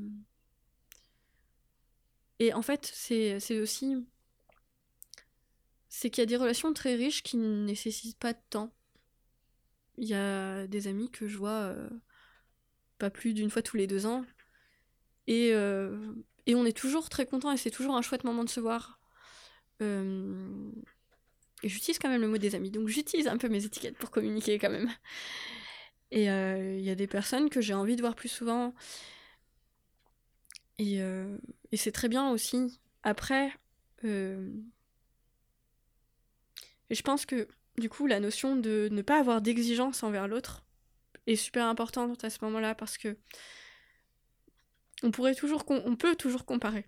et 2.38 2.54
en 2.54 2.62
fait, 2.62 2.90
c'est 2.92 3.60
aussi. 3.60 4.06
C'est 5.88 6.08
qu'il 6.08 6.22
y 6.22 6.24
a 6.24 6.26
des 6.26 6.36
relations 6.36 6.72
très 6.72 6.94
riches 6.94 7.22
qui 7.22 7.36
ne 7.36 7.64
nécessitent 7.64 8.18
pas 8.18 8.32
de 8.32 8.38
temps. 8.48 8.72
Il 9.98 10.08
y 10.08 10.14
a 10.14 10.66
des 10.68 10.86
amis 10.86 11.10
que 11.10 11.28
je 11.28 11.36
vois 11.36 11.50
euh, 11.50 11.90
pas 12.98 13.10
plus 13.10 13.34
d'une 13.34 13.50
fois 13.50 13.60
tous 13.60 13.76
les 13.76 13.86
deux 13.86 14.06
ans. 14.06 14.24
Et, 15.26 15.50
euh, 15.52 16.14
et 16.46 16.54
on 16.54 16.64
est 16.64 16.76
toujours 16.76 17.08
très 17.10 17.26
content 17.26 17.52
et 17.52 17.56
c'est 17.56 17.70
toujours 17.70 17.96
un 17.96 18.02
chouette 18.02 18.24
moment 18.24 18.44
de 18.44 18.48
se 18.48 18.60
voir. 18.60 19.00
J'utilise 21.68 21.98
quand 21.98 22.08
même 22.08 22.20
le 22.20 22.28
mot 22.28 22.38
des 22.38 22.54
amis, 22.54 22.70
donc 22.70 22.88
j'utilise 22.88 23.28
un 23.28 23.36
peu 23.36 23.48
mes 23.48 23.64
étiquettes 23.64 23.96
pour 23.96 24.10
communiquer 24.10 24.58
quand 24.58 24.70
même. 24.70 24.90
Et 26.10 26.24
il 26.24 26.80
y 26.80 26.90
a 26.90 26.94
des 26.94 27.06
personnes 27.06 27.50
que 27.50 27.60
j'ai 27.60 27.74
envie 27.74 27.96
de 27.96 28.00
voir 28.00 28.14
plus 28.16 28.28
souvent. 28.28 28.74
Et, 30.78 30.98
et 31.72 31.76
c'est 31.76 31.92
très 31.92 32.08
bien 32.08 32.30
aussi. 32.30 32.80
Après, 33.02 33.52
et 36.90 36.94
je 36.94 37.02
pense 37.02 37.26
que 37.26 37.48
du 37.78 37.88
coup, 37.88 38.06
la 38.06 38.20
notion 38.20 38.56
de 38.56 38.88
ne 38.90 39.02
pas 39.02 39.18
avoir 39.18 39.40
d'exigence 39.40 40.02
envers 40.02 40.28
l'autre 40.28 40.64
est 41.26 41.36
super 41.36 41.66
importante 41.66 42.24
à 42.24 42.30
ce 42.30 42.38
moment-là 42.42 42.74
parce 42.74 42.98
que 42.98 43.16
on 45.02 45.10
pourrait 45.10 45.34
toujours 45.34 45.64
on 45.68 45.96
peut 45.96 46.16
toujours 46.16 46.44
comparer. 46.44 46.86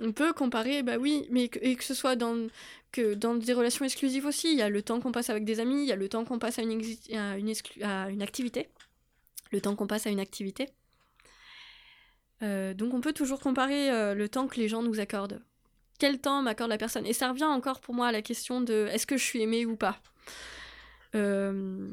On 0.00 0.12
peut 0.12 0.32
comparer, 0.32 0.82
bah 0.82 0.96
oui, 0.98 1.26
mais 1.30 1.48
que, 1.48 1.58
que 1.74 1.84
ce 1.84 1.94
soit 1.94 2.16
dans, 2.16 2.48
que 2.92 3.14
dans 3.14 3.34
des 3.34 3.52
relations 3.52 3.84
exclusives 3.84 4.26
aussi. 4.26 4.52
Il 4.52 4.58
y 4.58 4.62
a 4.62 4.68
le 4.68 4.82
temps 4.82 5.00
qu'on 5.00 5.12
passe 5.12 5.30
avec 5.30 5.44
des 5.44 5.60
amis, 5.60 5.82
il 5.82 5.88
y 5.88 5.92
a 5.92 5.96
le 5.96 6.08
temps 6.08 6.24
qu'on 6.24 6.38
passe 6.38 6.58
à 6.58 6.62
une, 6.62 6.80
à 7.12 7.32
à 8.04 8.10
une 8.10 8.22
activité. 8.22 8.68
Le 9.52 9.60
temps 9.60 9.76
qu'on 9.76 9.86
passe 9.86 10.06
à 10.06 10.10
une 10.10 10.20
activité. 10.20 10.68
Euh, 12.42 12.72
donc 12.72 12.94
on 12.94 13.00
peut 13.00 13.12
toujours 13.12 13.40
comparer 13.40 13.90
euh, 13.90 14.14
le 14.14 14.28
temps 14.28 14.46
que 14.48 14.56
les 14.56 14.68
gens 14.68 14.82
nous 14.82 15.00
accordent 15.00 15.42
quel 16.00 16.18
temps 16.18 16.40
m'accorde 16.40 16.70
la 16.70 16.78
personne? 16.78 17.06
Et 17.06 17.12
ça 17.12 17.28
revient 17.28 17.44
encore 17.44 17.80
pour 17.80 17.94
moi 17.94 18.08
à 18.08 18.12
la 18.12 18.22
question 18.22 18.62
de 18.62 18.88
est-ce 18.90 19.06
que 19.06 19.18
je 19.18 19.22
suis 19.22 19.42
aimée 19.42 19.66
ou 19.66 19.76
pas? 19.76 20.00
Euh, 21.14 21.86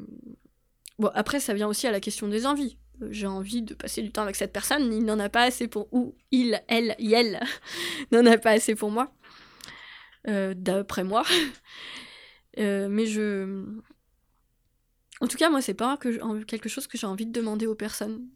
Bon, 0.98 1.10
après, 1.14 1.38
ça 1.38 1.54
vient 1.54 1.68
aussi 1.68 1.86
à 1.86 1.92
la 1.92 2.00
question 2.00 2.26
des 2.26 2.44
envies. 2.44 2.76
J'ai 3.10 3.26
envie 3.26 3.62
de 3.62 3.74
passer 3.74 4.02
du 4.02 4.10
temps 4.10 4.22
avec 4.22 4.36
cette 4.36 4.52
personne, 4.52 4.92
il 4.92 5.04
n'en 5.04 5.18
a 5.18 5.28
pas 5.28 5.42
assez 5.42 5.68
pour. 5.68 5.88
Ou 5.92 6.16
il, 6.30 6.62
elle, 6.68 6.96
elle 6.98 7.40
n'en 8.12 8.26
a 8.26 8.38
pas 8.38 8.52
assez 8.52 8.74
pour 8.74 8.90
moi. 8.90 9.12
Euh, 10.26 10.54
d'après 10.56 11.04
moi. 11.04 11.24
Euh, 12.58 12.88
mais 12.88 13.06
je. 13.06 13.64
En 15.20 15.28
tout 15.28 15.36
cas, 15.36 15.48
moi, 15.48 15.62
c'est 15.62 15.74
pas 15.74 15.96
que 15.96 16.42
quelque 16.42 16.68
chose 16.68 16.88
que 16.88 16.98
j'ai 16.98 17.06
envie 17.06 17.26
de 17.26 17.30
demander 17.30 17.68
aux 17.68 17.76
personnes 17.76 18.26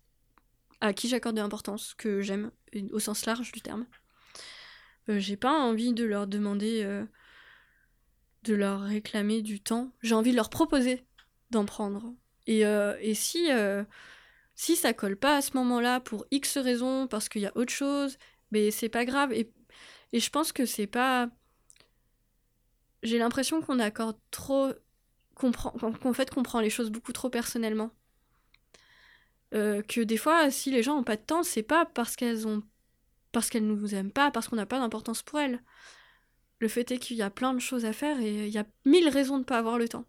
à 0.81 0.93
qui 0.93 1.09
j'accorde 1.09 1.35
de 1.35 1.41
l'importance, 1.41 1.95
que 1.95 2.21
j'aime, 2.21 2.53
au 2.93 3.01
sens 3.01 3.27
large 3.27 3.51
du 3.51 3.61
terme. 3.63 3.85
Euh, 5.09 5.19
j'ai 5.19 5.37
pas 5.37 5.59
envie 5.59 5.93
de 5.93 6.05
leur 6.05 6.29
demander 6.29 6.85
euh, 6.85 7.05
de 8.45 8.55
leur 8.55 8.83
réclamer 8.83 9.43
du 9.43 9.61
temps. 9.61 9.93
J'ai 10.03 10.15
envie 10.15 10.31
de 10.31 10.37
leur 10.37 10.51
proposer 10.51 11.05
d'en 11.51 11.65
prendre. 11.65 12.15
Et, 12.47 12.61
et 12.61 13.15
si, 13.15 13.49
si 14.63 14.77
ça 14.77 14.93
colle 14.93 15.17
pas 15.17 15.39
à 15.39 15.43
ce 15.43 15.57
moment-là 15.57 15.99
pour 15.99 16.25
X 16.31 16.57
raisons, 16.57 17.09
parce 17.09 17.29
qu'il 17.29 17.43
y 17.43 17.47
a 17.47 17.57
autre 17.57 17.73
chose, 17.73 18.17
mais 18.53 18.71
c'est 18.71 18.89
pas 18.89 19.05
grave. 19.05 19.33
Et, 19.33 19.51
et 20.13 20.21
je 20.21 20.31
pense 20.31 20.53
que 20.53 20.67
c'est 20.67 20.87
pas. 20.87 21.29
J'ai 23.03 23.19
l'impression 23.19 23.61
qu'on 23.61 23.81
accorde 23.81 24.17
trop. 24.31 24.71
Qu'en 25.35 26.13
fait, 26.13 26.31
qu'on 26.31 26.45
prend 26.45 26.61
les 26.61 26.71
choses 26.71 26.91
beaucoup 26.91 27.13
trop 27.13 27.29
personnellement. 27.29 27.91
que 29.51 30.01
des 30.03 30.17
fois, 30.17 30.49
si 30.53 30.71
les 30.71 30.85
gens 30.85 30.97
ont 30.97 31.03
pas 31.03 31.17
de 31.17 31.23
temps, 31.23 31.43
c'est 31.43 31.65
pas 31.65 31.85
parce 31.85 32.15
qu'elles 32.15 32.47
ont 32.47 32.63
parce 33.33 33.49
qu'elle 33.51 33.67
ne 33.67 33.75
nous 33.75 33.95
aime 33.97 34.13
pas, 34.13 34.31
parce 34.31 34.47
qu'on 34.49 34.57
n'a 34.57 34.67
pas 34.67 34.79
d'importance 34.79 35.23
pour 35.23 35.41
elle. 35.41 35.61
Le 36.61 36.69
fait 36.69 36.93
est 36.93 36.99
qu'il 36.99 37.17
y 37.17 37.23
a 37.23 37.31
plein 37.31 37.55
de 37.55 37.59
choses 37.59 37.85
à 37.85 37.93
faire 37.93 38.21
et 38.21 38.47
il 38.47 38.53
y 38.53 38.59
a 38.59 38.67
mille 38.85 39.09
raisons 39.09 39.37
de 39.37 39.41
ne 39.41 39.45
pas 39.45 39.59
avoir 39.59 39.79
le 39.79 39.89
temps. 39.89 40.05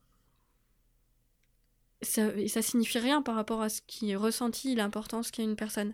Ça, 2.04 2.32
ça 2.48 2.62
signifie 2.62 3.00
rien 3.00 3.22
par 3.22 3.36
rapport 3.36 3.62
à 3.62 3.70
ce 3.70 3.82
qui 3.88 4.12
est 4.12 4.16
ressenti, 4.16 4.76
l'importance 4.76 5.32
qu'a 5.32 5.44
une 5.44 5.56
personne. 5.56 5.94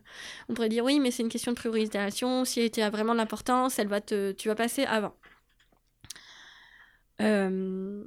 On 0.50 0.54
pourrait 0.54 0.70
dire 0.70 0.84
oui, 0.84 1.00
mais 1.00 1.12
c'est 1.12 1.24
une 1.24 1.30
question 1.30 1.52
de 1.52 1.58
priorisation. 1.58 2.46
Si 2.46 2.60
elle 2.60 2.84
a 2.84 2.90
vraiment 2.90 3.14
de 3.14 3.18
l'importance, 3.20 3.80
elle 3.80 3.88
va 3.88 4.02
te, 4.02 4.32
tu 4.34 4.48
vas 4.48 4.56
passer 4.56 4.84
avant. 4.86 5.16
Euh... 7.22 8.04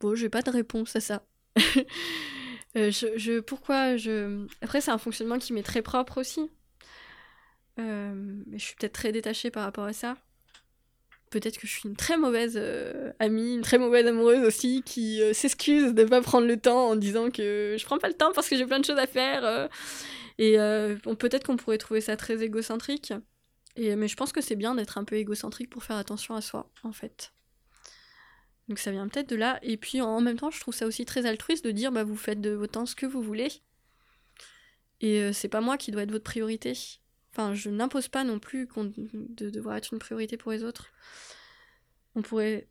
Bon, 0.00 0.14
j'ai 0.14 0.28
pas 0.28 0.42
de 0.42 0.50
réponse 0.50 0.96
à 0.96 1.00
ça. 1.00 1.22
Euh, 2.76 2.90
je, 2.90 3.40
pourquoi 3.40 3.96
je. 3.96 4.46
Après, 4.60 4.82
c'est 4.82 4.90
un 4.90 4.98
fonctionnement 4.98 5.38
qui 5.38 5.54
m'est 5.54 5.62
très 5.62 5.80
propre 5.80 6.20
aussi. 6.20 6.50
Euh, 7.78 8.12
mais 8.46 8.58
je 8.58 8.64
suis 8.64 8.74
peut-être 8.76 8.92
très 8.92 9.10
détachée 9.10 9.50
par 9.50 9.64
rapport 9.64 9.84
à 9.84 9.94
ça. 9.94 10.18
Peut-être 11.30 11.58
que 11.58 11.66
je 11.66 11.72
suis 11.72 11.88
une 11.88 11.96
très 11.96 12.16
mauvaise 12.16 12.54
euh, 12.56 13.12
amie, 13.18 13.54
une 13.54 13.62
très 13.62 13.78
mauvaise 13.78 14.06
amoureuse 14.06 14.44
aussi, 14.46 14.82
qui 14.84 15.22
euh, 15.22 15.32
s'excuse 15.32 15.94
de 15.94 16.02
ne 16.02 16.08
pas 16.08 16.22
prendre 16.22 16.46
le 16.46 16.56
temps 16.56 16.88
en 16.88 16.96
disant 16.96 17.30
que 17.30 17.76
je 17.78 17.84
prends 17.84 17.98
pas 17.98 18.08
le 18.08 18.14
temps 18.14 18.32
parce 18.32 18.48
que 18.48 18.56
j'ai 18.56 18.66
plein 18.66 18.80
de 18.80 18.84
choses 18.84 18.98
à 18.98 19.06
faire. 19.06 19.68
et 20.38 20.56
peut-être 21.18 21.44
qu'on 21.46 21.56
pourrait 21.56 21.78
trouver 21.78 22.00
ça 22.00 22.16
très 22.16 22.42
égocentrique. 22.42 23.12
Mais 23.76 24.08
je 24.08 24.16
pense 24.16 24.32
que 24.32 24.40
c'est 24.40 24.56
bien 24.56 24.74
d'être 24.74 24.98
un 24.98 25.04
peu 25.04 25.16
égocentrique 25.16 25.70
pour 25.70 25.84
faire 25.84 25.96
attention 25.96 26.34
à 26.34 26.40
soi, 26.40 26.70
en 26.82 26.92
fait. 26.92 27.32
Donc 28.68 28.78
ça 28.78 28.90
vient 28.90 29.08
peut-être 29.08 29.28
de 29.28 29.36
là. 29.36 29.58
Et 29.62 29.76
puis 29.76 30.00
en 30.00 30.20
même 30.20 30.38
temps, 30.38 30.50
je 30.50 30.60
trouve 30.60 30.74
ça 30.74 30.86
aussi 30.86 31.04
très 31.04 31.26
altruiste 31.26 31.64
de 31.64 31.70
dire 31.70 31.92
bah 31.92 32.04
vous 32.04 32.16
faites 32.16 32.40
de 32.40 32.50
votre 32.50 32.72
temps 32.72 32.86
ce 32.86 32.94
que 32.94 33.06
vous 33.06 33.22
voulez. 33.22 33.48
Et 35.00 35.32
c'est 35.32 35.48
pas 35.48 35.60
moi 35.60 35.76
qui 35.78 35.90
dois 35.90 36.02
être 36.02 36.10
votre 36.10 36.24
priorité. 36.24 36.72
Je 37.54 37.70
n'impose 37.70 38.08
pas 38.08 38.24
non 38.24 38.38
plus 38.38 38.68
de 38.76 39.50
devoir 39.50 39.76
être 39.76 39.92
une 39.92 39.98
priorité 39.98 40.36
pour 40.36 40.52
les 40.52 40.64
autres. 40.64 40.92
On 42.14 42.22
pourrait 42.22 42.68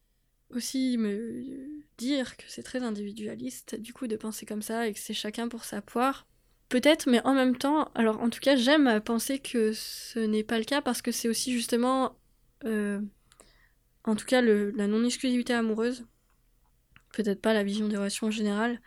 aussi 0.50 0.98
me 0.98 1.68
dire 1.98 2.38
que 2.38 2.44
c'est 2.48 2.64
très 2.64 2.84
individualiste, 2.84 3.76
du 3.76 3.94
coup, 3.94 4.08
de 4.08 4.16
penser 4.16 4.46
comme 4.46 4.62
ça 4.62 4.88
et 4.88 4.94
que 4.94 5.00
c'est 5.00 5.14
chacun 5.14 5.48
pour 5.48 5.64
sa 5.64 5.82
poire. 5.82 6.28
peut-être, 6.70 7.10
mais 7.10 7.22
en 7.26 7.34
même 7.34 7.58
temps, 7.58 7.92
alors 7.96 8.22
en 8.22 8.30
tout 8.30 8.40
cas, 8.42 8.56
j'aime 8.58 9.00
penser 9.02 9.40
que 9.40 9.72
ce 9.74 10.20
n'est 10.20 10.44
pas 10.44 10.60
le 10.60 10.66
cas 10.66 10.82
parce 10.82 11.02
que 11.02 11.12
c'est 11.12 11.30
aussi 11.30 11.54
justement, 11.54 12.18
euh, 12.66 13.00
en 14.04 14.16
tout 14.16 14.26
cas, 14.26 14.42
la 14.42 14.88
non-exclusivité 14.88 15.54
amoureuse, 15.54 16.06
peut-être 17.14 17.42
pas 17.42 17.54
la 17.54 17.64
vision 17.64 17.88
des 17.88 17.98
relations 17.98 18.28
en 18.28 18.32
général, 18.32 18.82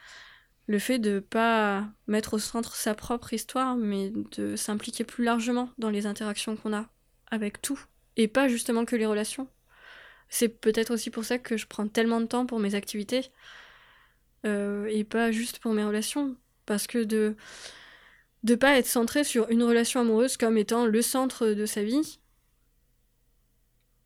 le 0.70 0.78
fait 0.78 1.00
de 1.00 1.18
pas 1.18 1.88
mettre 2.06 2.34
au 2.34 2.38
centre 2.38 2.76
sa 2.76 2.94
propre 2.94 3.32
histoire, 3.32 3.74
mais 3.74 4.12
de 4.36 4.54
s'impliquer 4.54 5.02
plus 5.02 5.24
largement 5.24 5.68
dans 5.78 5.90
les 5.90 6.06
interactions 6.06 6.54
qu'on 6.54 6.72
a 6.72 6.88
avec 7.26 7.60
tout, 7.60 7.80
et 8.16 8.28
pas 8.28 8.46
justement 8.46 8.84
que 8.84 8.94
les 8.94 9.04
relations. 9.04 9.48
C'est 10.28 10.48
peut-être 10.48 10.92
aussi 10.94 11.10
pour 11.10 11.24
ça 11.24 11.38
que 11.38 11.56
je 11.56 11.66
prends 11.66 11.88
tellement 11.88 12.20
de 12.20 12.26
temps 12.26 12.46
pour 12.46 12.60
mes 12.60 12.76
activités, 12.76 13.32
euh, 14.46 14.86
et 14.86 15.02
pas 15.02 15.32
juste 15.32 15.58
pour 15.58 15.72
mes 15.72 15.82
relations, 15.82 16.36
parce 16.66 16.86
que 16.86 17.02
de 17.02 17.34
de 18.44 18.54
pas 18.54 18.78
être 18.78 18.86
centré 18.86 19.24
sur 19.24 19.50
une 19.50 19.64
relation 19.64 20.00
amoureuse 20.00 20.36
comme 20.36 20.56
étant 20.56 20.86
le 20.86 21.02
centre 21.02 21.48
de 21.48 21.66
sa 21.66 21.82
vie, 21.82 22.20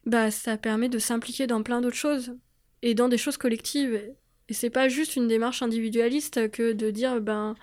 bah 0.07 0.31
ça 0.31 0.57
permet 0.57 0.89
de 0.89 0.99
s'impliquer 0.99 1.47
dans 1.47 1.63
plein 1.63 1.83
d'autres 1.83 1.95
choses 1.95 2.35
et 2.81 2.95
dans 2.95 3.09
des 3.09 3.19
choses 3.19 3.37
collectives. 3.37 4.01
Et 4.49 4.55
c'est 4.55 4.71
pas 4.71 4.89
juste 4.89 5.17
une 5.17 5.29
démarche 5.29 5.63
individualiste 5.63 6.51
que 6.51 6.73
de 6.73 6.91
dire 6.91 7.21
ben 7.21 7.55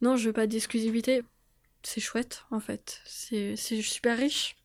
non, 0.00 0.16
je 0.16 0.26
veux 0.28 0.32
pas 0.32 0.46
d'exclusivité. 0.46 1.22
C'est 1.82 2.00
chouette 2.00 2.44
en 2.50 2.60
fait. 2.60 3.00
C'est 3.04 3.56
super 3.56 4.18
riche. 4.18 4.56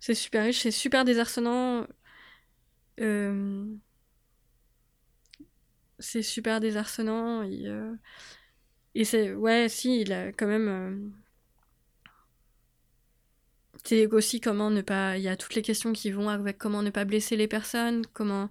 C'est 0.00 0.14
super 0.14 0.44
riche, 0.44 0.60
c'est 0.62 0.70
super 0.70 1.04
désarçonnant. 1.04 1.86
Euh, 3.00 3.66
c'est 5.98 6.22
super 6.22 6.60
désarçonnant. 6.60 7.42
Et, 7.42 7.66
euh, 7.66 7.94
et 8.94 9.04
c'est. 9.04 9.32
Ouais, 9.34 9.68
si, 9.68 10.00
il 10.00 10.12
a 10.12 10.32
quand 10.32 10.46
même. 10.46 10.68
Euh, 10.68 10.96
c'est 13.84 14.06
aussi 14.12 14.40
comment 14.40 14.70
ne 14.70 14.82
pas. 14.82 15.16
Il 15.18 15.22
y 15.22 15.28
a 15.28 15.36
toutes 15.36 15.54
les 15.54 15.62
questions 15.62 15.92
qui 15.92 16.10
vont 16.10 16.28
avec 16.28 16.58
comment 16.58 16.82
ne 16.82 16.90
pas 16.90 17.04
blesser 17.04 17.36
les 17.36 17.48
personnes, 17.48 18.06
comment 18.12 18.50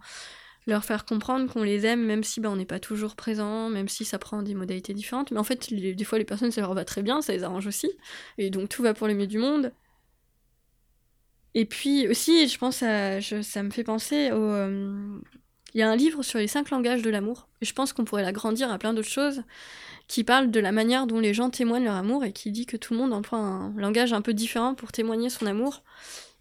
leur 0.69 0.85
faire 0.85 1.05
comprendre 1.05 1.51
qu'on 1.51 1.63
les 1.63 1.85
aime, 1.85 2.05
même 2.05 2.23
si 2.23 2.39
ben, 2.39 2.49
on 2.49 2.55
n'est 2.55 2.65
pas 2.65 2.79
toujours 2.79 3.15
présent, 3.15 3.69
même 3.69 3.87
si 3.87 4.05
ça 4.05 4.19
prend 4.19 4.41
des 4.41 4.53
modalités 4.53 4.93
différentes. 4.93 5.31
Mais 5.31 5.39
en 5.39 5.43
fait, 5.43 5.73
des 5.73 6.03
fois, 6.03 6.17
les 6.17 6.25
personnes, 6.25 6.51
ça 6.51 6.61
leur 6.61 6.73
va 6.73 6.85
très 6.85 7.01
bien, 7.01 7.21
ça 7.21 7.33
les 7.33 7.43
arrange 7.43 7.67
aussi. 7.67 7.91
Et 8.37 8.49
donc, 8.49 8.69
tout 8.69 8.83
va 8.83 8.93
pour 8.93 9.07
le 9.07 9.15
mieux 9.15 9.27
du 9.27 9.37
monde. 9.37 9.73
Et 11.55 11.65
puis 11.65 12.07
aussi, 12.07 12.47
je 12.47 12.57
pense, 12.57 12.83
à, 12.83 13.21
ça 13.21 13.63
me 13.63 13.71
fait 13.71 13.83
penser 13.83 14.31
au. 14.31 14.37
Euh, 14.37 15.19
il 15.73 15.79
y 15.79 15.83
a 15.83 15.89
un 15.89 15.95
livre 15.95 16.23
sur 16.23 16.39
les 16.39 16.47
cinq 16.47 16.71
langages 16.71 17.01
de 17.01 17.09
l'amour. 17.09 17.47
Et 17.61 17.65
je 17.65 17.73
pense 17.73 17.93
qu'on 17.93 18.05
pourrait 18.05 18.23
l'agrandir 18.23 18.71
à 18.71 18.79
plein 18.79 18.93
d'autres 18.93 19.09
choses 19.09 19.43
qui 20.07 20.23
parle 20.23 20.49
de 20.49 20.59
la 20.59 20.71
manière 20.71 21.05
dont 21.05 21.19
les 21.19 21.35
gens 21.35 21.51
témoignent 21.51 21.85
leur 21.85 21.95
amour 21.95 22.25
et 22.25 22.33
qui 22.33 22.51
dit 22.51 22.65
que 22.65 22.77
tout 22.77 22.93
le 22.93 22.99
monde 22.99 23.13
emploie 23.13 23.37
un 23.37 23.73
langage 23.77 24.11
un 24.11 24.21
peu 24.21 24.33
différent 24.33 24.73
pour 24.73 24.91
témoigner 24.91 25.29
son 25.29 25.45
amour. 25.45 25.83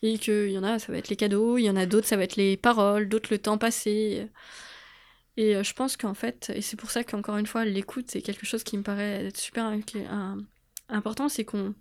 Et 0.03 0.19
qu'il 0.19 0.51
y 0.51 0.59
en 0.59 0.65
a, 0.65 0.79
ça 0.79 0.93
va 0.93 0.99
être 0.99 1.09
les 1.09 1.17
cadeaux, 1.17 1.59
il 1.59 1.65
y 1.65 1.71
en 1.71 1.77
a 1.77 1.87
d'autres, 1.87 2.07
ça 2.07 2.17
va 2.17 2.23
être 2.25 2.37
les 2.37 2.57
paroles, 2.57 3.09
d'autres 3.09 3.29
le 3.33 3.39
temps 3.39 3.59
passé. 3.59 4.29
Et 5.37 5.57
euh, 5.57 5.63
je 5.63 5.73
pense 5.73 5.97
qu'en 5.97 6.15
fait, 6.15 6.53
et 6.55 6.63
c'est 6.63 6.77
pour 6.77 6.91
ça 6.91 7.05
qu'encore 7.05 7.37
une 7.37 7.47
fois, 7.47 7.65
l'écoute, 7.65 8.07
c'est 8.09 8.23
quelque 8.23 8.47
chose 8.47 8.65
qui 8.65 8.77
me 8.77 8.83
paraît 8.83 9.27
être 9.27 9.37
super 9.37 9.73
important, 10.89 11.29
c'est 11.29 11.45
qu'on 11.45 11.75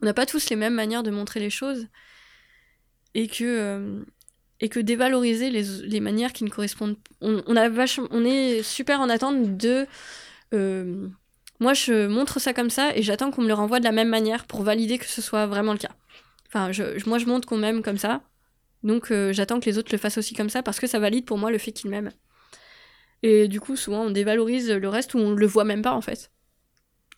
on 0.00 0.06
n'a 0.06 0.14
pas 0.14 0.26
tous 0.26 0.48
les 0.50 0.56
mêmes 0.56 0.74
manières 0.74 1.02
de 1.02 1.10
montrer 1.10 1.40
les 1.40 1.50
choses 1.50 1.88
et 3.14 3.26
que 3.26 3.44
euh, 3.44 4.04
et 4.60 4.68
que 4.68 4.80
dévaloriser 4.80 5.50
les, 5.50 5.62
les, 5.84 6.00
manières 6.00 6.32
qui 6.32 6.44
ne 6.44 6.50
correspondent 6.50 6.96
on, 7.20 7.42
on 7.46 7.56
a 7.56 7.68
on 8.10 8.24
est 8.24 8.62
super 8.62 9.00
en 9.00 9.08
attente 9.08 9.56
de 9.56 9.86
euh, 10.54 11.08
moi 11.60 11.74
je 11.74 12.06
montre 12.06 12.40
ça 12.40 12.52
comme 12.52 12.70
ça 12.70 12.96
et 12.96 13.02
j'attends 13.02 13.30
qu'on 13.30 13.42
me 13.42 13.48
le 13.48 13.54
renvoie 13.54 13.78
de 13.78 13.84
la 13.84 13.92
même 13.92 14.08
manière 14.08 14.44
pour 14.44 14.62
valider 14.62 14.98
que 14.98 15.06
ce 15.06 15.22
soit 15.22 15.46
vraiment 15.46 15.72
le 15.72 15.78
cas 15.78 15.94
enfin 16.48 16.72
je, 16.72 17.08
moi 17.08 17.18
je 17.18 17.26
montre 17.26 17.46
qu'on 17.46 17.58
m'aime 17.58 17.82
comme 17.82 17.98
ça 17.98 18.22
donc 18.82 19.10
euh, 19.10 19.32
j'attends 19.32 19.60
que 19.60 19.66
les 19.66 19.78
autres 19.78 19.92
le 19.92 19.98
fassent 19.98 20.18
aussi 20.18 20.34
comme 20.34 20.50
ça 20.50 20.62
parce 20.62 20.80
que 20.80 20.86
ça 20.86 20.98
valide 20.98 21.24
pour 21.24 21.38
moi 21.38 21.50
le 21.50 21.58
fait 21.58 21.72
qu'ils 21.72 21.90
m'aiment 21.90 22.12
et 23.22 23.48
du 23.48 23.60
coup 23.60 23.76
souvent 23.76 24.04
on 24.04 24.10
dévalorise 24.10 24.70
le 24.70 24.88
reste 24.88 25.14
ou 25.14 25.18
on 25.18 25.32
le 25.32 25.46
voit 25.46 25.64
même 25.64 25.82
pas 25.82 25.92
en 25.92 26.00
fait 26.00 26.30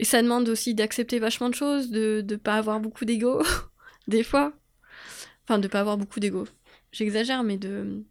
et 0.00 0.04
ça 0.04 0.22
demande 0.22 0.48
aussi 0.48 0.74
d'accepter 0.74 1.18
vachement 1.18 1.50
de 1.50 1.54
choses, 1.54 1.90
de 1.90 2.24
ne 2.26 2.36
pas 2.36 2.56
avoir 2.56 2.80
beaucoup 2.80 3.04
d'ego, 3.04 3.42
des 4.08 4.22
fois. 4.22 4.54
Enfin, 5.44 5.58
de 5.58 5.68
pas 5.68 5.80
avoir 5.80 5.98
beaucoup 5.98 6.20
d'ego. 6.20 6.46
J'exagère, 6.90 7.42
mais 7.42 7.58
de... 7.58 8.02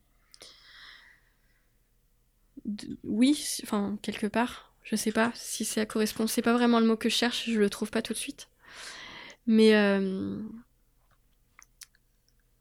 Oui, 3.04 3.44
enfin, 3.64 3.98
quelque 4.04 4.28
part. 4.28 4.76
Je 4.84 4.96
sais 4.96 5.12
pas 5.12 5.32
si 5.34 5.66
ça 5.66 5.88
correspond. 5.88 6.28
C'est 6.28 6.44
pas 6.44 6.54
vraiment 6.54 6.80
le 6.80 6.86
mot 6.86 6.96
que 6.96 7.10
je 7.10 7.16
cherche, 7.16 7.50
je 7.50 7.60
le 7.60 7.72
trouve 7.72 7.90
pas 7.90 8.04
tout 8.04 8.14
de 8.14 8.20
suite. 8.20 8.50
Mais. 9.48 9.74
Euh, 9.74 10.38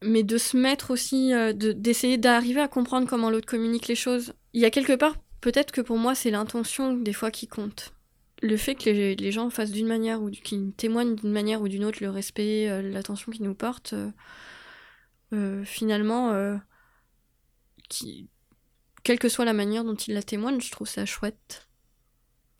mais 0.01 0.23
de 0.23 0.37
se 0.37 0.57
mettre 0.57 0.91
aussi, 0.91 1.33
euh, 1.33 1.53
d'essayer 1.53 2.17
d'arriver 2.17 2.61
à 2.61 2.67
comprendre 2.67 3.07
comment 3.07 3.29
l'autre 3.29 3.47
communique 3.47 3.87
les 3.87 3.95
choses. 3.95 4.33
Il 4.53 4.61
y 4.61 4.65
a 4.65 4.71
quelque 4.71 4.95
part, 4.95 5.15
peut-être 5.41 5.71
que 5.71 5.81
pour 5.81 5.97
moi, 5.97 6.15
c'est 6.15 6.31
l'intention 6.31 6.93
des 6.93 7.13
fois 7.13 7.31
qui 7.31 7.47
compte 7.47 7.93
le 8.41 8.57
fait 8.57 8.75
que 8.75 8.89
les, 8.89 9.31
gens 9.31 9.49
fassent 9.49 9.71
d'une 9.71 9.87
manière 9.87 10.21
ou 10.21 10.29
qu'ils 10.29 10.73
témoignent 10.73 11.15
d'une 11.15 11.31
manière 11.31 11.61
ou 11.61 11.67
d'une 11.67 11.83
autre 11.83 11.99
le 12.01 12.09
respect, 12.09 12.69
euh, 12.69 12.81
l'attention 12.81 13.31
qu'ils 13.31 13.43
nous 13.43 13.55
portent, 13.55 13.93
euh, 13.93 14.11
euh, 15.33 15.63
finalement, 15.65 16.59
qui, 17.89 18.29
quelle 19.03 19.19
que 19.19 19.29
soit 19.29 19.45
la 19.45 19.53
manière 19.53 19.83
dont 19.83 19.95
ils 19.95 20.13
la 20.13 20.23
témoignent, 20.23 20.61
je 20.61 20.71
trouve 20.71 20.87
ça 20.87 21.05
chouette. 21.05 21.67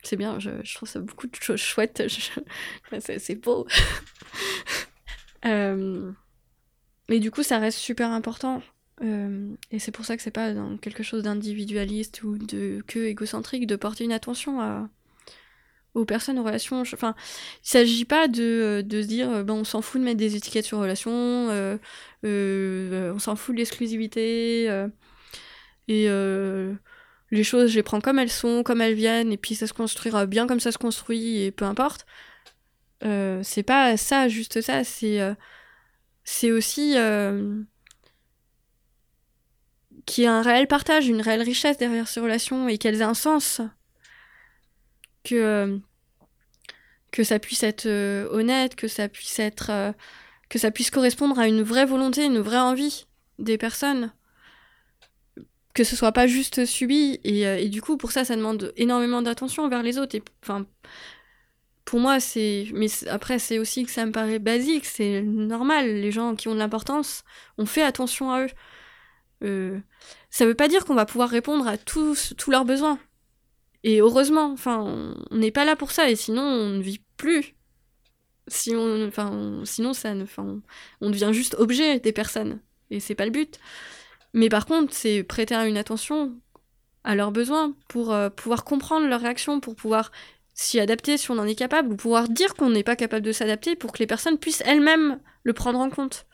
C'est 0.04 0.16
bien, 0.16 0.40
je, 0.40 0.74
trouve 0.76 0.88
ça 0.88 1.00
beaucoup 1.00 1.28
de 1.28 1.36
choses 1.36 1.60
chouettes. 1.60 2.04
c'est 3.00 3.36
beau. 3.36 3.68
mais 7.10 7.20
du 7.20 7.32
coup, 7.32 7.44
ça 7.44 7.60
reste 7.60 7.80
super 7.80 8.12
important. 8.12 8.62
et 9.02 9.80
c'est 9.80 9.92
pour 9.92 10.06
ça 10.06 10.18
que 10.18 10.24
c'est 10.24 10.32
pas 10.32 10.54
dans 10.54 10.78
quelque 10.78 11.04
chose 11.04 11.24
d'individualiste 11.24 12.24
ou 12.24 12.38
de 12.38 12.84
que 12.88 13.00
égocentrique 13.00 13.68
de 13.68 13.76
porter 13.76 14.04
une 14.04 14.12
attention 14.12 14.62
à, 14.62 14.90
aux 15.94 16.06
personnes 16.06 16.40
aux 16.40 16.44
relations. 16.44 16.82
Enfin, 16.82 17.16
il 17.64 17.70
s'agit 17.70 18.06
pas 18.06 18.28
de, 18.28 18.44
euh, 18.44 18.82
de 18.82 19.02
se 19.02 19.08
dire, 19.08 19.30
euh, 19.30 19.44
ben, 19.44 19.54
on 19.54 19.64
s'en 19.64 19.82
fout 19.82 20.00
de 20.00 20.06
mettre 20.06 20.18
des 20.18 20.36
étiquettes 20.36 20.66
sur 20.66 20.80
relations, 20.80 21.12
euh, 21.50 21.78
on 22.24 23.20
s'en 23.20 23.36
fout 23.36 23.56
de 23.56 23.60
l'exclusivité, 23.60 24.66
et 25.88 26.08
les 27.32 27.44
choses, 27.44 27.70
je 27.70 27.76
les 27.76 27.84
prends 27.84 28.02
comme 28.02 28.18
elles 28.20 28.32
sont, 28.32 28.64
comme 28.64 28.82
elles 28.82 28.96
viennent, 28.96 29.32
et 29.32 29.38
puis 29.38 29.56
ça 29.56 29.68
se 29.68 29.74
construira 29.74 30.26
bien 30.26 30.48
comme 30.48 30.60
ça 30.60 30.72
se 30.72 30.78
construit, 30.78 31.42
et 31.44 31.52
peu 31.52 31.66
importe. 31.66 32.06
c'est 33.02 33.64
pas 33.64 33.98
ça, 33.98 34.28
juste 34.28 34.62
ça, 34.62 34.84
c'est 34.84 35.20
c'est 36.32 36.52
aussi 36.52 36.96
qu'il 40.06 40.24
y 40.24 40.26
ait 40.26 40.30
un 40.30 40.42
réel 40.44 40.68
partage, 40.68 41.08
une 41.08 41.22
réelle 41.22 41.42
richesse 41.42 41.78
derrière 41.78 42.08
ces 42.08 42.20
relations, 42.20 42.68
et 42.68 42.78
qu'elles 42.78 43.02
aient 43.02 43.04
un 43.04 43.16
sens 43.16 43.62
que, 45.24 45.36
euh, 45.36 45.78
que 47.12 47.24
ça 47.24 47.40
puisse 47.40 47.64
être 47.64 47.88
euh, 47.88 48.28
honnête, 48.32 48.76
que 48.76 48.88
ça 48.88 49.10
puisse 49.10 49.40
être. 49.40 49.70
Euh, 49.72 49.92
que 50.50 50.58
ça 50.58 50.72
puisse 50.72 50.90
correspondre 50.90 51.38
à 51.38 51.48
une 51.48 51.62
vraie 51.62 51.86
volonté, 51.86 52.26
une 52.26 52.40
vraie 52.40 52.58
envie 52.58 53.06
des 53.38 53.60
personnes. 53.60 54.12
Que 55.76 55.84
ce 55.84 55.96
soit 55.96 56.12
pas 56.12 56.26
juste 56.26 56.66
subi. 56.66 57.20
Et, 57.24 57.42
et 57.42 57.70
du 57.70 57.84
coup, 57.84 57.98
pour 57.98 58.12
ça, 58.12 58.26
ça 58.26 58.36
demande 58.36 58.74
énormément 58.76 59.22
d'attention 59.22 59.64
envers 59.64 59.84
les 59.84 60.00
autres. 60.00 60.16
Et 60.16 60.24
enfin 60.42 60.66
pour 61.90 62.00
moi, 62.00 62.20
c'est. 62.20 62.68
Mais 62.76 62.86
après, 63.08 63.40
c'est 63.40 63.58
aussi 63.58 63.84
que 63.84 63.90
ça 63.90 64.06
me 64.06 64.12
paraît 64.12 64.38
basique, 64.38 64.86
c'est 64.86 65.24
normal. 65.24 65.88
Les 65.88 66.12
gens 66.12 66.36
qui 66.36 66.48
ont 66.48 66.54
de 66.54 66.60
l'importance, 66.60 67.24
on 67.58 67.66
fait 67.66 67.82
attention 67.82 68.32
à 68.32 68.44
eux. 68.44 68.50
Euh... 69.44 69.80
Ça 70.30 70.46
veut 70.46 70.54
pas 70.54 70.68
dire 70.68 70.86
qu'on 70.86 70.94
va 70.94 71.08
pouvoir 71.08 71.30
répondre 71.30 71.68
à 71.68 71.80
tous, 71.80 72.36
tous 72.38 72.52
leurs 72.52 72.66
besoins. 72.66 73.00
Et 73.84 74.02
heureusement, 74.02 74.52
enfin, 74.52 75.16
on 75.32 75.36
n'est 75.36 75.50
pas 75.50 75.66
là 75.66 75.76
pour 75.76 75.90
ça, 75.90 76.12
et 76.12 76.16
sinon 76.16 76.44
on 76.44 76.70
ne 76.70 76.82
vit 76.84 77.02
plus. 77.18 77.56
Si 78.48 78.76
on, 78.76 79.08
enfin, 79.08 79.62
sinon 79.66 79.94
ça 79.94 80.14
ne, 80.14 80.26
enfin, 80.26 80.62
on 81.02 81.10
devient 81.10 81.32
juste 81.34 81.56
objet 81.58 82.00
des 82.00 82.14
personnes, 82.14 82.60
et 82.92 83.00
c'est 83.00 83.16
pas 83.16 83.26
le 83.26 83.32
but. 83.32 83.58
Mais 84.34 84.50
par 84.50 84.68
contre, 84.68 84.94
c'est 84.94 85.24
prêter 85.24 85.56
une 85.56 85.78
attention 85.78 86.36
à 87.04 87.16
leurs 87.16 87.32
besoins 87.32 87.74
pour 87.88 88.14
euh, 88.14 88.30
pouvoir 88.30 88.64
comprendre 88.64 89.08
leurs 89.08 89.22
réactions, 89.22 89.60
pour 89.60 89.76
pouvoir 89.76 90.12
s'y 90.60 90.80
adapter 90.80 91.18
si 91.18 91.32
on 91.32 91.38
en 91.38 91.48
est 91.48 91.56
capable, 91.56 91.94
ou 91.94 91.96
pouvoir 91.96 92.28
dire 92.28 92.54
qu'on 92.54 92.70
n'est 92.70 92.84
pas 92.84 92.98
capable 92.98 93.26
de 93.26 93.32
s'adapter 93.32 93.76
pour 93.78 93.94
que 93.94 94.00
les 94.00 94.08
personnes 94.08 94.38
puissent 94.38 94.64
elles-mêmes 94.66 95.20
le 95.44 95.54
prendre 95.54 95.80
en 95.80 95.90
compte. 95.90 96.26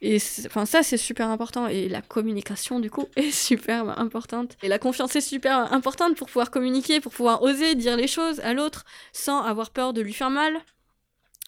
Et 0.00 0.18
enfin, 0.46 0.66
ça, 0.66 0.82
c'est 0.82 0.96
super 0.96 1.28
important. 1.28 1.68
Et 1.68 1.88
la 1.88 2.02
communication, 2.02 2.80
du 2.80 2.90
coup, 2.90 3.06
est 3.16 3.30
super 3.30 3.98
importante. 4.00 4.56
Et 4.62 4.68
la 4.68 4.80
confiance 4.80 5.14
est 5.14 5.20
super 5.20 5.72
importante 5.72 6.16
pour 6.16 6.26
pouvoir 6.26 6.50
communiquer, 6.50 7.00
pour 7.00 7.12
pouvoir 7.12 7.42
oser 7.42 7.76
dire 7.76 7.96
les 7.96 8.08
choses 8.08 8.40
à 8.40 8.52
l'autre 8.52 8.84
sans 9.12 9.42
avoir 9.42 9.70
peur 9.70 9.92
de 9.92 10.00
lui 10.00 10.12
faire 10.12 10.30
mal. 10.30 10.58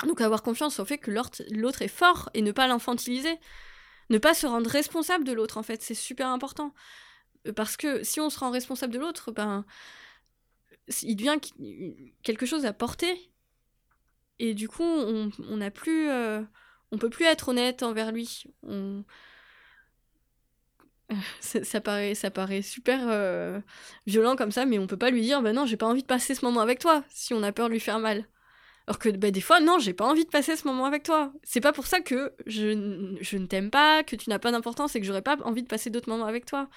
Donc 0.06 0.20
avoir 0.20 0.42
confiance 0.42 0.78
au 0.78 0.84
fait 0.84 0.98
que 0.98 1.10
l'autre 1.10 1.82
est 1.82 1.88
fort 1.88 2.30
et 2.32 2.42
ne 2.42 2.52
pas 2.52 2.68
l'infantiliser. 2.68 3.38
Ne 4.08 4.18
pas 4.18 4.34
se 4.34 4.46
rendre 4.46 4.70
responsable 4.70 5.24
de 5.24 5.32
l'autre, 5.32 5.58
en 5.58 5.64
fait, 5.64 5.82
c'est 5.82 5.94
super 5.94 6.28
important. 6.28 6.72
Parce 7.56 7.76
que 7.76 8.04
si 8.04 8.20
on 8.20 8.30
se 8.30 8.38
rend 8.38 8.50
responsable 8.50 8.92
de 8.92 9.00
l'autre, 9.00 9.32
ben 9.32 9.64
il 11.02 11.16
devient 11.16 11.38
quelque 12.22 12.46
chose 12.46 12.66
à 12.66 12.72
porter. 12.72 13.32
Et 14.38 14.54
du 14.54 14.68
coup, 14.68 14.82
on 14.82 15.56
n'a 15.56 15.70
plus. 15.70 16.08
Euh, 16.10 16.42
on 16.92 16.98
peut 16.98 17.10
plus 17.10 17.24
être 17.24 17.48
honnête 17.48 17.82
envers 17.82 18.12
lui. 18.12 18.44
On... 18.62 19.04
Ça, 21.40 21.80
paraît, 21.80 22.16
ça 22.16 22.32
paraît 22.32 22.62
super 22.62 23.06
euh, 23.08 23.60
violent 24.06 24.34
comme 24.34 24.50
ça, 24.50 24.66
mais 24.66 24.80
on 24.80 24.88
peut 24.88 24.96
pas 24.96 25.10
lui 25.10 25.22
dire 25.22 25.40
bah 25.40 25.52
non, 25.52 25.64
j'ai 25.64 25.76
pas 25.76 25.86
envie 25.86 26.02
de 26.02 26.06
passer 26.06 26.34
ce 26.34 26.44
moment 26.44 26.60
avec 26.60 26.80
toi 26.80 27.04
si 27.10 27.32
on 27.32 27.44
a 27.44 27.52
peur 27.52 27.68
de 27.68 27.74
lui 27.74 27.80
faire 27.80 28.00
mal. 28.00 28.26
Alors 28.88 28.98
que 28.98 29.08
bah, 29.10 29.30
des 29.30 29.40
fois, 29.40 29.60
non, 29.60 29.78
j'ai 29.78 29.92
pas 29.92 30.04
envie 30.04 30.24
de 30.24 30.30
passer 30.30 30.56
ce 30.56 30.66
moment 30.66 30.84
avec 30.84 31.04
toi. 31.04 31.32
C'est 31.44 31.60
pas 31.60 31.72
pour 31.72 31.86
ça 31.86 32.00
que 32.00 32.32
je, 32.46 33.16
je 33.20 33.36
ne 33.36 33.46
t'aime 33.46 33.70
pas, 33.70 34.02
que 34.02 34.16
tu 34.16 34.30
n'as 34.30 34.38
pas 34.38 34.52
d'importance 34.52 34.96
et 34.96 35.00
que 35.00 35.06
j'aurais 35.06 35.22
pas 35.22 35.36
envie 35.44 35.62
de 35.62 35.68
passer 35.68 35.90
d'autres 35.90 36.08
moments 36.08 36.26
avec 36.26 36.44
toi. 36.44 36.68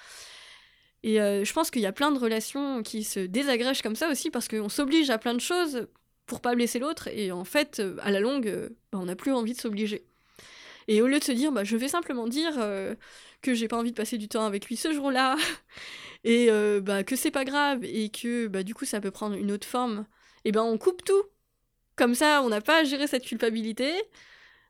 Et 1.02 1.20
euh, 1.20 1.44
je 1.44 1.52
pense 1.52 1.70
qu'il 1.70 1.82
y 1.82 1.86
a 1.86 1.92
plein 1.92 2.12
de 2.12 2.18
relations 2.18 2.82
qui 2.82 3.04
se 3.04 3.20
désagrègent 3.20 3.82
comme 3.82 3.96
ça 3.96 4.10
aussi 4.10 4.30
parce 4.30 4.48
qu'on 4.48 4.68
s'oblige 4.68 5.10
à 5.10 5.18
plein 5.18 5.34
de 5.34 5.40
choses 5.40 5.88
pour 6.26 6.40
pas 6.40 6.54
blesser 6.54 6.78
l'autre 6.78 7.08
et 7.08 7.32
en 7.32 7.44
fait, 7.44 7.80
euh, 7.80 7.96
à 8.02 8.10
la 8.10 8.20
longue, 8.20 8.48
euh, 8.48 8.68
bah, 8.92 8.98
on 9.00 9.06
n'a 9.06 9.16
plus 9.16 9.32
envie 9.32 9.54
de 9.54 9.60
s'obliger. 9.60 10.04
Et 10.88 11.02
au 11.02 11.06
lieu 11.06 11.18
de 11.18 11.24
se 11.24 11.32
dire, 11.32 11.52
bah, 11.52 11.64
je 11.64 11.76
vais 11.76 11.88
simplement 11.88 12.26
dire 12.26 12.58
que 13.42 13.54
j'ai 13.54 13.68
pas 13.68 13.76
envie 13.76 13.92
de 13.92 13.96
passer 13.96 14.18
du 14.18 14.28
temps 14.28 14.44
avec 14.44 14.66
lui 14.66 14.76
ce 14.76 14.92
jour-là 14.92 15.36
et 16.24 16.48
bah, 16.80 17.04
que 17.04 17.14
c'est 17.14 17.30
pas 17.30 17.44
grave 17.44 17.84
et 17.84 18.08
que 18.08 18.48
bah, 18.48 18.64
du 18.64 18.74
coup 18.74 18.84
ça 18.84 19.00
peut 19.00 19.12
prendre 19.12 19.36
une 19.36 19.52
autre 19.52 19.66
forme, 19.66 20.06
et 20.44 20.52
ben 20.52 20.62
on 20.62 20.78
coupe 20.78 21.04
tout. 21.04 21.22
Comme 21.96 22.14
ça, 22.14 22.42
on 22.42 22.48
n'a 22.48 22.60
pas 22.60 22.80
à 22.80 22.84
gérer 22.84 23.06
cette 23.06 23.24
culpabilité. 23.24 23.92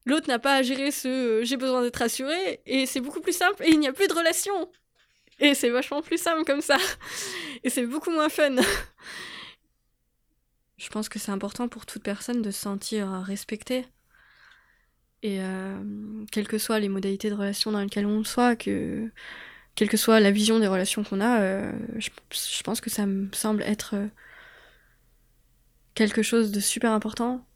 L'autre 0.04 0.28
n'a 0.28 0.38
pas 0.38 0.56
à 0.56 0.62
gérer 0.62 0.90
ce 0.90 1.40
j'ai 1.44 1.56
besoin 1.56 1.82
d'être 1.82 1.96
rassuré 1.96 2.60
et 2.66 2.86
c'est 2.86 3.00
beaucoup 3.00 3.20
plus 3.20 3.36
simple 3.36 3.62
et 3.64 3.70
il 3.70 3.80
n'y 3.80 3.88
a 3.88 3.92
plus 3.92 4.08
de 4.08 4.14
relation. 4.14 4.70
Et 5.40 5.54
c'est 5.54 5.70
vachement 5.70 6.02
plus 6.02 6.18
simple 6.20 6.44
comme 6.44 6.60
ça. 6.60 6.76
Et 7.64 7.70
c'est 7.70 7.86
beaucoup 7.86 8.10
moins 8.10 8.28
fun. 8.28 8.56
Je 10.76 10.88
pense 10.88 11.08
que 11.08 11.18
c'est 11.18 11.32
important 11.32 11.68
pour 11.68 11.84
toute 11.86 12.02
personne 12.02 12.42
de 12.42 12.50
se 12.50 12.60
sentir 12.60 13.08
respectée. 13.22 13.86
Et 15.22 15.40
euh, 15.40 16.24
quelles 16.32 16.48
que 16.48 16.58
soient 16.58 16.78
les 16.78 16.88
modalités 16.88 17.28
de 17.28 17.34
relation 17.34 17.72
dans 17.72 17.80
lesquelles 17.80 18.06
on 18.06 18.24
soit, 18.24 18.56
que 18.56 19.10
quelle 19.74 19.88
que 19.88 19.96
soit 19.96 20.20
la 20.20 20.30
vision 20.30 20.58
des 20.58 20.66
relations 20.66 21.04
qu'on 21.04 21.20
a, 21.20 21.40
euh, 21.40 21.72
je, 21.98 22.62
pense 22.62 22.80
que 22.80 22.90
ça 22.90 23.06
me 23.06 23.28
semble 23.32 23.62
être 23.62 23.94
euh, 23.94 24.06
quelque 25.94 26.22
chose 26.22 26.52
de 26.52 26.60
super 26.60 26.92
important. 26.92 27.46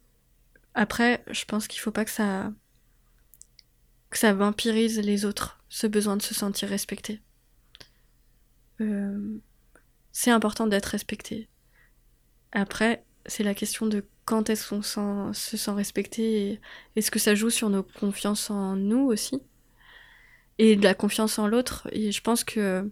Après, 0.74 1.24
je 1.30 1.45
pense 1.45 1.68
qu'il 1.68 1.80
faut 1.80 1.91
pas 1.91 2.05
que 2.05 2.11
ça 2.11 2.53
que 4.11 4.18
ça 4.18 4.32
vampirise 4.32 5.01
les 5.01 5.24
autres, 5.24 5.59
ce 5.68 5.87
besoin 5.87 6.16
de 6.16 6.22
se 6.22 6.35
sentir 6.35 6.68
respecté. 6.68 7.20
Euh, 8.80 9.38
c'est 10.12 10.30
important 10.30 10.66
d'être 10.66 10.86
respecté. 10.86 11.48
Après, 12.52 13.04
c'est 13.26 13.42
la 13.42 13.54
question 13.54 13.86
de 13.86 14.04
quand 14.24 14.48
est-ce 14.50 14.68
qu'on 14.68 14.82
se 15.32 15.56
sent 15.56 15.70
respecté 15.72 16.50
et 16.50 16.60
est-ce 16.96 17.10
que 17.10 17.18
ça 17.18 17.34
joue 17.34 17.50
sur 17.50 17.68
nos 17.68 17.82
confiances 17.82 18.50
en 18.50 18.76
nous 18.76 19.06
aussi 19.06 19.42
et 20.58 20.76
de 20.76 20.84
la 20.84 20.94
confiance 20.94 21.38
en 21.38 21.46
l'autre. 21.46 21.88
Et 21.92 22.12
je 22.12 22.20
pense 22.20 22.44
que 22.44 22.88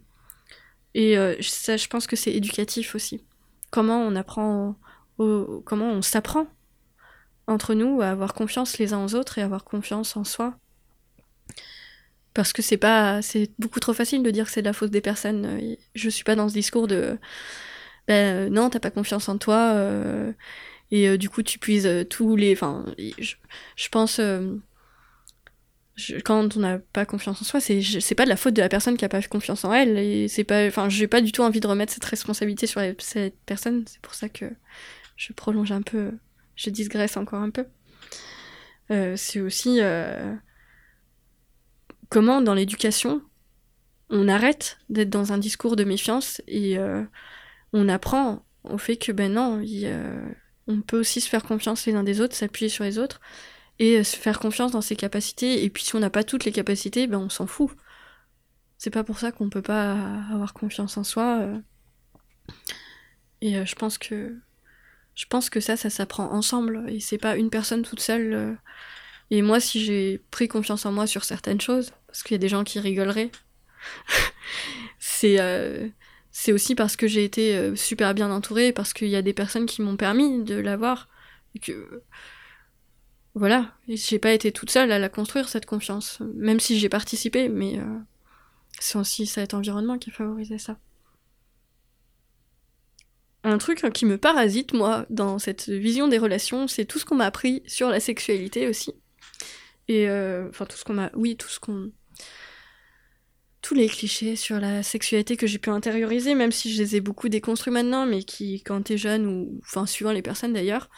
et 0.93 1.17
euh, 1.17 1.35
ça, 1.41 1.77
je 1.77 1.87
pense 1.87 2.07
que 2.07 2.15
c'est 2.15 2.33
éducatif 2.33 2.95
aussi. 2.95 3.23
Comment 3.71 3.99
on 4.01 4.15
apprend, 4.15 4.75
comment 5.17 5.89
on 5.89 6.01
s'apprend 6.01 6.47
entre 7.47 7.73
nous 7.73 8.01
à 8.01 8.09
avoir 8.09 8.33
confiance 8.33 8.77
les 8.77 8.93
uns 8.93 9.03
aux 9.03 9.15
autres 9.15 9.39
et 9.39 9.41
avoir 9.41 9.63
confiance 9.63 10.15
en 10.15 10.23
soi 10.23 10.57
parce 12.33 12.53
que 12.53 12.61
c'est 12.61 12.77
pas 12.77 13.21
c'est 13.21 13.51
beaucoup 13.59 13.79
trop 13.79 13.93
facile 13.93 14.23
de 14.23 14.31
dire 14.31 14.45
que 14.45 14.51
c'est 14.51 14.61
de 14.61 14.67
la 14.67 14.73
faute 14.73 14.91
des 14.91 15.01
personnes. 15.01 15.77
Je 15.95 16.09
suis 16.09 16.23
pas 16.23 16.35
dans 16.35 16.49
ce 16.49 16.53
discours 16.53 16.87
de 16.87 17.17
ben 18.07 18.51
non 18.51 18.69
t'as 18.69 18.79
pas 18.79 18.91
confiance 18.91 19.29
en 19.29 19.37
toi 19.37 19.73
euh, 19.75 20.33
et 20.91 21.07
euh, 21.07 21.17
du 21.17 21.29
coup 21.29 21.43
tu 21.43 21.59
puises 21.59 21.85
euh, 21.85 22.03
tous 22.03 22.35
les 22.35 22.53
enfin 22.53 22.85
je, 22.97 23.35
je 23.77 23.89
pense 23.89 24.19
quand 26.25 26.57
on 26.57 26.59
n'a 26.59 26.79
pas 26.79 27.05
confiance 27.05 27.41
en 27.41 27.45
soi 27.45 27.59
c'est 27.61 27.81
c'est 27.81 28.15
pas 28.15 28.25
de 28.25 28.29
la 28.29 28.35
faute 28.35 28.55
de 28.55 28.61
la 28.61 28.69
personne 28.69 28.97
qui 28.97 29.05
a 29.05 29.09
pas 29.09 29.21
confiance 29.21 29.63
en 29.63 29.71
elle 29.71 29.97
et 29.97 30.27
c'est 30.27 30.43
pas 30.43 30.65
enfin 30.67 30.89
j'ai 30.89 31.07
pas 31.07 31.21
du 31.21 31.31
tout 31.31 31.43
envie 31.43 31.59
de 31.59 31.67
remettre 31.67 31.93
cette 31.93 32.05
responsabilité 32.05 32.67
sur 32.67 32.81
cette 32.99 33.37
personne. 33.45 33.85
C'est 33.87 34.01
pour 34.01 34.15
ça 34.15 34.27
que 34.27 34.45
je 35.15 35.31
prolonge 35.33 35.71
un 35.71 35.81
peu 35.81 36.11
je 36.55 36.69
digresse 36.69 37.17
encore 37.17 37.39
un 37.39 37.51
peu. 37.51 37.65
C'est 39.15 39.39
aussi 39.39 39.79
comment 42.13 42.41
dans 42.41 42.53
l'éducation 42.53 43.23
on 44.09 44.27
arrête 44.27 44.77
d'être 44.89 45.09
dans 45.09 45.33
un 45.33 45.39
discours 45.39 45.75
de 45.75 45.83
méfiance 45.83 46.43
et 46.47 46.77
euh, 46.77 47.03
on 47.73 47.89
apprend 47.89 48.45
au 48.63 48.77
fait 48.77 48.97
que 48.97 49.11
ben 49.11 49.33
non, 49.33 49.63
on 50.67 50.81
peut 50.81 50.99
aussi 50.99 51.19
se 51.21 51.27
faire 51.27 51.43
confiance 51.43 51.87
les 51.87 51.95
uns 51.95 52.03
des 52.03 52.21
autres, 52.21 52.35
s'appuyer 52.35 52.69
sur 52.69 52.83
les 52.83 52.99
autres 52.99 53.19
et 53.79 54.03
se 54.03 54.15
faire 54.15 54.39
confiance 54.39 54.71
dans 54.71 54.81
ses 54.81 54.95
capacités. 54.95 55.63
Et 55.63 55.69
puis 55.71 55.83
si 55.83 55.95
on 55.95 55.99
n'a 55.99 56.11
pas 56.11 56.23
toutes 56.23 56.45
les 56.45 56.51
capacités, 56.51 57.07
ben 57.07 57.17
on 57.17 57.29
s'en 57.29 57.47
fout. 57.47 57.71
C'est 58.77 58.91
pas 58.91 59.03
pour 59.03 59.17
ça 59.17 59.31
qu'on 59.31 59.49
peut 59.49 59.63
pas 59.63 59.93
avoir 60.31 60.53
confiance 60.53 60.95
en 60.97 61.03
soi. 61.03 61.39
Euh. 61.39 61.59
Et 63.41 63.57
euh, 63.57 63.65
je 63.65 63.73
pense 63.73 63.97
que 63.97 64.37
je 65.15 65.25
pense 65.25 65.49
que 65.49 65.59
ça, 65.59 65.75
ça 65.75 65.89
s'apprend 65.89 66.31
ensemble 66.31 66.85
et 66.89 66.99
c'est 66.99 67.17
pas 67.17 67.35
une 67.35 67.49
personne 67.49 67.81
toute 67.81 67.99
seule. 67.99 68.57
Et 69.31 69.41
moi, 69.41 69.59
si 69.59 69.83
j'ai 69.83 70.19
pris 70.29 70.47
confiance 70.47 70.85
en 70.85 70.91
moi 70.91 71.07
sur 71.07 71.23
certaines 71.23 71.61
choses, 71.61 71.91
parce 72.13 72.21
qu'il 72.21 72.35
y 72.35 72.35
a 72.35 72.37
des 72.37 72.47
gens 72.47 72.63
qui 72.63 72.79
rigoleraient. 72.79 73.31
c'est 74.99 75.39
euh, 75.39 75.87
c'est 76.31 76.53
aussi 76.53 76.75
parce 76.75 76.95
que 76.95 77.07
j'ai 77.07 77.23
été 77.23 77.57
euh, 77.57 77.75
super 77.75 78.13
bien 78.13 78.29
entourée, 78.29 78.71
parce 78.71 78.93
qu'il 78.93 79.07
y 79.07 79.15
a 79.15 79.23
des 79.23 79.33
personnes 79.33 79.65
qui 79.65 79.81
m'ont 79.81 79.97
permis 79.97 80.43
de 80.43 80.53
l'avoir. 80.53 81.09
Que. 81.59 82.03
Voilà, 83.33 83.73
j'ai 83.87 84.19
pas 84.19 84.31
été 84.31 84.51
toute 84.51 84.69
seule 84.69 84.91
à 84.91 84.99
la 84.99 85.09
construire, 85.09 85.49
cette 85.49 85.65
confiance. 85.65 86.21
Même 86.35 86.59
si 86.59 86.77
j'ai 86.77 86.87
participé, 86.87 87.49
mais 87.49 87.79
euh, 87.79 87.97
c'est 88.79 88.99
aussi 88.99 89.25
cet 89.25 89.55
environnement 89.55 89.97
qui 89.97 90.11
favorisait 90.11 90.59
ça. 90.59 90.77
Un 93.43 93.57
truc 93.57 93.91
qui 93.91 94.05
me 94.05 94.19
parasite, 94.19 94.73
moi, 94.73 95.07
dans 95.09 95.39
cette 95.39 95.67
vision 95.67 96.07
des 96.07 96.19
relations, 96.19 96.67
c'est 96.67 96.85
tout 96.85 96.99
ce 96.99 97.05
qu'on 97.05 97.15
m'a 97.15 97.25
appris 97.25 97.63
sur 97.65 97.89
la 97.89 97.99
sexualité 97.99 98.67
aussi. 98.67 98.93
Et 99.87 100.07
enfin, 100.47 100.65
tout 100.67 100.77
ce 100.77 100.83
qu'on 100.83 100.93
m'a. 100.93 101.09
Oui, 101.15 101.35
tout 101.35 101.49
ce 101.49 101.59
qu'on 101.59 101.91
tous 103.63 103.73
les 103.73 103.87
clichés 103.87 104.35
sur 104.35 104.59
la 104.59 104.83
sexualité 104.83 105.37
que 105.37 105.47
j'ai 105.47 105.57
pu 105.57 105.69
intérioriser, 105.69 106.35
même 106.35 106.51
si 106.51 106.71
je 106.71 106.83
les 106.83 106.97
ai 106.97 107.01
beaucoup 107.01 107.29
déconstruits 107.29 107.71
maintenant, 107.71 108.05
mais 108.05 108.21
qui, 108.23 108.61
quand 108.61 108.83
t'es 108.83 108.97
jeune, 108.97 109.25
ou 109.25 109.59
enfin 109.63 109.87
suivant 109.87 110.11
les 110.11 110.21
personnes 110.21 110.53
d'ailleurs, 110.53 110.89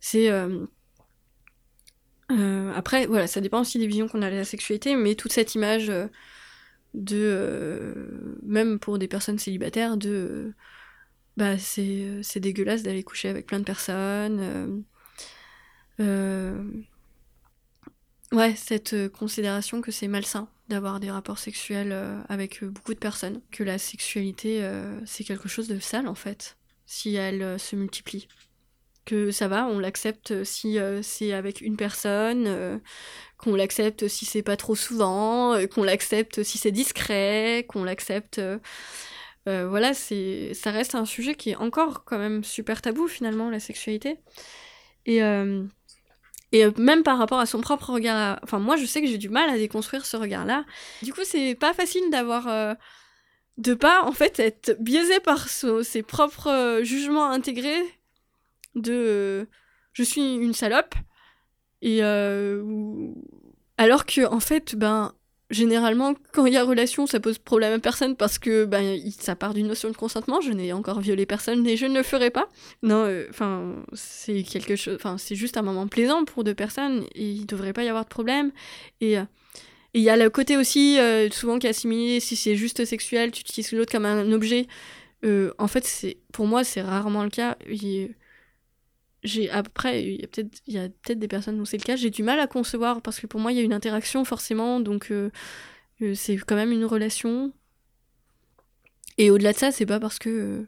c'est... 0.00 0.30
Euh, 0.30 0.66
euh, 2.32 2.72
après, 2.74 3.06
voilà, 3.06 3.26
ça 3.26 3.40
dépend 3.40 3.60
aussi 3.60 3.78
des 3.78 3.86
visions 3.86 4.08
qu'on 4.08 4.22
a 4.22 4.30
de 4.30 4.36
la 4.36 4.44
sexualité, 4.44 4.96
mais 4.96 5.14
toute 5.16 5.32
cette 5.32 5.54
image 5.54 5.90
euh, 5.90 6.06
de... 6.94 8.38
même 8.42 8.78
pour 8.78 8.98
des 8.98 9.08
personnes 9.08 9.38
célibataires, 9.38 9.98
de... 9.98 10.54
bah 11.36 11.58
c'est 11.58 12.40
dégueulasse 12.40 12.82
d'aller 12.82 13.02
coucher 13.02 13.28
avec 13.28 13.46
plein 13.46 13.60
de 13.60 13.64
personnes. 13.64 14.82
Ouais, 18.32 18.54
cette 18.56 19.08
considération 19.12 19.82
que 19.82 19.90
c'est 19.90 20.08
malsain 20.08 20.48
d'avoir 20.68 21.00
des 21.00 21.10
rapports 21.10 21.38
sexuels 21.38 21.92
euh, 21.92 22.20
avec 22.28 22.62
euh, 22.62 22.68
beaucoup 22.68 22.94
de 22.94 22.98
personnes, 22.98 23.40
que 23.50 23.64
la 23.64 23.78
sexualité 23.78 24.62
euh, 24.62 24.98
c'est 25.06 25.24
quelque 25.24 25.48
chose 25.48 25.68
de 25.68 25.78
sale 25.78 26.08
en 26.08 26.14
fait, 26.14 26.56
si 26.86 27.14
elle 27.14 27.58
se 27.58 27.76
multiplie. 27.76 28.28
Que 29.04 29.30
ça 29.30 29.48
va, 29.48 29.66
on 29.66 29.78
l'accepte 29.78 30.44
si 30.44 30.76
c'est 31.00 31.32
avec 31.32 31.62
une 31.62 31.78
personne, 31.78 32.78
qu'on 33.38 33.54
l'accepte 33.54 34.06
si 34.06 34.26
c'est 34.26 34.42
pas 34.42 34.58
trop 34.58 34.74
souvent, 34.74 35.56
qu'on 35.68 35.82
l'accepte 35.82 36.42
si 36.42 36.58
c'est 36.58 36.72
discret, 36.72 37.64
qu'on 37.70 37.84
l'accepte. 37.84 38.38
voilà, 39.46 39.94
c'est, 39.94 40.52
ça 40.52 40.70
reste 40.72 40.94
un 40.94 41.06
sujet 41.06 41.36
qui 41.36 41.50
est 41.50 41.56
encore 41.56 42.04
quand 42.04 42.18
même 42.18 42.44
super 42.44 42.82
tabou 42.82 43.08
finalement, 43.08 43.48
la 43.48 43.60
sexualité. 43.60 44.18
Et 45.06 45.22
et 46.52 46.64
euh, 46.64 46.70
même 46.78 47.02
par 47.02 47.18
rapport 47.18 47.38
à 47.38 47.46
son 47.46 47.60
propre 47.60 47.92
regard. 47.92 48.40
Enfin, 48.42 48.58
moi, 48.58 48.76
je 48.76 48.86
sais 48.86 49.00
que 49.00 49.06
j'ai 49.06 49.18
du 49.18 49.28
mal 49.28 49.50
à 49.50 49.56
déconstruire 49.56 50.06
ce 50.06 50.16
regard-là. 50.16 50.64
Du 51.02 51.12
coup, 51.12 51.20
c'est 51.24 51.54
pas 51.54 51.74
facile 51.74 52.10
d'avoir. 52.10 52.48
Euh, 52.48 52.74
de 53.58 53.74
pas, 53.74 54.04
en 54.04 54.12
fait, 54.12 54.38
être 54.38 54.76
biaisé 54.80 55.18
par 55.18 55.48
ses 55.48 56.02
propres 56.02 56.48
euh, 56.48 56.84
jugements 56.84 57.30
intégrés 57.30 57.82
de. 58.74 59.48
je 59.92 60.02
suis 60.02 60.36
une 60.36 60.54
salope. 60.54 60.94
Et. 61.82 62.02
alors 62.02 64.06
que, 64.06 64.26
en 64.26 64.40
fait, 64.40 64.74
ben 64.74 65.12
généralement, 65.50 66.14
quand 66.32 66.46
il 66.46 66.52
y 66.52 66.56
a 66.56 66.64
relation, 66.64 67.06
ça 67.06 67.20
pose 67.20 67.38
problème 67.38 67.72
à 67.72 67.78
personne 67.78 68.16
parce 68.16 68.38
que 68.38 68.64
ben, 68.64 69.00
ça 69.18 69.36
part 69.36 69.54
d'une 69.54 69.66
notion 69.66 69.90
de 69.90 69.96
consentement. 69.96 70.40
Je 70.40 70.52
n'ai 70.52 70.72
encore 70.72 71.00
violé 71.00 71.26
personne 71.26 71.66
et 71.66 71.76
je 71.76 71.86
ne 71.86 71.94
le 71.96 72.02
ferai 72.02 72.30
pas. 72.30 72.48
Non, 72.82 73.04
euh, 73.04 73.26
enfin, 73.30 73.74
c'est 73.92 74.42
quelque 74.42 74.76
chose. 74.76 74.96
Enfin, 74.96 75.16
c'est 75.18 75.36
juste 75.36 75.56
un 75.56 75.62
moment 75.62 75.86
plaisant 75.86 76.24
pour 76.24 76.44
deux 76.44 76.54
personnes 76.54 77.04
et 77.14 77.24
il 77.24 77.46
devrait 77.46 77.72
pas 77.72 77.84
y 77.84 77.88
avoir 77.88 78.04
de 78.04 78.10
problème. 78.10 78.52
Et. 79.00 79.18
Euh, 79.18 79.24
il 79.94 80.02
y 80.02 80.10
a 80.10 80.18
le 80.18 80.28
côté 80.28 80.58
aussi, 80.58 80.98
euh, 81.00 81.30
souvent 81.30 81.58
qui 81.58 81.66
est 81.66 81.70
assimilé, 81.70 82.20
si 82.20 82.36
c'est 82.36 82.56
juste 82.56 82.84
sexuel, 82.84 83.30
tu 83.32 83.40
utilises 83.40 83.72
l'autre 83.72 83.90
comme 83.90 84.04
un 84.04 84.30
objet. 84.32 84.66
En 85.24 85.66
fait, 85.66 86.14
pour 86.30 86.46
moi, 86.46 86.62
c'est 86.62 86.82
rarement 86.82 87.24
le 87.24 87.30
cas. 87.30 87.56
J'ai 89.24 89.50
après, 89.50 90.04
il 90.04 90.20
y 90.68 90.78
a 90.78 90.88
peut-être 90.88 91.18
des 91.18 91.28
personnes 91.28 91.60
où 91.60 91.66
c'est 91.66 91.76
le 91.76 91.82
cas. 91.82 91.96
J'ai 91.96 92.10
du 92.10 92.22
mal 92.22 92.38
à 92.38 92.46
concevoir 92.46 93.02
parce 93.02 93.18
que 93.18 93.26
pour 93.26 93.40
moi, 93.40 93.52
il 93.52 93.58
y 93.58 93.60
a 93.60 93.64
une 93.64 93.72
interaction 93.72 94.24
forcément, 94.24 94.80
donc 94.80 95.10
euh, 95.10 95.30
euh, 96.02 96.14
c'est 96.14 96.36
quand 96.36 96.54
même 96.54 96.72
une 96.72 96.84
relation. 96.84 97.52
Et 99.18 99.30
au-delà 99.30 99.52
de 99.52 99.58
ça, 99.58 99.72
c'est 99.72 99.86
pas 99.86 99.98
parce 99.98 100.18
que 100.18 100.66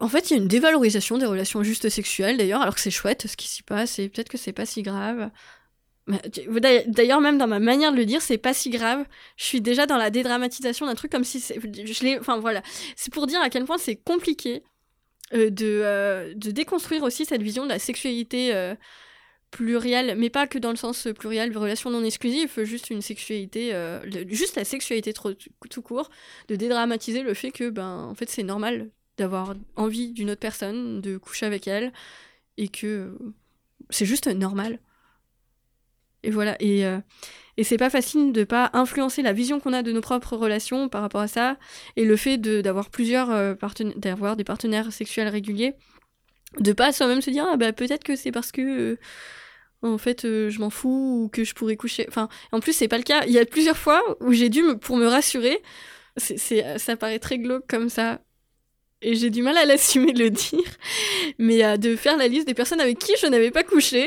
en 0.00 0.08
fait, 0.08 0.30
il 0.30 0.36
y 0.36 0.38
a 0.38 0.42
une 0.42 0.48
dévalorisation 0.48 1.18
des 1.18 1.26
relations 1.26 1.62
juste 1.62 1.88
sexuelles, 1.88 2.36
d'ailleurs, 2.36 2.60
alors 2.60 2.74
que 2.74 2.80
c'est 2.80 2.90
chouette 2.90 3.26
ce 3.26 3.36
qui 3.36 3.48
s'y 3.48 3.62
passe, 3.62 3.98
et 3.98 4.08
peut-être 4.08 4.28
que 4.28 4.38
c'est 4.38 4.52
pas 4.52 4.66
si 4.66 4.82
grave. 4.82 5.30
D'ailleurs, 6.86 7.20
même 7.20 7.38
dans 7.38 7.46
ma 7.46 7.60
manière 7.60 7.92
de 7.92 7.96
le 7.96 8.04
dire, 8.04 8.20
c'est 8.20 8.38
pas 8.38 8.52
si 8.52 8.70
grave. 8.70 9.04
Je 9.36 9.44
suis 9.44 9.60
déjà 9.60 9.86
dans 9.86 9.96
la 9.96 10.10
dédramatisation 10.10 10.86
d'un 10.86 10.94
truc 10.94 11.12
comme 11.12 11.24
si 11.24 11.42
l'ai. 12.02 12.18
Enfin 12.18 12.38
voilà, 12.38 12.62
c'est 12.96 13.12
pour 13.12 13.26
dire 13.26 13.40
à 13.40 13.48
quel 13.48 13.64
point 13.64 13.78
c'est 13.78 13.96
compliqué 13.96 14.62
euh, 15.32 15.50
de, 15.50 15.80
euh, 15.84 16.34
de 16.34 16.50
déconstruire 16.50 17.02
aussi 17.02 17.24
cette 17.24 17.42
vision 17.42 17.64
de 17.64 17.68
la 17.68 17.78
sexualité 17.78 18.54
euh, 18.54 18.74
plurielle, 19.50 20.14
mais 20.16 20.30
pas 20.30 20.46
que 20.46 20.58
dans 20.58 20.70
le 20.70 20.76
sens 20.76 21.08
pluriel, 21.16 21.56
relation 21.56 21.90
non 21.90 22.04
exclusive, 22.04 22.62
juste 22.64 22.90
une 22.90 23.02
sexualité, 23.02 23.72
juste 24.28 24.56
la 24.56 24.64
sexualité 24.64 25.12
tout 25.12 25.82
court, 25.82 26.08
de 26.48 26.54
dédramatiser 26.56 27.22
le 27.22 27.34
fait 27.34 27.50
que 27.50 27.68
ben 27.68 28.06
en 28.10 28.14
fait 28.14 28.30
c'est 28.30 28.44
normal 28.44 28.90
d'avoir 29.18 29.54
envie 29.74 30.12
d'une 30.12 30.30
autre 30.30 30.40
personne, 30.40 31.00
de 31.00 31.16
coucher 31.16 31.46
avec 31.46 31.66
elle, 31.66 31.92
et 32.58 32.68
que 32.68 33.18
c'est 33.90 34.06
juste 34.06 34.28
normal. 34.28 34.78
Et 36.22 36.30
voilà. 36.30 36.56
Et, 36.60 36.84
euh, 36.84 36.98
et 37.56 37.64
c'est 37.64 37.76
pas 37.76 37.90
facile 37.90 38.32
de 38.32 38.44
pas 38.44 38.70
influencer 38.72 39.22
la 39.22 39.32
vision 39.32 39.60
qu'on 39.60 39.72
a 39.72 39.82
de 39.82 39.92
nos 39.92 40.00
propres 40.00 40.36
relations 40.36 40.88
par 40.88 41.02
rapport 41.02 41.20
à 41.20 41.28
ça. 41.28 41.56
Et 41.96 42.04
le 42.04 42.16
fait 42.16 42.38
d'avoir 42.38 42.90
plusieurs 42.90 43.30
euh, 43.30 43.54
d'avoir 43.96 44.36
des 44.36 44.44
partenaires 44.44 44.92
sexuels 44.92 45.28
réguliers. 45.28 45.74
De 46.58 46.72
pas 46.72 46.92
soi-même 46.92 47.20
se 47.20 47.30
dire, 47.30 47.46
ah 47.48 47.56
bah 47.56 47.72
peut-être 47.72 48.04
que 48.04 48.16
c'est 48.16 48.32
parce 48.32 48.52
que. 48.52 48.62
Euh, 48.62 48.98
en 49.82 49.96
fait, 49.96 50.24
je 50.24 50.58
m'en 50.58 50.68
fous 50.68 51.22
ou 51.24 51.28
que 51.30 51.42
je 51.42 51.54
pourrais 51.54 51.76
coucher. 51.76 52.04
Enfin, 52.08 52.28
en 52.52 52.60
plus, 52.60 52.74
c'est 52.74 52.88
pas 52.88 52.98
le 52.98 53.02
cas. 53.02 53.24
Il 53.24 53.32
y 53.32 53.38
a 53.38 53.46
plusieurs 53.46 53.78
fois 53.78 54.02
où 54.20 54.30
j'ai 54.34 54.50
dû, 54.50 54.62
pour 54.78 54.98
me 54.98 55.06
rassurer, 55.06 55.62
c'est, 56.18 56.78
ça 56.78 56.96
paraît 56.96 57.18
très 57.18 57.38
glauque 57.38 57.66
comme 57.66 57.88
ça, 57.88 58.20
et 59.02 59.14
j'ai 59.14 59.30
du 59.30 59.42
mal 59.42 59.56
à 59.56 59.64
l'assumer 59.66 60.12
de 60.12 60.24
le 60.24 60.30
dire, 60.30 60.60
mais 61.38 61.78
de 61.78 61.96
faire 61.96 62.16
la 62.16 62.28
liste 62.28 62.46
des 62.46 62.54
personnes 62.54 62.80
avec 62.80 62.98
qui 62.98 63.12
je 63.20 63.26
n'avais 63.26 63.50
pas 63.50 63.62
couché 63.62 64.06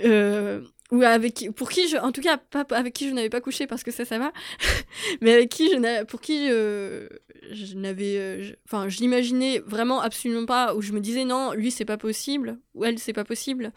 euh, 0.00 0.60
ou 0.90 1.02
avec 1.02 1.48
pour 1.56 1.70
qui 1.70 1.88
je 1.88 1.96
en 1.96 2.12
tout 2.12 2.20
cas 2.20 2.36
pas 2.36 2.64
avec 2.70 2.94
qui 2.94 3.08
je 3.08 3.14
n'avais 3.14 3.30
pas 3.30 3.40
couché 3.40 3.66
parce 3.66 3.82
que 3.82 3.90
ça 3.90 4.04
ça 4.04 4.18
va. 4.18 4.32
Mais 5.20 5.32
avec 5.32 5.48
qui 5.50 5.70
je 5.70 6.04
pour 6.04 6.20
qui 6.20 6.48
euh, 6.50 7.08
je 7.50 7.74
n'avais 7.74 8.16
euh, 8.18 8.52
enfin 8.66 8.88
je 8.88 8.98
l'imaginais 8.98 9.60
vraiment 9.66 10.00
absolument 10.00 10.46
pas 10.46 10.74
ou 10.74 10.82
je 10.82 10.92
me 10.92 11.00
disais 11.00 11.24
non 11.24 11.52
lui 11.52 11.70
c'est 11.70 11.84
pas 11.84 11.96
possible 11.96 12.58
ou 12.74 12.84
elle 12.84 12.98
c'est 12.98 13.12
pas 13.12 13.24
possible 13.24 13.72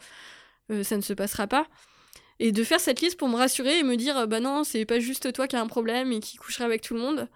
ça 0.82 0.98
ne 0.98 1.02
se 1.02 1.14
passera 1.14 1.46
pas. 1.46 1.66
Et 2.40 2.52
de 2.52 2.62
faire 2.62 2.78
cette 2.78 3.00
liste 3.00 3.18
pour 3.18 3.28
me 3.28 3.36
rassurer 3.36 3.78
et 3.78 3.82
me 3.82 3.96
dire 3.96 4.28
bah 4.28 4.38
non 4.38 4.62
c'est 4.64 4.84
pas 4.84 4.98
juste 5.00 5.32
toi 5.32 5.48
qui 5.48 5.56
as 5.56 5.62
un 5.62 5.66
problème 5.66 6.12
et 6.12 6.20
qui 6.20 6.36
coucherait 6.36 6.64
avec 6.64 6.82
tout 6.82 6.94
le 6.94 7.00
monde 7.00 7.28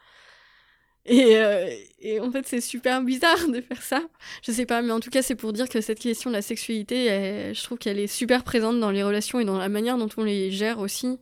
et, 1.05 1.37
euh, 1.37 1.69
et, 2.01 2.21
en 2.21 2.31
fait, 2.31 2.47
c'est 2.47 2.61
super 2.61 3.03
bizarre 3.03 3.49
de 3.49 3.61
faire 3.61 3.83
ça. 3.83 4.03
Je 4.47 4.53
sais 4.53 4.67
pas, 4.67 4.83
mais 4.83 4.93
en 4.93 5.01
tout 5.01 5.11
cas, 5.11 5.23
c'est 5.23 5.35
pour 5.35 5.53
dire 5.53 5.69
que 5.69 5.81
cette 5.81 5.99
question 5.99 6.31
de 6.31 6.37
la 6.37 6.43
sexualité, 6.43 7.53
je 7.55 7.63
trouve 7.63 7.79
qu'elle 7.79 7.99
est 7.99 8.07
super 8.07 8.45
présente 8.45 8.79
dans 8.79 8.91
les 8.91 9.03
relations 9.03 9.41
et 9.41 9.45
dans 9.45 9.59
la 9.59 9.69
manière 9.69 9.99
dont 9.99 10.09
on 10.17 10.25
les 10.25 10.51
gère 10.51 10.79
aussi. 10.79 11.19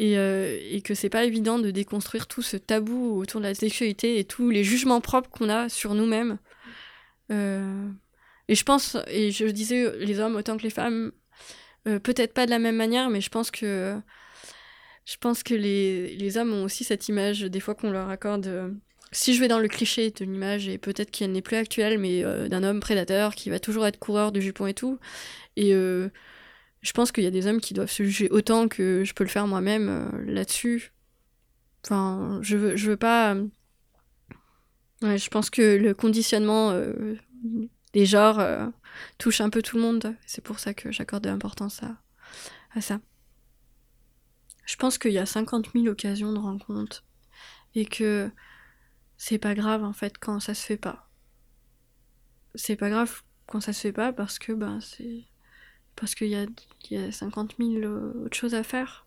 Et, 0.00 0.16
euh, 0.16 0.56
et 0.70 0.80
que 0.80 0.94
c'est 0.94 1.08
pas 1.08 1.24
évident 1.24 1.58
de 1.58 1.72
déconstruire 1.72 2.28
tout 2.28 2.42
ce 2.42 2.56
tabou 2.56 3.18
autour 3.20 3.40
de 3.40 3.46
la 3.46 3.54
sexualité 3.54 4.20
et 4.20 4.24
tous 4.24 4.48
les 4.48 4.62
jugements 4.62 5.00
propres 5.00 5.28
qu'on 5.30 5.48
a 5.48 5.68
sur 5.68 5.94
nous-mêmes. 5.94 6.38
Euh, 7.32 7.88
et 8.46 8.54
je 8.54 8.62
pense, 8.62 8.96
et 9.08 9.32
je 9.32 9.46
disais 9.46 9.92
les 9.98 10.20
hommes 10.20 10.36
autant 10.36 10.56
que 10.56 10.62
les 10.62 10.70
femmes, 10.70 11.10
peut-être 11.84 12.34
pas 12.34 12.46
de 12.46 12.50
la 12.50 12.58
même 12.58 12.76
manière, 12.76 13.08
mais 13.10 13.20
je 13.20 13.30
pense 13.30 13.50
que 13.50 14.00
je 15.08 15.16
pense 15.16 15.42
que 15.42 15.54
les, 15.54 16.14
les, 16.16 16.36
hommes 16.36 16.52
ont 16.52 16.64
aussi 16.64 16.84
cette 16.84 17.08
image, 17.08 17.40
des 17.40 17.60
fois 17.60 17.74
qu'on 17.74 17.90
leur 17.90 18.10
accorde. 18.10 18.46
Euh, 18.46 18.70
si 19.10 19.34
je 19.34 19.40
vais 19.40 19.48
dans 19.48 19.58
le 19.58 19.66
cliché 19.66 20.10
de 20.10 20.22
l'image, 20.26 20.68
et 20.68 20.76
peut-être 20.76 21.10
qu'elle 21.10 21.32
n'est 21.32 21.40
plus 21.40 21.56
actuelle, 21.56 21.98
mais 21.98 22.22
euh, 22.22 22.46
d'un 22.48 22.62
homme 22.62 22.78
prédateur 22.78 23.34
qui 23.34 23.48
va 23.48 23.58
toujours 23.58 23.86
être 23.86 23.98
coureur 23.98 24.32
de 24.32 24.40
jupons 24.40 24.66
et 24.66 24.74
tout. 24.74 24.98
Et 25.56 25.72
euh, 25.72 26.10
je 26.82 26.92
pense 26.92 27.10
qu'il 27.10 27.24
y 27.24 27.26
a 27.26 27.30
des 27.30 27.46
hommes 27.46 27.62
qui 27.62 27.72
doivent 27.72 27.90
se 27.90 28.02
juger 28.02 28.28
autant 28.30 28.68
que 28.68 29.02
je 29.02 29.14
peux 29.14 29.24
le 29.24 29.30
faire 29.30 29.46
moi-même 29.46 30.10
là-dessus. 30.26 30.92
Enfin, 31.86 32.38
je 32.42 32.58
veux, 32.58 32.76
je 32.76 32.90
veux 32.90 32.98
pas. 32.98 33.34
Je 35.00 35.28
pense 35.30 35.48
que 35.48 35.78
le 35.78 35.94
conditionnement 35.94 36.78
des 37.94 38.04
genres 38.04 38.42
touche 39.16 39.40
un 39.40 39.48
peu 39.48 39.62
tout 39.62 39.76
le 39.76 39.82
monde. 39.82 40.14
C'est 40.26 40.44
pour 40.44 40.58
ça 40.58 40.74
que 40.74 40.92
j'accorde 40.92 41.24
de 41.24 41.30
l'importance 41.30 41.82
à, 41.82 41.96
à 42.74 42.82
ça. 42.82 43.00
Je 44.68 44.76
pense 44.76 44.98
qu'il 44.98 45.12
y 45.12 45.18
a 45.18 45.24
50 45.24 45.70
000 45.72 45.86
occasions 45.86 46.30
de 46.30 46.38
rencontre 46.38 47.02
et 47.74 47.86
que 47.86 48.30
c'est 49.16 49.38
pas 49.38 49.54
grave 49.54 49.82
en 49.82 49.94
fait 49.94 50.18
quand 50.18 50.40
ça 50.40 50.52
se 50.52 50.64
fait 50.64 50.76
pas. 50.76 51.08
C'est 52.54 52.76
pas 52.76 52.90
grave 52.90 53.22
quand 53.46 53.62
ça 53.62 53.72
se 53.72 53.80
fait 53.80 53.92
pas 53.92 54.12
parce 54.12 54.38
que 54.38 54.52
ben 54.52 54.78
c'est 54.82 55.24
parce 55.96 56.14
qu'il 56.14 56.28
y 56.28 56.36
a, 56.36 56.44
y 56.90 56.96
a 56.98 57.10
50 57.10 57.54
000 57.58 57.82
autres 57.90 58.36
choses 58.36 58.54
à 58.54 58.62
faire. 58.62 59.06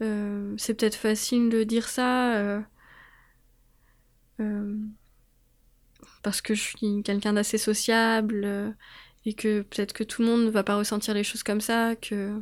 Euh, 0.00 0.54
c'est 0.56 0.72
peut-être 0.72 0.94
facile 0.94 1.50
de 1.50 1.62
dire 1.62 1.86
ça 1.86 2.36
euh, 2.38 2.60
euh, 4.40 4.78
parce 6.22 6.40
que 6.40 6.54
je 6.54 6.62
suis 6.62 7.02
quelqu'un 7.02 7.34
d'assez 7.34 7.58
sociable 7.58 8.74
et 9.26 9.34
que 9.34 9.60
peut-être 9.60 9.92
que 9.92 10.04
tout 10.04 10.22
le 10.22 10.28
monde 10.28 10.44
ne 10.46 10.50
va 10.50 10.64
pas 10.64 10.76
ressentir 10.76 11.12
les 11.12 11.22
choses 11.22 11.42
comme 11.42 11.60
ça, 11.60 11.96
que 11.96 12.40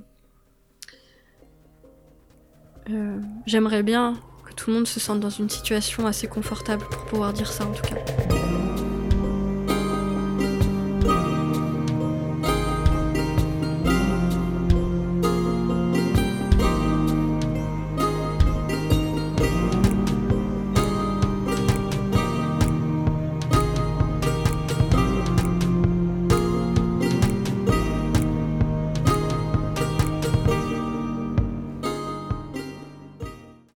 euh, 2.91 3.19
j'aimerais 3.47 3.83
bien 3.83 4.15
que 4.45 4.53
tout 4.55 4.71
le 4.71 4.77
monde 4.77 4.87
se 4.87 5.01
sente 5.01 5.21
dans 5.21 5.31
une 5.31 5.51
situation 5.51 6.07
assez 6.07 6.27
confortable 6.27 6.85
pour 6.91 7.05
pouvoir 7.05 7.33
dire 7.33 7.51
ça 7.53 7.65
en 7.65 7.73
tout 7.73 7.83
cas. 7.83 7.97